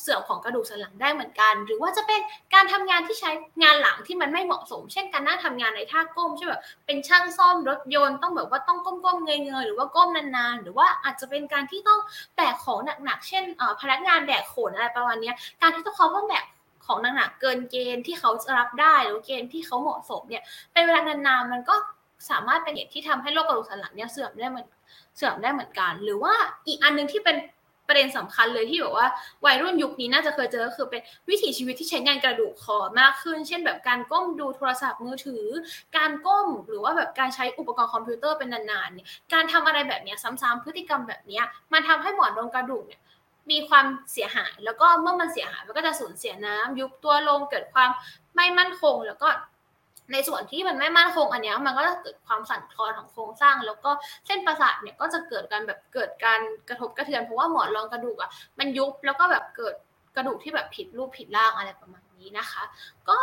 [0.00, 2.20] เสื่อมของกระดูกสันหลังได้เหมือนกัน หรือว่าจะเป็น
[2.54, 3.30] การทำงานที่ใช้
[3.62, 12.00] งานหลังที่มันไม่เหมาะสม เช่นการนั่งทำงานในท่าก้มใช่แบบเป็นช่างซ่อมรถยนต์ต้องแบบว่าต้องก้มๆเงยๆหรือว่าก้มนานๆ หรือว่าอาจจะเป็นการที่ต้อง
[12.36, 13.44] แบกของหนักๆ เช่น
[13.80, 16.44] พนักงานแบกขนอะไรประมาณนี้การที่ต้องเขาต้องแบก
[16.86, 20.42] ของหนักๆเกินเกณฑ์ที่เขาจะรับได้หรือเกณฑ์ที่เขาเหมาะสมเนี่ย
[20.72, 21.74] เป็นเวลานานๆมันก็
[22.30, 24.66] สามารถเป็นเหตุที่ทำให้โรคกระดูกสันหลังเนี่ยเสื่อมได้เหมือน
[25.16, 26.34] เสื่อมได้เหมือนกัน หรือว่า
[26.66, 27.36] อีกอันนึงที่เป็น
[27.88, 29.06] ประเด็นสำคัญเลยที่แบบว่า
[29.44, 35.44] วัยรุ่นยุคนี้น่าจะเคยเจอคือเป็นวิถีชีวิตที่ใช้งานกระดูกคอมากขึ้น เช่นแบบการก้มดูโทรศัพท์มือถือ
[35.96, 41.40] การก้มหรือว่าแบบการใช้อุปกรณ์คอมพิวเตอร์เป็นนานๆเนี่ยการทำอะไรแบบนี้ซ้ำๆพฤติกรรมแบบนี้
[41.72, 43.00] มันทำให้หมอนรองกระดูกเนี่ย
[43.50, 47.90] มีความเสียหาย แล้วก็เมื่อมันเสียหายมันก็จะสูญเสียน้ำยุบตัวลงเกิดความ
[48.36, 49.28] ไม่มั่นคง แล้วก็
[50.12, 53.90] ในส่วนที่มันไม่มั่นคงอันนี้มันก็จะเกิดความสั่นคลอนของโครงสร้าง แล้วก็
[54.26, 59.74] เส้นประสาทเนี่ยก็จะเกิดการแบบเกิดการกระทบกระเทือนเพราะว่าหมอนรองกระดูกอะมันยุบแล้วก็แบบเกิด
[60.16, 62.62] กระดูกที่แบบผิดรูปผิดร่างอะไรประมาณนี้นะคะ
[63.08, 63.18] ก็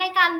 [0.00, 0.30] ในการ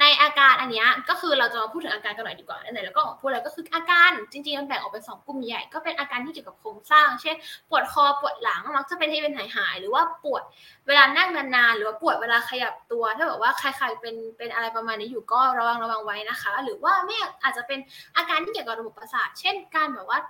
[0.00, 7.36] ในอาการอันนี้ก็คือเราจะมาพูดถึงอาการกันหน่อยดีกว่าไหนแล้วก็พูดอะไรก็คืออาการจริงๆมันแบ่งออกเป็นสองกลุ่มใหญ่ก็เป็นอาการที่เกี่ยวกับโครงสร้าง เช่น
[7.68, 10.42] ปวดคอปวดหลังมักจะเป็นที่เป็นหายหายหรือว่าปวด
[10.86, 17.78] เวลานั่งนานๆหรือว่าปวดเวลาขยับตัว ถ้าแบบว่าใครๆเป็นเป็นอะไรประมาณนี้อยู่ก็ระวังระวังไว้นะคะ หรือว่าไม่อาจจะเป็น
[18.16, 20.20] อาการที่เกี่ยวกับระบบประสาท เช่น การแบบว่า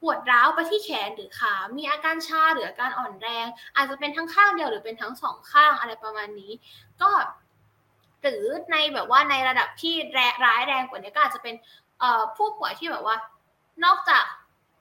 [0.00, 3.46] ปวดร้าวไปที่แขนหรือขา มีอาการชาหรืออาการอ่อนแรง
[3.76, 6.52] อาจจะเป็นทั้งข้างเดียวหรือเป็นทั้งสองข้างอะไรประมาณนี้
[7.02, 7.10] ก็
[8.22, 9.94] หรือในแบบว่าในระดับที่
[10.44, 11.54] ร้ายแรงกว่านี้ก็อาจจะเป็น
[12.36, 13.16] ผู้ป่วยที่แบบว่า
[13.84, 14.24] นอกจาก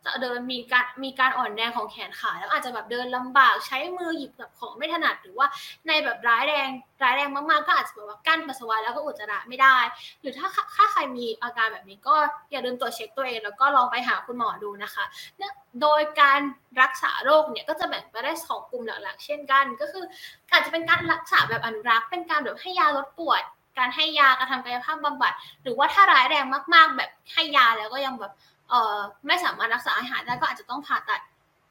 [0.06, 5.48] จะเดินมีการมีการอ่อนแรงของแขนขาแล้วอาจจะแบบเดินลำบากใช้มือหยิบแบบของไม่ถนัดหรือว่า
[5.88, 6.70] ในแบบร้ายแรง
[7.04, 9.78] ร้ายแรงมากๆก็อาจจะแบบว่ากั้นปัสสาวะแล้วก็อุจจาระไม่ได้
[10.22, 12.16] หรือถ้าถ้าใครมีอาการแบบนี้ก็
[12.52, 15.04] อย่าลืมตรวจเช็คตัวเองแล้วก็ลองไปหาคุณหมอดูนะคะ
[15.38, 16.40] เนี่ยโดยการ
[16.82, 20.06] รักษาโรคเนี่ยก็จะแบ่งไปได้สองกลุ่มหลักๆ เช่นกัน ก็คือ
[20.52, 23.44] อาจจะเป็นการรักษาแบบอนุรักษ์เป็นการแบบให้ยาลดปวด
[23.78, 25.34] การให้ยากระทำกายภาพบำบัด
[25.64, 28.32] หรือว่าถ้าร้ายแรงมาก ๆ แบบให้ยาแล้วก็ยังแบบ
[28.70, 31.22] เอ่อไม่สามารถรักษาอาหารได้ก็อาจจะต้องผ่าตัด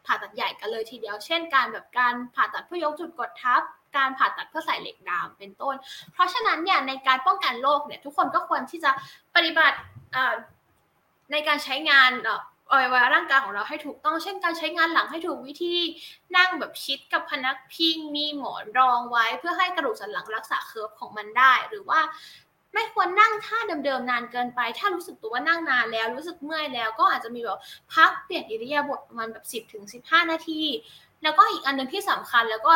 [0.07, 3.63] ผ่าตัดใหญ่กันเลยทีเดียว เช่น การแบบการผ่าตัดเพื่อยกจุดกดทับ
[3.97, 5.75] การผ่าตัดเพื่อใส่เหล็กดามเป็นต้น
[6.13, 8.91] เพราะฉะนั้นเนี่ยในการป้องกันโรคเนี่ยทุกคนก็ควรที่จะ
[9.35, 9.79] ปฏิบัติ
[11.33, 12.11] ในการใช้งาน
[12.71, 15.75] อวัยวะร่างกายของเราให้ถูกต้อง เช่น การใช้งานหลังให้ถูกวิธี
[16.37, 22.01] นั่งแบบชิดกับพนักพิง มีหมอนรองไว้ เพื่อให้กระดูกสันหลังรักษาเคิร์ฟของมันได้ หรือว่า
[22.75, 27.59] ไม่ควรนั่งท่าเดิมๆนานเกินไป ถ้ารู้สึกตัวว่านั่งนานแล้ว รู้สึกเมื่อยแล้ว ก็อาจจะมีแบบ
[27.95, 30.61] พักเปลี่ยนอิริยาบถประมาณแบบ 10ถึง15 นาที
[31.23, 32.73] แล้วก็อีกอันหนึ่งที่สำคัญแล้วก็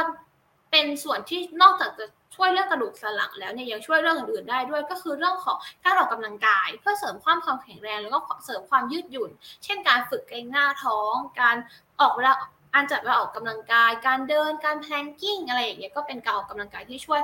[0.71, 9.31] เป็นส่วนที่นอกจากจะช่วยเรื่องกระดูกสันหลังแล้วเนี่ยยังช่วยเรื่องอื่นๆได้ด้วยก็คือเรื่องของการออกกำลังกาย เพื่อเสริมความความแข็งแรงแล้วก็เสริมความยืดหยุ่น
[9.65, 11.57] เช่นการฝึกเกรงหน้าท้อง การ
[12.01, 12.33] ออกเวลา
[12.75, 17.21] อันจัดว่าออกกำลังกาย การเดิน การแพลงกิ้งอะไรอย่างเงี้ย ก็เป็นการออกกำลังกายที่ช่วย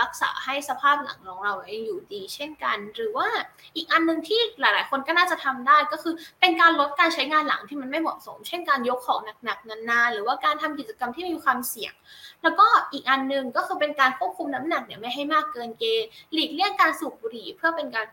[0.00, 1.54] รักษาให้สภาพหลังของเรา
[1.84, 3.28] อยู่ดี เช่นกัน หรือว่า
[3.76, 11.94] อีกอันนึงที่หลาย ๆ คนก็น่าจะทำได้ก็คือเป็นการลดการใช้งานหลังที่มันไม่เหมาะสม เช่นการยกของหนัก ๆ นาน ๆ หรือว่าการทำกิจกรรมที่มีความเสี่ยง
[12.42, 18.06] แล้วก็อีกอันนึงก็คือเป็นการควบคุมน้ำหนักเนี่ยไม่ให้มากเกินเกณฑ์หลีกเลี่ยงการสูบบุหรี่เพื่อเป็นการ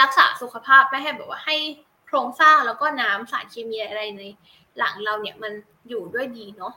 [0.00, 1.56] รักษาสุขภาพไม่ให้แบบว่าให้
[2.06, 4.22] โครงสร้างแล้วก็น้ำสารเคมีอะไรใน
[4.78, 5.52] หลังเราเนี่ยมัน
[5.88, 6.74] อยู่ด้วยดีเนาะ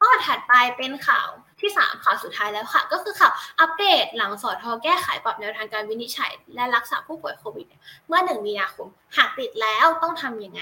[0.00, 1.28] ข้อถัดไปเป็นข่าว
[1.60, 7.66] ที่ 3 ข่าวสุดท้ายแล้วค่ะ ก็คือข่าวอัปเดตหลังสอทอแก้ไขปรับแนวทางการวินิจฉัย และรักษาผู้ป่วยโควิด
[8.06, 10.60] เมื่อหนึ่งมีนาคม หากติดแล้วต้องทำยังไง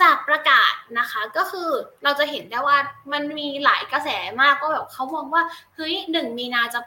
[0.00, 1.70] จากประกาศนะคะก็คือ
[2.04, 2.76] เราจะเห็นได้ว่า
[3.12, 4.08] มันมีหลายกระแส
[4.40, 5.42] มากก็แบบเขามองว่า
[5.74, 6.80] เฮ้ยหนึ่งมีนาจะ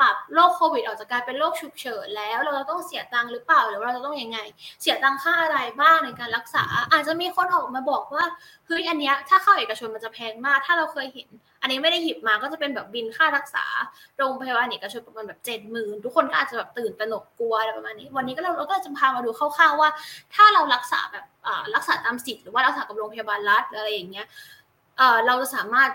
[0.00, 4.38] ปรับโรคโควิดออกจากการเป็นโรคฉุกเฉินแล้ว เราจะต้องเสียตังค์หรือเปล่าหรือเราจะต้องยังไง
[4.82, 8.24] เสียตังค่าอะไรบ้างในการรักษา อาจจะมีคนออกมาบอกว่า
[8.66, 11.28] เฮ้ยอันเนี้ยถ้าเข้าเอกชนมันจะแพงมาก ถ้าเราเคยเห็น
[11.62, 13.64] อันนี้ไม่ได้หยิบมาก็จะเป็นแบบบินค่ารักษา
[14.18, 19.90] โรงพยาบาลเอกชนประมาณแบบเจ็ดหมื่นทุกคนก็อาจจะแบบตื่นตระหนกกลัวอะไรประมาณนี้ วันนี้ก็เราเราก็จะพามาดูคร่าวๆว่า
[20.34, 21.24] ถ้าเรารักษาแบบ
[21.74, 24.26] รักษาตามสิทธิ์หรือว่ารักษากับโรงพยาบาลรัฐอะไรอย่างเงี้ย
[25.26, 25.90] เราจะสามารถ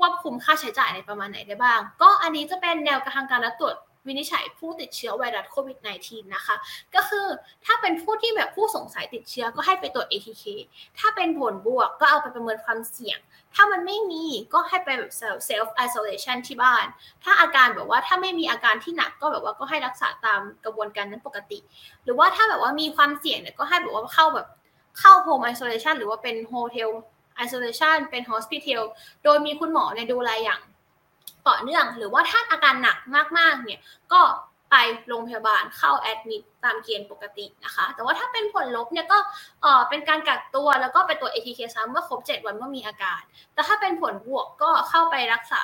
[0.00, 3.76] ควบคุมค่าใช้จ่ายในประมาณไหนได้บ้าง ก็อันนี้จะเป็นแนวกระทางการตรวจ
[4.06, 6.56] วินิจฉัยผู้ติดเชื้อไวรัสโควิด -19 นะคะ
[6.94, 7.26] ก็คือ
[7.64, 10.44] ถ้าเป็นผู้ที่แบบผู้สงสัยติดเชื้อก็ให้ไปตรวจ ATK
[10.98, 13.18] ถ้าเป็นผลบวกก็เอาไปประเมินความเสี่ยง
[13.54, 15.12] ถ้ามันไม่มีก็ให้ไปแบบ
[15.48, 16.86] self isolation ที่บ้าน
[17.24, 21.58] ถ้าอาการแบบว่าถ้าไม่มีอาการที่หนักก็แบบว่าก็ให้รักษาตามกระบวนการนั้นปกติ
[22.04, 24.46] หรือว่าถ้าแบบว่ามีความเสี่ยงเนี่ยก็ให้แบบว่าเข้าแบบ
[24.98, 26.90] เข้า home isolation หรือว่าเป็น hotel
[27.44, 28.82] isolation เป็น hospital
[29.24, 30.60] โดยมีคุณหมอในดูแลอย่าง
[31.48, 32.98] ต่อเนื่อง หรือว่าถ้าอาการหนัก
[33.38, 33.80] มากๆ เนี่ย
[34.12, 34.20] ก็
[34.70, 34.76] ไป
[35.08, 39.18] โรงพยาบาลเข้าแอดมิดตามเกณฑ์ปกตินะคะ แต่ว่าถ้าเป็นผลลบเนี่ยก็
[39.62, 43.20] เออเป็นการกักตัวแล้วก็ไปตรวจ ATK ซ้ำเมื่อครบ 7 วันเมื่อมีอาการ
[43.54, 45.62] แต่ถ้าเป็นผลบวกก็เข้าไปรักษา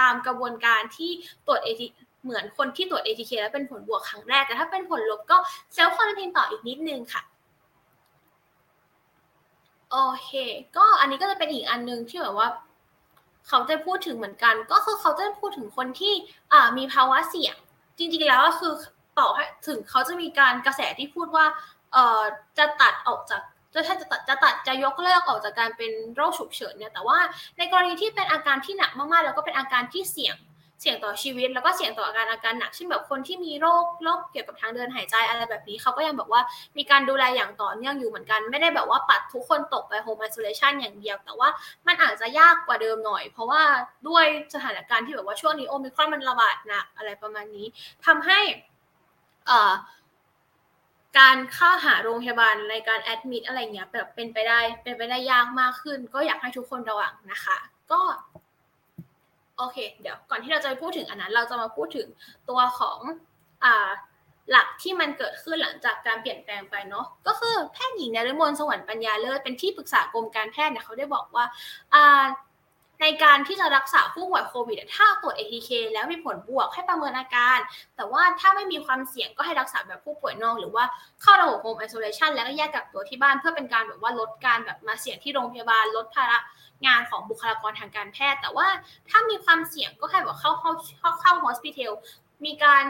[0.00, 1.10] ตามกระบวนการที่
[1.46, 5.36] ตรวจ ATK เหมือนคนที่ตรวจ ATK แล้วเป็นผลบวกครั้งแรก แต่ถ้าเป็นผลลบก็
[5.74, 7.22] เซลฟ์ควอนตินต่ออีกนิดนึงค่ะ
[9.92, 10.30] โอเค
[10.76, 12.48] ก็อันนี้ก็จะเป็นอีกอันนึงที่แบบว่า
[13.48, 16.14] เขาจะพูดถึงเหมือนกัน ก็คือเขาจะพูดถึงคนที่
[16.52, 17.56] อ่ามีภาวะเสี่ยง
[17.98, 18.72] จริงๆแล้วก็คือ
[19.18, 21.46] ต่อให้ถึงเขาจะมีการกระแสที่พูดว่า
[21.92, 22.22] เอ่อ
[22.58, 23.42] จะตัดออกจาก
[23.74, 27.18] จะถ้าจะตัดจะตัดจะยกเลิกออกจากการเป็นโรคฉุกเฉินเนี่ยแต่ว่า
[27.58, 30.36] ในกรณีที่เป็นอาการที่หนักมากๆ แล้วก็เป็นอาการที่เสี่ยง
[30.82, 36.42] เสี่ยงต่อชีวิต แล้วก็เสี่ยงต่ออาการอาการหนักเช่นแบบคนที่มีโรคโรคเกี่ยวกับทางเดินหายใจอะไรแบบนี้เขาก็ยังบอกว่า
[36.78, 41.48] มีการดูแลอย่างต่อเนื่องอยู่เหมือนกัน ไม่ได้แบบว่าปัดทุกคนตกไปโฮมไอโซเลชันอย่างเดียว แต่ว่า
[41.86, 43.62] มันอาจจะยากกว่าเดิมหน่อย เพราะว่า
[44.08, 47.66] ด้วยสถานการณ์ที่แบบว่าช่วงนี้โอมิครอนมันระบาดหนักอะไรประมาณนี้
[48.06, 48.40] ทำให้
[49.46, 49.72] เอ่อ
[51.18, 57.58] การเข้าหาโรงพยาบาลในการแอดมิดอะไรเงี้ยแบบเป็นไปได้เป็นไปได้ยากมากขึ้น ก็อยากให้ทุกคนระวังนะคะ
[57.92, 58.00] ก็
[59.62, 62.08] โอเค เดี๋ยวก่อนที่เราจะไปพูดถึงอันนั้น เราจะมาพูดถึง
[62.48, 62.98] ตัวของ
[63.64, 63.88] อ่า
[64.50, 71.44] หลักที่มันเกิดขึ้นหลังจากการเปลี่ยนแปลงไปเนาะก็คือแพทย์หญิงนฤมลสวรรค์ปัญญาเลิศเป็นที่ปรึกษากรมการแพทย์เนี่ยเขาได้บอกว่า
[71.94, 72.24] อ่า
[73.02, 77.58] ในการที่จะรักษาผู้ป่วยโควิดถ้าตรวจ ATK แล้วมีผลบวกให้ประเมินอาการ
[77.96, 80.84] แต่ว่าถ้าไม่มีความเสี่ยงก็ให้รักษาแบบผู้ป่วยนอก หรือว่า
[81.22, 86.38] เข้าระบบโฮมไอโซเลชันแล้วก็แยกกักตัวที่บ้านเพื่อเป็นการแบบว่าลดการแบบมาเสี่ยงที่โรงพยาบาลลดภาระ
[86.86, 88.66] งานของบุคลากรทางการแพทย์ แต่ว่า
[89.08, 91.92] ถ้ามีความเสี่ยงก็ให้บอกเข้าเข้าเข้าเข้า hospital
[92.44, 92.84] มีการ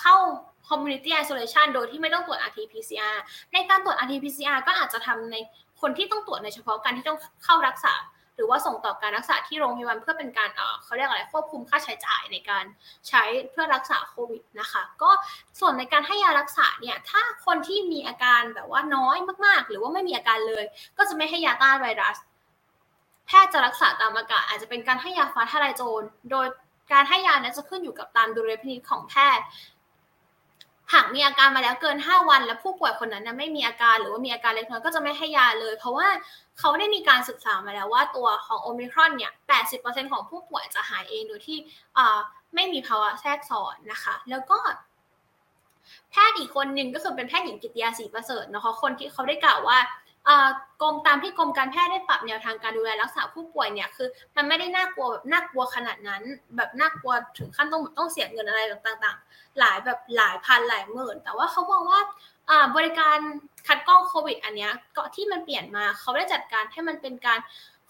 [0.00, 0.16] เข้า
[0.68, 3.16] community isolation โดยที่ไม่ต้องตรวจ RT-PCR
[3.52, 5.36] ในการตรวจ RT-PCR ก็อาจจะทำใน
[5.80, 7.94] คนที่ต้องตรวจในเฉพาะการที่ต้องเข้ารักษา
[8.36, 10.50] หรือว่าส่งต่อการรักษาที่โรงพยาบาลเพื่อเป็นการ
[10.84, 12.64] เขาเรียกอะไรควบคุมค่าใช้จ่ายในการ
[13.08, 15.10] ใช้เพื่อรักษาโควิดนะคะ ก็
[15.60, 19.16] ส่วนในการให้ยารักษาเนี่ยถ้าคนที่มีอาการแบบว่าน้อย
[19.46, 20.64] มากๆ หรือว่าไม่มีอาการเลย
[20.96, 22.16] ก็จะไม่ให้ยาต้านไวรัส
[23.26, 26.46] แพทย์จะรักษาตามอาการอาจจะเป็นการให้ยาฟ้าทลายโจรโดย
[26.92, 29.44] การให้ยานั้นจะขึ้นอยู่กับตามดุลยพินิจของแพทย์
[30.92, 36.08] หากมีอาการมาแล้วเกิน 5 วัน และผู้ป่วยคนนั้นไม่มีอาการหรือว่ามีอาการเล็กน้อยก็จะไม่ให้ยาเลย เพราะว่า
[36.58, 39.32] เขาได้มีการศึกษามาแล้วว่าตัวของโอมิครอนเนี่ย
[39.72, 41.58] 80%ของผู้ป่วยจะหายเองโดยที่
[42.54, 44.58] ไม่มีภาวะแทรกซ้อนนะคะ แล้วก็
[46.10, 49.78] แพทย์อีกคนหนึ่งก็คือเป็นแพทย์หญิงกิตยาศรีประเสริฐนะคะคนที่เขาได้กล่าวว่า
[50.82, 56.22] กรมตามที่กรมการแพทย์ได้ปรับแนวทางการดูแลรักษาผู้ป่วยเนี่ยคือ มันไม่ได้น่ากลัวแบบน่ากลัวขนาดนั้น
[56.56, 62.00] แบบน่ากลัวถึงขั้นต้องต้องเสียเงินอะไรต่างๆ หลายแบบหลายพันหลายหมื่น แต่ว่าเขาบอกว่า
[62.76, 63.18] บริการ
[63.66, 67.38] คัดกรองโควิด อันเนี้ยก็ที่มันเปลี่ยนมาเขาได้จัดการให้มันเป็นการ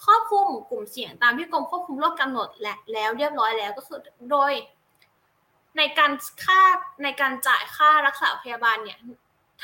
[0.05, 3.99] ครอบคลุมกลุ่มเสี่ยงตามที่กรมควบคุมโรคกำหนดและแล้วเรียบร้อยแล้วก็คือ
[4.30, 4.53] โดย
[5.76, 6.12] ในการ
[6.45, 6.61] ค่า
[7.03, 8.99] ในการจ่ายค่ารักษาพยาบาลเนี่ย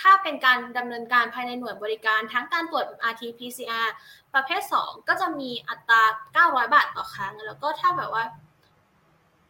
[0.01, 3.89] ถ้าเป็นการดำเนินการภายในหน่วยบริการทั้งการตรวจ RT-PCR
[4.35, 8.25] ประเภท 2 ก็จะมีอัตรา 900 บาทต่อครั้ง แล้วก็ถ้าแบบว่า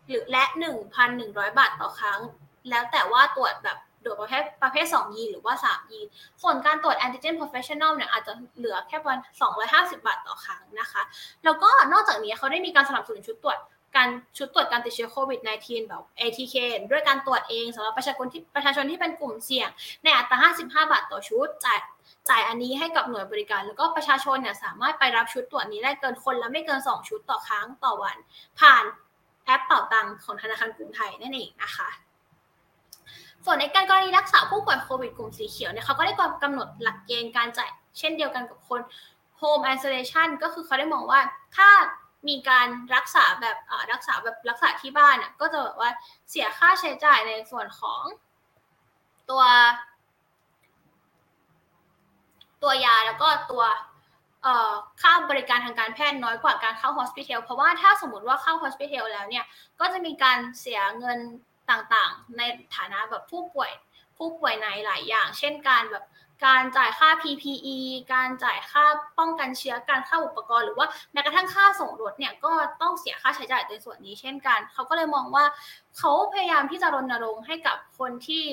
[0.08, 0.44] หรือและ
[1.00, 2.20] 1,100 บาทต่อครั้ง
[2.70, 6.00] แล้วแต่ว่าตรวจแบบตรวจประเภทประเภท 2 ยีหรือว่า 3 ยี
[6.42, 9.20] ส่วนการตรวจ antigen professional เนี่ยอาจจะเหลือแค่ประมาณ
[9.62, 11.02] 250 บาทต่อครั้งนะคะ
[11.44, 13.58] แล้วก็นอกจากนี้เขาได้มีการสนับสนุนชุดตรวจ
[13.98, 16.54] การชุดตรวจการติดเชื้อโควิด -19 แบบ ATK
[16.90, 19.68] ด้วยการตรวจเองสำหรับประชาชนที่ประชาชนที่เป็นกลุ่มเสี่ยง
[20.04, 21.80] ในอัตรา 55 บาทต่อชุดจ่าย
[22.28, 28.16] จ่ายอันนี้ให้กับหน่วยบริการ แล้วก็ประชาชนเนี่ยสามารถไปรับชุดตรวจนี้ได้เกินคนละไม่เกิน 2 ชุดต่อครั้งต่อวัน
[28.60, 28.84] ผ่าน
[29.44, 31.88] แอปเป่าตังของธนาคารกรุงไทยนั่นเองนะคะ
[33.44, 38.80] ส่วนในการกรณีรักษาผู้ป่วยโควิดกลุ่มสีเขียวเนี่ยเขาก็ได้กำหนดหลักเกณฑ์การจ่ายเช่นเดียวกันกับคน
[39.40, 41.20] home isolation ก็คือเขาได้มองว่า
[41.56, 41.68] ถ้า
[42.28, 43.56] มีการรักษาแบบ
[43.92, 45.90] รักษาแบบรักษาที่บ้านอะก็จะแบบว่า
[46.30, 48.02] เสียค่าใช้จ่ายในส่วนของ
[49.30, 49.42] ตัว
[52.62, 53.64] ตัวยาแล้วก็ตัว
[55.00, 59.44] ค่าบริการทางการแพทย์น้อยกว่าการเข้าฮอสพิทอลเพราะว่าถ้าสมมติว่าเข้าฮอสพิทอลแล้วเนี่ย
[59.80, 61.18] ก็จะมีการเสียเงิน
[61.70, 62.42] ต่างๆ ใน
[62.76, 63.72] ฐานะแบบผู้ป่วย
[64.16, 66.04] ผู้ป่วยในหลายอย่าง เช่นการแบบ
[66.46, 67.78] การจ่ายค่า PPE
[68.12, 68.84] การจ่ายค่า
[69.18, 75.44] ป้องกันเชื้อการค่าอุปกรณ์หรือว่าแม้กระทั่งค่าส่งรถเนี่ยก็ต้องเสียค่าใช้จ่ายในส่วนนี้เช่นกัน เขาก็เลยมองว่า
[75.98, 78.44] เขาพยายามที่จะรณรงค์ให้กับคนที่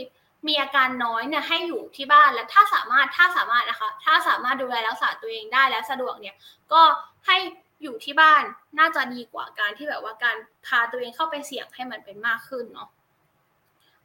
[0.48, 6.36] มีอาการน้อยเนี่ยให้อยู่ที่บ้านและถ้าสามารถถ้าสามารถนะคะ ถ้าสามารถดูแลรักษาตัวเองได้และสะดวกเนี่ย
[6.72, 6.82] ก็
[7.28, 7.38] ให้
[7.84, 8.44] อยู่ที่บ้าน
[8.80, 12.90] น่าจะดีกว่าการที่แบบว่าการพาตัวเองเข้าไปเสี่ยงให้มันเป็นมากขึ้นเนาะ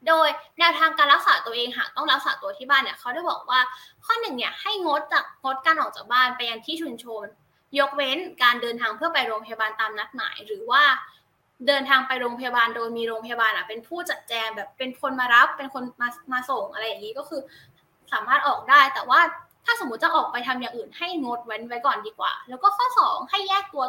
[0.09, 0.29] โดย
[0.59, 3.61] แนวทางการรักษาตัวเองหากต้องรักษาตัวที่บ้านเนี่ยเขาได้บอกว่า
[4.05, 7.27] ข้อหนึ่งเนี่ยให้งดจากงดการออกจากบ้านไปยังที่ชุมชน
[7.79, 10.83] ยกเว้นการเดินทางเพื่อไปโรงพยาบาลตามนัดหมาย หรือว่า
[11.67, 17.41] เดินทางไปโรงพยาบาลโดยมีโรงพยาบาลอะเป็นผู้จัดแจงแบบเป็นคนมารับเป็นคนมามาส่งอะไรอย่างนี้ก็คือ
[18.13, 19.21] สามารถออกได้แต่ว่า
[19.65, 23.85] ถ้าสมมติจะออกไปทำอย่างอื่นให้งดเว้นไว้ก่อนดีกว่า แล้วก็ข้อ 2 ให้แยกตัว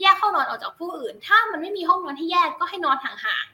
[0.00, 3.46] แยกห้องนอนออกจากผู้อื่น ถ้ามันไม่มีห้องนอนที่แยกก็ให้นอนห่าง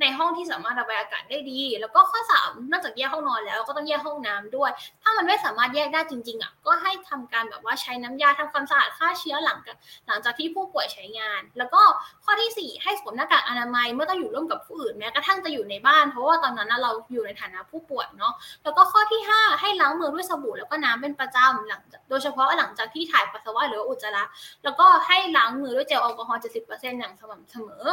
[0.00, 4.70] ในห้องที่สามารถระบายอากาศได้ดี แล้วก็ข้อสามนอกจากแยกห้องนอนแล้วก็ต้องแยกห้องน้ำด้วย
[5.02, 9.58] ถ้ามันไม่สามารถแยกได้จริงๆอะก็ให้ทำการแบบว่าใช้น้ำยาทำความสะอาดฆ่าเชื้อหลัง
[10.06, 11.82] หลังจากที่ผู้ป่วยใช้งาน แล้วก็
[12.24, 18.32] ข้อที่ 4 ให้สวมหน้ากากอนามัยเมื่อต้องอยู่ร่วมกับผู้อื่นแม้กระทั่งจะอยู่ในบ้าน เพราะว่าตอนนั้นเราอยู่ในฐานะผู้ป่วยเนาะ
[18.64, 24.24] แล้วก็ข้อที่ 5 ให้ล้างมือด้วยสบู่แล้วก็น้ำเป็นประจำหลังโดยเฉพาะหลังจากที่ถ่ายปัสสาวะหรืออุจจาระ
[24.64, 27.84] แล้วก็ให้ล้างมือด้วยเจลแอลกอฮอล์70%อย่างสม่ำเสมอ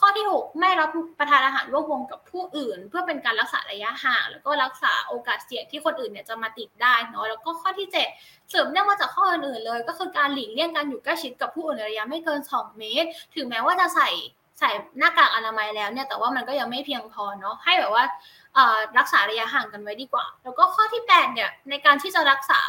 [0.00, 14.10] ข้อที่ 6 ไม่รับประทานอาหารร่วมวงกับผู้อื่น เพื่อเป็นการรักษาระยะห่างแล้วก็รักษาโอกาสเสี่ยงที่คนอื่นเนี่ยจะมาติดได้เนาะแล้วก็ข้อที่ 7 เสริมเนื่องมาจากข้ออื่นๆเลย ก็คือการหลีกเลี่ยงการอยู่ใกล้ชิดกับผู้อื่นในระยะไม่เกิน 2 เมตร ถึงแม้ว่าจะใส่
[14.58, 18.04] ใส่หน้ากากอนามัยแล้วเนี่ยแต่ว่ามันก็ยังไม่เพียงพอเนาะให้แบบว่า
[18.98, 22.62] รักษาระยะห่างกันไว้ดีกว่า แล้วก็ข้อที่ 8 เนี่ยในการที่จะรักษา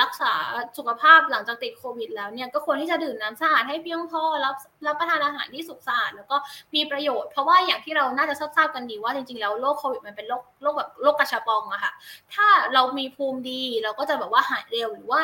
[0.00, 0.32] รักษา
[0.78, 4.56] สุขภาพหลังจากติดโควิดแล้วเนี่ยก็ควรที่จะดื่มน้ำสะอาดให้เพียงพอรับ
[4.86, 6.36] รับประทานอาหารที่สุขสะอาดแล้วก็
[6.74, 11.92] มีประโยชน์เพราะว่าอย่างที่เราน่าจะทราบกันดีว่าจริงๆแล้วโรคโควิดมันเป็นโรคโรคแบบโรคกระชับปองอะค่ะ
[12.34, 15.20] ถ้าเรามีภูมิดีเราก็จะแบบว่าหายเร็วหรือว่า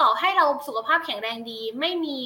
[0.00, 2.18] ต่อให้เราสุขภาพแข็งแรงดีไม่มี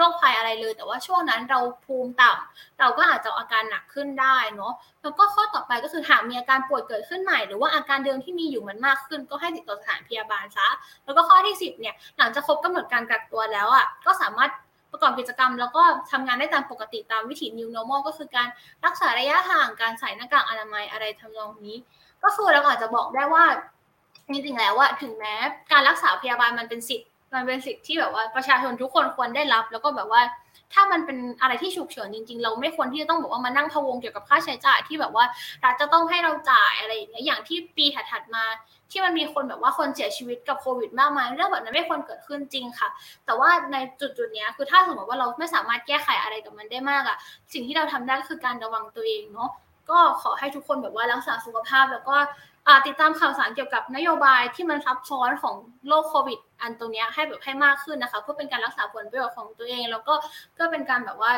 [0.00, 4.72] โรคภัยอะไรเลย แต่ว่าช่วงนั้นเราภูมิต่ำเราก็อาจจะอาการหนักขึ้นได้เนาะ
[5.02, 10.68] แล้วก็ข้อต่อไปก็คือหากมีอาการป่วยเกิดขึ้นใหม่ หรือว่าอาการเดิมที่มีอยู่มันมากขึ้น ก็ให้ติดต่อสถานพยาบาลซะ
[11.04, 14.50] แล้วก็ข้อที่ 10เนี่ยหลังจากครบกำหนดการกักตัวแล้วอะก็สามารถ
[14.92, 15.82] ประกอบกิจกรรมแล้วก็
[16.12, 18.48] ทำงานได้ตามปกติตามวิถี new normal ก็คือการ
[18.84, 21.76] รักษาระยะห่างการใส่หน้ากากอนามัยอะไรทำนองนี้
[22.22, 23.44] ก็คือเราอาจจะบอกได้ว่า
[24.30, 25.34] จริงๆแล้วว่าถึงแม้
[25.72, 30.22] การรักษาพยาบาลมันเป็นสิทธิ มันเป็นสิทธิ์ที่แบบว่าประชาชนทุกคนควรได้รับ แล้วก็แบบว่า
[30.74, 35.24] ถ้ามันเป็นอะไรที่ฉุกเฉินจริงๆ เราไม่ควรที่จะต้องบอกว่ามานั่งพะวงเกี่ยวกับค่าใช้จ่ายที่แบบว่า
[35.64, 38.44] รัฐจะต้องให้เราจ่ายอะไรอย่างเงี้ยอย่างที่ปีถัดๆมา
[38.90, 42.88] ที่มันมีคนแบบว่าคนเสียชีวิตกับโควิดมากมายเรื่องแบบนั้นไม่ควรเกิดขึ้นจริงค่ะ
[43.26, 47.16] แต่ว่าในจุดๆเนี้ยคือถ้าสมมติว่าเราไม่สามารถแก้ไขอะไรกับมันได้มากอะ
[47.52, 49.50] สิ่งที่เราทำได้ก็คือการระวังตัวเองเนาะ
[49.90, 52.16] ก็ขอให้ทุกคนแบบว่ารักษาสุขภาพแล้วก็
[52.86, 55.56] ติดตามข่าวสารเกี่ยวกับนโยบายที่มันซับซ้อนของ
[55.88, 60.14] โรคโควิด อันตรงนี้ให้แบบให้มากขึ้นนะคะ เพื่อเป็นการรักษาผลประโยชน์ของตัวเอง แล้วก็
[60.58, 61.32] ก็เป็นการแบบว่า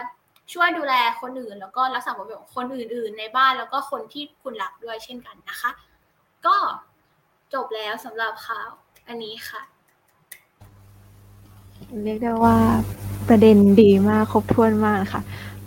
[0.53, 5.71] ช่วยดูแลคนอื่น แล้วก็รักษาผลประโยชน์คนอื่น ๆ ในบ้านแล้วก็คนที่คุณรักด้วยเช่นกันนะคะ
[6.47, 6.57] ก็
[7.55, 8.69] จบแล้วสำหรับข่าว
[9.09, 9.63] อันนี้ค่ะ
[12.05, 12.57] เรียกได้ว่า
[13.29, 15.23] ประเด็นดีมากครบถ้วนมากค่ะ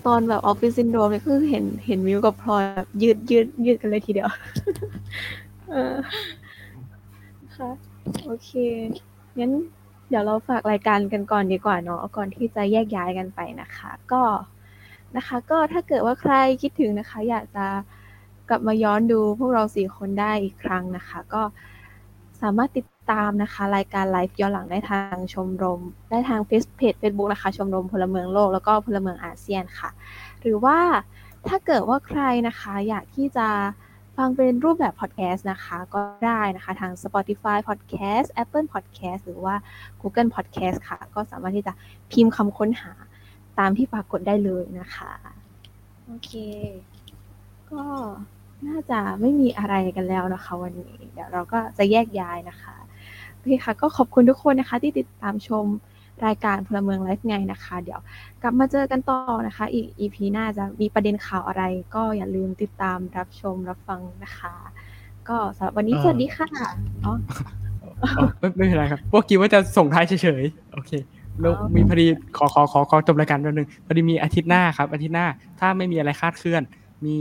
[0.05, 2.63] ตอนแบบออฟฟิศซินโดรมเนี่ยคือเห็นเห็นมิวกับพลอย
[3.01, 4.29] ยืดยืดยืดกันเลยทีเดียว
[5.71, 5.95] เออ
[7.55, 7.69] ค่ะ
[8.25, 8.49] โอเค
[9.39, 9.51] งั้น
[10.09, 14.23] เดี๋ยวเราฝากรายการกันก่อนดีกว่าเนาะก่อนที่จะแยกย้ายกันไปนะคะ ก็
[15.17, 17.65] นะคะ ก็ถ้าเกิดว่าใครคิดถึงนะคะ อยากจะ
[18.49, 21.41] กลับมาย้อนดูพวกเราสี่คนได้อีกครั้งนะคะ ก็
[22.41, 29.89] สามารถติดตามนะคะ รายการไลฟ์ย้อนหลังได้ทางชมรม ได้ทางเฟซเพจเฟซบุ๊กนะคะ ชมรมพลเมืองโลกแล้วก็พลเมืองอาเซียนค่ะ
[30.41, 30.77] หรือว่า
[31.47, 33.47] ถ้าเกิดว่าใครนะคะ อยากที่จะ
[34.17, 39.55] ฟังเป็นรูปแบบพอดแคสต์นะคะ ก็ได้นะคะ ทาง Spotify Podcast Apple Podcast หรือว่า
[40.01, 41.73] Google Podcast ค่ะ ก็สามารถที่จะ
[42.11, 42.91] พิมพ์คำค้นหา
[43.59, 45.11] ตามที่ปรากฏได้เลยนะคะ
[46.05, 46.31] โอเค
[47.71, 47.83] ก็
[48.67, 52.75] น่าจะไม่มีอะไรกันแล้วนะคะ วันนี้ เดี๋ยวเราก็จะแยกย้ายนะคะ
[53.33, 55.65] โอเคค่ะก็ขอบคุณทุกคนนะคะ ที่ติดตามชม
[56.25, 57.99] รายการพลเมืองไลฟ์ไงนะคะ เดี๋ยว
[58.41, 61.63] กลับมาเจอกันต่อนะคะ อีก EP หน้าจะมีประเด็นข่าวอะไร
[61.95, 64.53] ก็อย่าลืมติดตามรับชมรับฟังนะคะ
[65.29, 66.47] ก็สำหรับวันนี้สวัสดีค่ะ
[67.05, 67.13] อ๋อ
[68.39, 70.91] ไม่ไม่เป็นไรครับพวกคิดว่าจะส่งท้ายเฉยๆโอเค
[71.41, 72.05] แล้วมีพอดี
[72.37, 75.27] ขอขอขอขอจบรายการนิดนึงพอดีมีอาทิตย์หน้าครับ อาทิตย์หน้า
[75.59, 76.61] ถ้าไม่มีอะไรคาดเคลื่อน
[77.05, 77.17] มี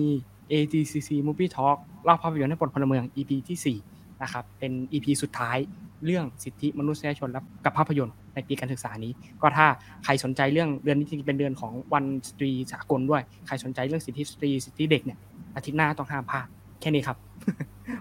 [0.53, 5.59] AGCC Movie Talk เล่าภาพยนตร์ให้ปลดพลเมือง EP ที่4นะครับ เป็น EP สุดท้าย
[6.05, 9.12] เรื่องสิทธิมนุษยชนและกับภาพยนตร์ในปีการศึกษานี้
[9.43, 9.66] ก็ถ้า
[10.05, 15.19] ใครสนใจเรื่องเดือนนี้จริงเป็นเดือนของวันสตรีสากลด้วย ใครสนใจเรื่องสิทธิสตรีสิทธิเด็กเนี่ย
[15.57, 16.47] อาทิตย์หน้าต้องห้ามพลาด
[16.81, 17.16] แค่นี้ครับ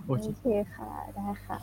[0.06, 0.45] โอเค
[0.76, 1.57] ค่ะได้ค่ะ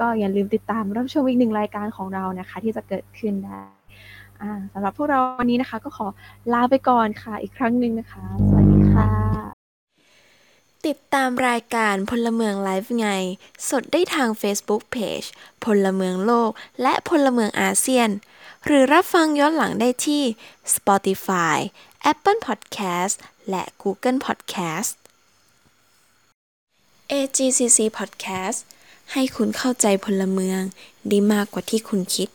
[0.00, 3.62] ก็อย่าลืมติดตามรับชมอีกหนึ่งรายการของเรานะคะ ที่จะเกิดขึ้นได้
[4.72, 6.06] สำหรับพวกเราวันนี้นะคะ ก็ขอ
[6.52, 9.61] ลาไปก่อนค่ะ อีกครั้งหนึ่งนะคะ สวัสดีค่ะ
[10.86, 13.08] ติดตามรายการพลเมืองไลฟ์ไง
[13.68, 15.26] สดได้ทาง Facebook Page
[15.64, 16.50] พลเมืองโลก
[16.82, 18.10] และพลเมืองอาเซียน
[18.64, 20.22] หรือรับฟังย้อนหลังได้ที่
[20.74, 21.56] Spotify
[22.12, 23.14] Apple Podcast
[23.50, 24.90] และ Google Podcast
[27.12, 28.58] AGCC Podcast
[29.12, 30.60] ให้คุณเข้าใจพลเมือง
[31.10, 32.28] ดีมากกว่าที่คุณคิด